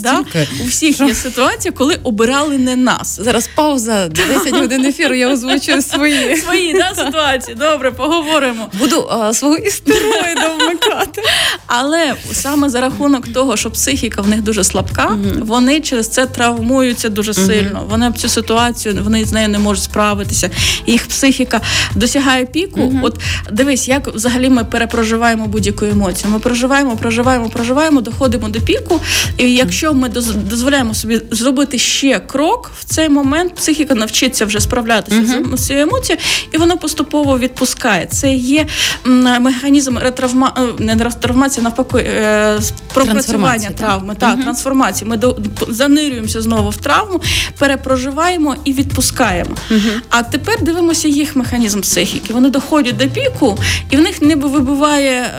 да, 0.00 0.24
у 0.64 0.66
всіх 0.66 1.00
є 1.00 1.14
ситуація, 1.14 1.72
коли 1.72 1.98
обирали 2.02 2.58
не 2.58 2.76
нас. 2.76 3.20
Зараз 3.22 3.50
пауза 3.54 4.08
10 4.08 4.56
годин 4.56 4.84
ефіру. 4.84 5.14
Я 5.14 5.32
озвучую 5.32 5.82
свої 5.90 6.36
свої 6.36 6.72
да, 6.72 7.04
ситуації. 7.04 7.56
Добре, 7.60 7.90
поговоримо. 7.90 8.68
Буду 8.78 9.08
а, 9.10 9.32
свого 9.34 9.56
істероїда 9.56 10.50
вмикати. 10.60 11.22
Але 11.66 12.14
саме 12.32 12.68
за 12.68 12.80
рахунок 12.80 13.28
того, 13.32 13.56
що 13.56 13.70
психіка 13.70 14.22
в 14.22 14.28
них 14.28 14.42
дуже 14.42 14.64
слабка, 14.64 15.08
mm-hmm. 15.08 15.44
вони 15.44 15.80
через 15.80 16.08
це 16.08 16.26
травмуються 16.26 17.08
дуже 17.08 17.32
mm-hmm. 17.32 17.46
сильно. 17.46 17.86
Вони 17.88 18.12
цю 18.12 18.28
ситуацію 18.28 19.00
вони 19.04 19.24
з 19.24 19.32
нею 19.32 19.48
не 19.48 19.58
можуть 19.58 19.84
справитися. 19.84 20.50
Їх 20.86 21.06
психіка 21.06 21.60
досягає 21.94 22.46
піку. 22.46 22.80
Mm-hmm. 22.80 23.00
От 23.02 23.20
дивись, 23.52 23.88
як 23.88 24.14
взагалі 24.14 24.50
ми 24.50 24.64
перепроживаємо 24.90 25.46
будь-яку 25.46 25.84
емоцію. 25.84 26.32
Ми 26.32 26.38
проживаємо, 26.38 26.96
проживаємо, 26.96 27.48
проживаємо, 27.48 28.00
доходимо 28.00 28.48
до 28.48 28.60
піку. 28.60 29.00
І 29.36 29.54
якщо 29.54 29.94
ми 29.94 30.08
дозволяємо 30.50 30.94
собі 30.94 31.20
зробити 31.30 31.78
ще 31.78 32.18
крок, 32.18 32.70
в 32.78 32.84
цей 32.84 33.08
момент 33.08 33.54
психіка 33.54 33.94
навчиться 33.94 34.44
вже 34.44 34.60
справлятися 34.60 35.44
з 35.54 35.66
цією 35.66 35.82
емоцією, 35.82 36.22
і 36.52 36.58
вона 36.58 36.76
поступово 36.76 37.38
відпускає. 37.38 38.06
Це 38.06 38.32
є 38.34 38.66
механізм 39.40 39.98
ретравма 39.98 40.54
е, 40.58 40.84
не 40.84 40.94
ретравмації, 40.94 41.64
навпаки, 41.64 41.98
е, 41.98 42.58
пропрацювання 42.94 43.70
травми. 43.70 44.14
Так, 44.18 44.34
угу. 44.34 44.42
трансформації. 44.42 45.10
Ми 45.10 45.16
до 45.16 45.36
занирюємося 45.68 46.42
знову 46.42 46.70
в 46.70 46.76
травму, 46.76 47.20
перепроживаємо 47.58 48.56
і 48.64 48.72
відпускаємо. 48.72 49.50
Угу. 49.70 49.80
А 50.10 50.22
тепер 50.22 50.62
дивимося 50.62 51.08
їх 51.08 51.36
механізм 51.36 51.80
психіки. 51.80 52.32
Вони 52.32 52.50
доходять 52.50 52.96
до 52.96 53.08
піку, 53.08 53.58
і 53.90 53.96
в 53.96 54.00
них 54.00 54.22
ніби 54.22 54.48
вибиває 54.80 55.30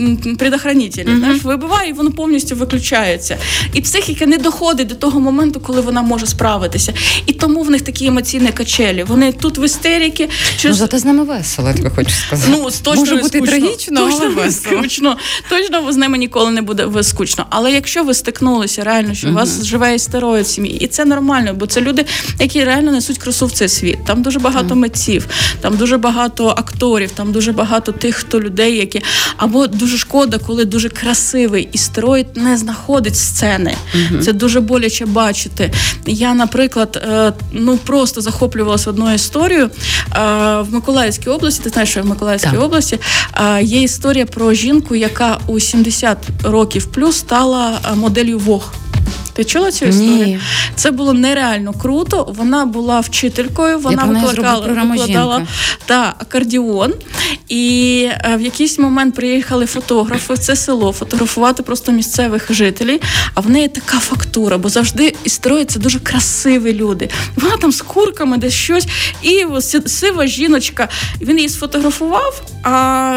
е, 0.00 0.34
предохранитель. 0.38 1.04
Угу. 1.08 1.16
Знаєш, 1.16 1.42
вибиває, 1.42 1.90
і 1.90 1.92
воно 1.92 2.10
повністю 2.10 2.56
виключається. 2.56 3.38
І 3.72 3.80
психіка 3.80 4.26
не 4.26 4.38
доходить 4.38 4.86
до 4.86 4.94
того 4.94 5.20
моменту, 5.20 5.60
коли 5.60 5.80
вона 5.80 6.02
може 6.02 6.26
справитися. 6.26 6.92
І 7.26 7.32
тому 7.32 7.62
в 7.62 7.70
них 7.70 7.82
такі 7.82 8.06
емоційні 8.06 8.48
качелі. 8.48 9.04
Вони 9.04 9.32
тут 9.32 9.58
в 9.58 9.64
істеріки. 9.64 10.28
Чи... 10.58 10.68
Ну, 10.68 10.74
зате 10.74 10.98
з 10.98 11.04
ними 11.04 11.24
весело, 11.24 11.68
я 11.68 11.74
тобі 11.74 11.90
хочу 11.96 12.10
сказати. 12.10 12.52
Ну, 12.52 12.70
точно 12.82 13.00
Може 13.00 13.16
бути 13.16 13.38
скучно. 13.38 13.46
трагічно, 13.46 14.00
точно 14.00 14.18
але 14.20 14.28
весело. 14.28 14.76
скучно. 14.76 15.16
Точно 15.48 15.92
з 15.92 15.96
ними 15.96 16.18
ніколи 16.18 16.50
не 16.50 16.62
буде 16.62 17.02
скучно. 17.02 17.46
Але 17.50 17.72
якщо 17.72 18.04
ви 18.04 18.14
стикнулися 18.14 18.84
реально, 18.84 19.14
що 19.14 19.26
uh-huh. 19.26 19.30
у 19.30 19.34
вас 19.34 19.64
живе 19.64 19.94
істероїд 19.94 20.46
в 20.46 20.48
сім'ї, 20.48 20.78
і 20.80 20.86
це 20.86 21.04
нормально, 21.04 21.54
бо 21.54 21.66
це 21.66 21.80
люди, 21.80 22.04
які 22.40 22.64
реально 22.64 22.92
несуть 22.92 23.18
красу 23.18 23.46
в 23.46 23.52
цей 23.52 23.68
світ. 23.68 23.98
Там 24.06 24.22
дуже 24.22 24.38
багато 24.38 24.74
uh-huh. 24.74 24.78
митців, 24.78 25.26
там 25.60 25.76
дуже 25.76 25.98
багато 25.98 26.48
акторів, 26.48 27.10
там 27.10 27.32
дуже 27.32 27.52
багато 27.52 27.92
тих, 27.92 28.16
хто 28.16 28.40
людей, 28.40 28.76
які 28.94 29.02
або 29.36 29.66
дуже 29.66 29.98
шкода, 29.98 30.38
коли 30.38 30.64
дуже 30.64 30.88
красивий 30.88 31.68
істероїд 31.72 32.26
не 32.34 32.56
знаходить 32.56 33.16
сцени. 33.16 33.74
Uh-huh. 33.94 34.22
Це 34.22 34.32
дуже 34.32 34.60
боляче 34.60 35.06
бачити. 35.06 35.72
Я, 36.06 36.34
наприклад, 36.34 37.02
е, 37.08 37.32
ну 37.52 37.76
просто 37.76 38.20
захоплювалася 38.20 38.90
одною 38.90 39.14
історією 39.14 39.64
е, 39.64 39.70
в 40.60 40.66
Миколаївській 40.70 41.30
області. 41.30 41.60
Ти 41.64 41.70
знаєш, 41.70 41.90
що 41.90 42.02
в 42.02 42.06
Миколаївській 42.06 42.50
так. 42.50 42.62
області 42.62 42.98
е, 43.34 43.62
є 43.62 43.82
історія 43.82 44.26
про 44.26 44.52
жінку, 44.52 44.94
яка 44.94 45.38
у 45.46 45.60
70 45.60 46.18
років 46.42 46.86
плюс 46.86 47.16
стала 47.16 47.78
моделлю 47.94 48.38
Вог. 48.38 48.72
Ти 49.36 49.44
чула 49.44 49.72
цю 49.72 49.84
історію? 49.84 50.26
Ні. 50.26 50.40
Це 50.74 50.90
було 50.90 51.12
нереально 51.12 51.72
круто. 51.72 52.34
Вона 52.36 52.66
була 52.66 53.00
вчителькою, 53.00 53.78
вона 53.78 54.04
викладала, 54.04 54.66
викладала 54.66 55.46
та 55.86 56.14
акордіон. 56.18 56.94
І 57.48 58.08
в 58.36 58.40
якийсь 58.40 58.75
момент 58.78 59.14
приїхали 59.14 59.66
фотографи 59.66 60.34
в 60.34 60.38
це 60.38 60.56
село 60.56 60.92
фотографувати 60.92 61.62
просто 61.62 61.92
місцевих 61.92 62.52
жителів. 62.52 63.00
А 63.34 63.40
в 63.40 63.50
неї 63.50 63.68
така 63.68 63.98
фактура, 63.98 64.58
бо 64.58 64.68
завжди 64.68 65.14
історії 65.24 65.64
це 65.64 65.78
дуже 65.78 65.98
красиві 65.98 66.72
люди. 66.72 67.08
Вона 67.36 67.56
там 67.56 67.72
з 67.72 67.80
курками 67.80 68.38
десь 68.38 68.54
щось, 68.54 68.86
і 69.22 69.46
сива 69.86 70.26
жіночка. 70.26 70.88
Він 71.20 71.36
її 71.36 71.48
сфотографував. 71.48 72.42
А 72.62 73.12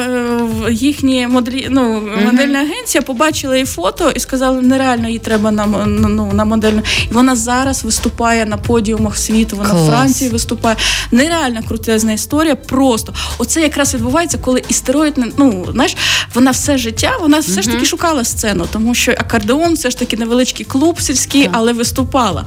е, 0.67 0.73
їхні 0.73 1.27
моделі, 1.27 1.67
ну, 1.69 2.03
модельна 2.25 2.59
агенція 2.59 3.01
побачила 3.01 3.55
її 3.55 3.65
фото 3.65 4.11
і 4.11 4.19
сказали, 4.19 4.61
нереально 4.61 5.09
їй 5.09 5.19
треба 5.19 5.51
на 5.51 5.65
ну, 5.87 6.33
на 6.33 6.45
модельну. 6.45 6.81
І 7.11 7.13
вона 7.13 7.35
зараз 7.35 7.83
виступає 7.83 8.45
на 8.45 8.57
подіумах 8.57 9.17
світу. 9.17 9.57
Вона 9.57 9.69
Клас. 9.69 9.83
в 9.83 9.87
Франції 9.87 10.29
виступає. 10.29 10.75
Нереальна 11.11 11.61
крутезна 11.61 12.13
історія. 12.13 12.55
Просто 12.55 13.13
оце 13.37 13.61
якраз 13.61 13.93
відбувається, 13.93 14.37
коли 14.37 14.63
істероїд 14.69 15.13
ну 15.37 15.48
знаєш, 15.71 15.95
вона 16.33 16.51
все 16.51 16.77
життя, 16.77 17.17
вона 17.21 17.39
все 17.39 17.61
ж 17.61 17.69
таки 17.69 17.85
шукала 17.85 18.23
сцену, 18.23 18.67
тому 18.73 18.95
що 18.95 19.11
акордеон 19.11 19.73
все 19.73 19.89
ж 19.89 19.97
таки 19.97 20.17
невеличкий 20.17 20.65
клуб 20.65 21.01
сільський, 21.01 21.49
але 21.51 21.73
виступала. 21.73 22.45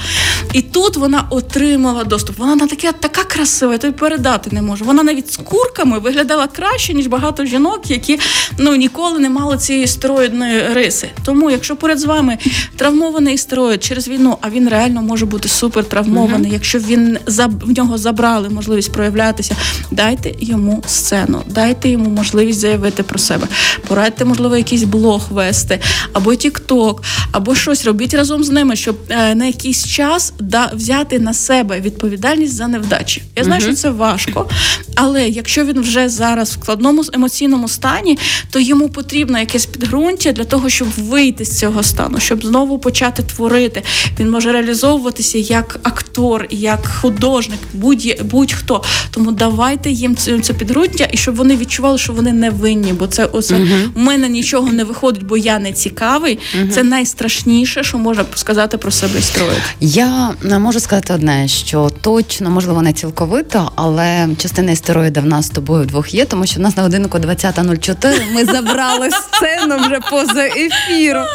І 0.53 0.63
тут 0.63 0.97
вона 0.97 1.25
отримала 1.31 2.05
доступ. 2.05 2.39
Вона 2.39 2.55
на 2.57 2.67
таке 2.67 2.93
така 2.93 3.25
красива, 3.25 3.73
я 3.73 3.79
тобі 3.79 3.93
передати 3.93 4.51
не 4.53 4.63
можу. 4.63 4.85
Вона 4.85 5.03
навіть 5.03 5.33
з 5.33 5.37
курками 5.37 5.99
виглядала 5.99 6.47
краще, 6.47 6.95
ніж 6.95 7.07
багато 7.07 7.45
жінок, 7.45 7.91
які 7.91 8.21
ну 8.59 8.77
ніколи 8.77 9.19
не 9.19 9.31
мали 9.31 9.59
цієї 9.59 9.87
стероїдної 9.87 10.63
риси. 10.75 11.11
Тому, 11.25 11.51
якщо 11.51 11.77
поряд 11.77 11.99
з 11.99 12.05
вами 12.05 12.39
травмований 12.77 13.39
стероїд 13.39 13.85
через 13.85 14.09
війну, 14.09 14.39
а 14.41 14.51
він 14.51 14.69
реально 14.69 15.03
може 15.03 15.27
бути 15.27 15.49
супер 15.49 15.85
травмований, 15.85 16.51
uh-huh. 16.51 16.55
якщо 16.55 16.79
він 16.79 17.19
в 17.47 17.73
нього 17.77 17.99
забрали 17.99 18.49
можливість 18.49 18.93
проявлятися, 18.93 19.57
дайте 19.91 20.35
йому 20.41 20.83
сцену, 20.87 21.43
дайте 21.47 21.89
йому 21.89 22.11
можливість 22.11 22.61
заявити 22.61 22.82
про 22.91 23.19
себе. 23.19 23.47
Порадьте, 23.89 24.25
можливо, 24.25 24.57
якийсь 24.57 24.83
блог 24.83 25.23
вести, 25.31 25.79
або 26.13 26.35
тікток, 26.35 27.03
або 27.33 27.55
щось 27.55 27.85
робіть 27.85 28.15
разом 28.15 28.45
з 28.45 28.51
ними, 28.51 28.77
щоб 28.77 28.97
е, 29.09 29.35
на 29.35 29.47
якийсь 29.47 29.87
час 29.87 30.33
да 30.41 30.71
взяти 30.75 31.19
на 31.19 31.35
себе 31.35 31.81
відповідальність 31.81 32.55
за 32.55 32.69
невдачі. 32.69 33.23
Я 33.37 33.45
знаю, 33.45 33.61
uh-huh. 33.61 33.65
що 33.65 33.75
це 33.75 33.91
важко, 33.91 34.49
але 34.95 35.29
якщо 35.29 35.65
він 35.65 35.81
вже 35.81 36.09
зараз 36.09 36.51
в 36.51 36.53
складному 36.53 37.05
емоційному 37.13 37.69
стані, 37.69 38.19
то 38.51 38.61
йому 38.61 38.89
потрібно 38.89 39.39
якесь 39.39 39.67
підґрунтя 39.67 40.33
для 40.33 40.45
того, 40.45 40.69
щоб 40.69 40.89
вийти 40.99 41.45
з 41.45 41.59
цього 41.59 41.83
стану, 41.83 42.21
щоб 42.21 42.45
знову 42.45 42.79
почати 42.79 43.23
творити. 43.23 43.83
Він 44.21 44.31
може 44.31 44.53
реалізовуватися 44.53 45.39
як 45.39 45.81
актор, 45.83 46.47
як 46.51 46.87
художник, 46.87 47.59
будь 47.73 48.23
будь-хто. 48.23 48.83
Тому 49.11 49.33
давайте 49.33 49.91
їм 49.91 50.17
це 50.17 50.53
підґрунтя, 50.53 51.09
і 51.13 51.17
щоб 51.17 51.35
вони 51.35 51.57
відчували, 51.57 51.99
що 51.99 52.13
вони 52.13 52.33
не 52.33 52.51
винні, 52.51 52.72
бо 52.75 53.07
це 53.07 53.25
оце 53.25 53.55
uh-huh. 53.55 53.89
у 53.95 54.01
мене 54.01 54.29
нічого 54.29 54.73
не 54.73 54.85
виходить, 54.85 55.23
бо 55.23 55.37
я 55.37 55.59
не 55.59 55.73
цікавий. 55.73 56.39
Uh-huh. 56.39 56.69
Це 56.69 56.83
найстрашніше, 56.83 57.85
що 57.85 57.99
можна 57.99 58.25
сказати 58.35 58.79
про 58.79 58.91
себе 58.91 59.21
строїть. 59.21 59.63
Я 59.81 60.35
можу 60.43 60.81
сказати 60.81 61.15
одне, 61.15 61.49
що 61.49 61.91
точно 62.01 62.51
можливо 62.51 62.83
не 62.83 62.93
цілковито, 62.93 63.73
але 63.75 64.29
частина 64.39 64.73
історії 64.73 65.13
в 65.17 65.27
нас 65.27 65.47
з 65.47 65.51
тобою 65.51 65.83
вдвох 65.83 66.15
є, 66.15 66.25
тому 66.25 66.47
що 66.47 66.61
в 66.61 66.63
нас 66.63 66.77
на 66.77 66.83
годинку 66.83 67.19
20.04 67.19 68.15
ми 68.35 68.45
забрали 68.45 69.09
сцену 69.33 69.77
вже 69.77 70.01
поза 70.11 70.47
ефіром. 70.47 71.27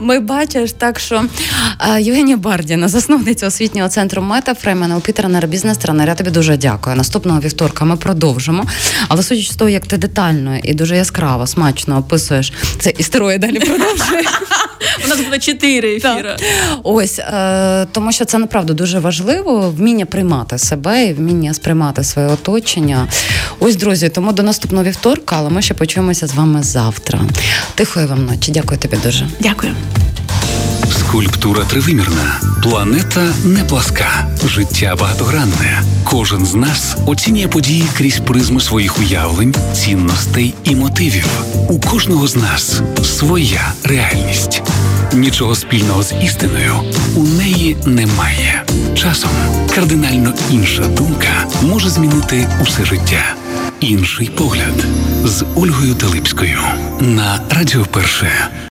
Ми 0.00 0.20
бачиш, 0.20 0.72
так 0.72 1.00
що 1.00 1.24
Євгенія 1.98 2.36
Бардіна, 2.36 2.88
засновниця 2.88 3.46
освітнього 3.46 3.88
центру 3.88 4.22
Метафрейм, 4.22 4.82
НЛП 4.82 5.06
тренера 5.06 5.48
бізнес 5.48 5.78
тренер 5.78 6.08
Я 6.08 6.14
тобі 6.14 6.30
дуже 6.30 6.56
дякую. 6.56 6.96
Наступного 6.96 7.40
вівторка 7.40 7.84
ми 7.84 7.96
продовжимо. 7.96 8.64
Але 9.08 9.22
судячи 9.22 9.52
з 9.52 9.56
того, 9.56 9.70
як 9.70 9.86
ти 9.86 9.96
детально 9.96 10.56
і 10.62 10.73
дуже 10.74 10.96
яскраво, 10.96 11.46
смачно 11.46 11.98
описуєш 11.98 12.52
це 12.78 12.92
історія 12.98 13.38
далі 13.38 13.58
продовжує. 13.58 14.22
У 15.04 15.08
нас 15.08 15.20
буде 15.20 15.38
чотири 15.38 15.96
ефіри. 15.96 16.36
Ось 16.82 17.18
е, 17.18 17.86
тому, 17.92 18.12
що 18.12 18.24
це 18.24 18.38
направду 18.38 18.74
дуже 18.74 18.98
важливо 18.98 19.70
вміння 19.70 20.06
приймати 20.06 20.58
себе 20.58 21.06
і 21.06 21.12
вміння 21.12 21.54
сприймати 21.54 22.04
своє 22.04 22.28
оточення. 22.28 23.08
Ось, 23.58 23.76
друзі, 23.76 24.08
тому 24.08 24.32
до 24.32 24.42
наступного 24.42 24.84
вівторка, 24.84 25.36
але 25.38 25.50
ми 25.50 25.62
ще 25.62 25.74
почуємося 25.74 26.26
з 26.26 26.34
вами 26.34 26.62
завтра. 26.62 27.20
Тихої 27.74 28.06
вам 28.06 28.26
ночі. 28.26 28.52
Дякую 28.52 28.80
тобі 28.80 28.96
дуже. 29.04 29.28
Дякую. 29.40 29.74
Скульптура 31.14 31.64
тривимірна, 31.64 32.40
планета 32.62 33.34
не 33.44 33.64
пласка, 33.64 34.26
життя 34.46 34.96
багатогранне. 35.00 35.82
Кожен 36.04 36.46
з 36.46 36.54
нас 36.54 36.96
оцінює 37.06 37.48
події 37.48 37.84
крізь 37.96 38.18
призму 38.18 38.60
своїх 38.60 38.98
уявлень, 38.98 39.54
цінностей 39.74 40.54
і 40.64 40.76
мотивів. 40.76 41.26
У 41.68 41.80
кожного 41.80 42.26
з 42.26 42.36
нас 42.36 42.80
своя 43.02 43.72
реальність. 43.84 44.62
Нічого 45.12 45.54
спільного 45.54 46.02
з 46.02 46.14
істиною 46.22 46.74
у 47.16 47.22
неї 47.22 47.76
немає. 47.86 48.64
Часом 48.94 49.30
кардинально 49.74 50.32
інша 50.50 50.82
думка 50.82 51.46
може 51.62 51.90
змінити 51.90 52.48
усе 52.62 52.84
життя. 52.84 53.34
Інший 53.80 54.30
погляд 54.36 54.84
з 55.24 55.44
Ольгою 55.54 55.94
Талипською 55.94 56.58
на 57.00 57.40
Радіо 57.50 57.84
Перше. 57.84 58.48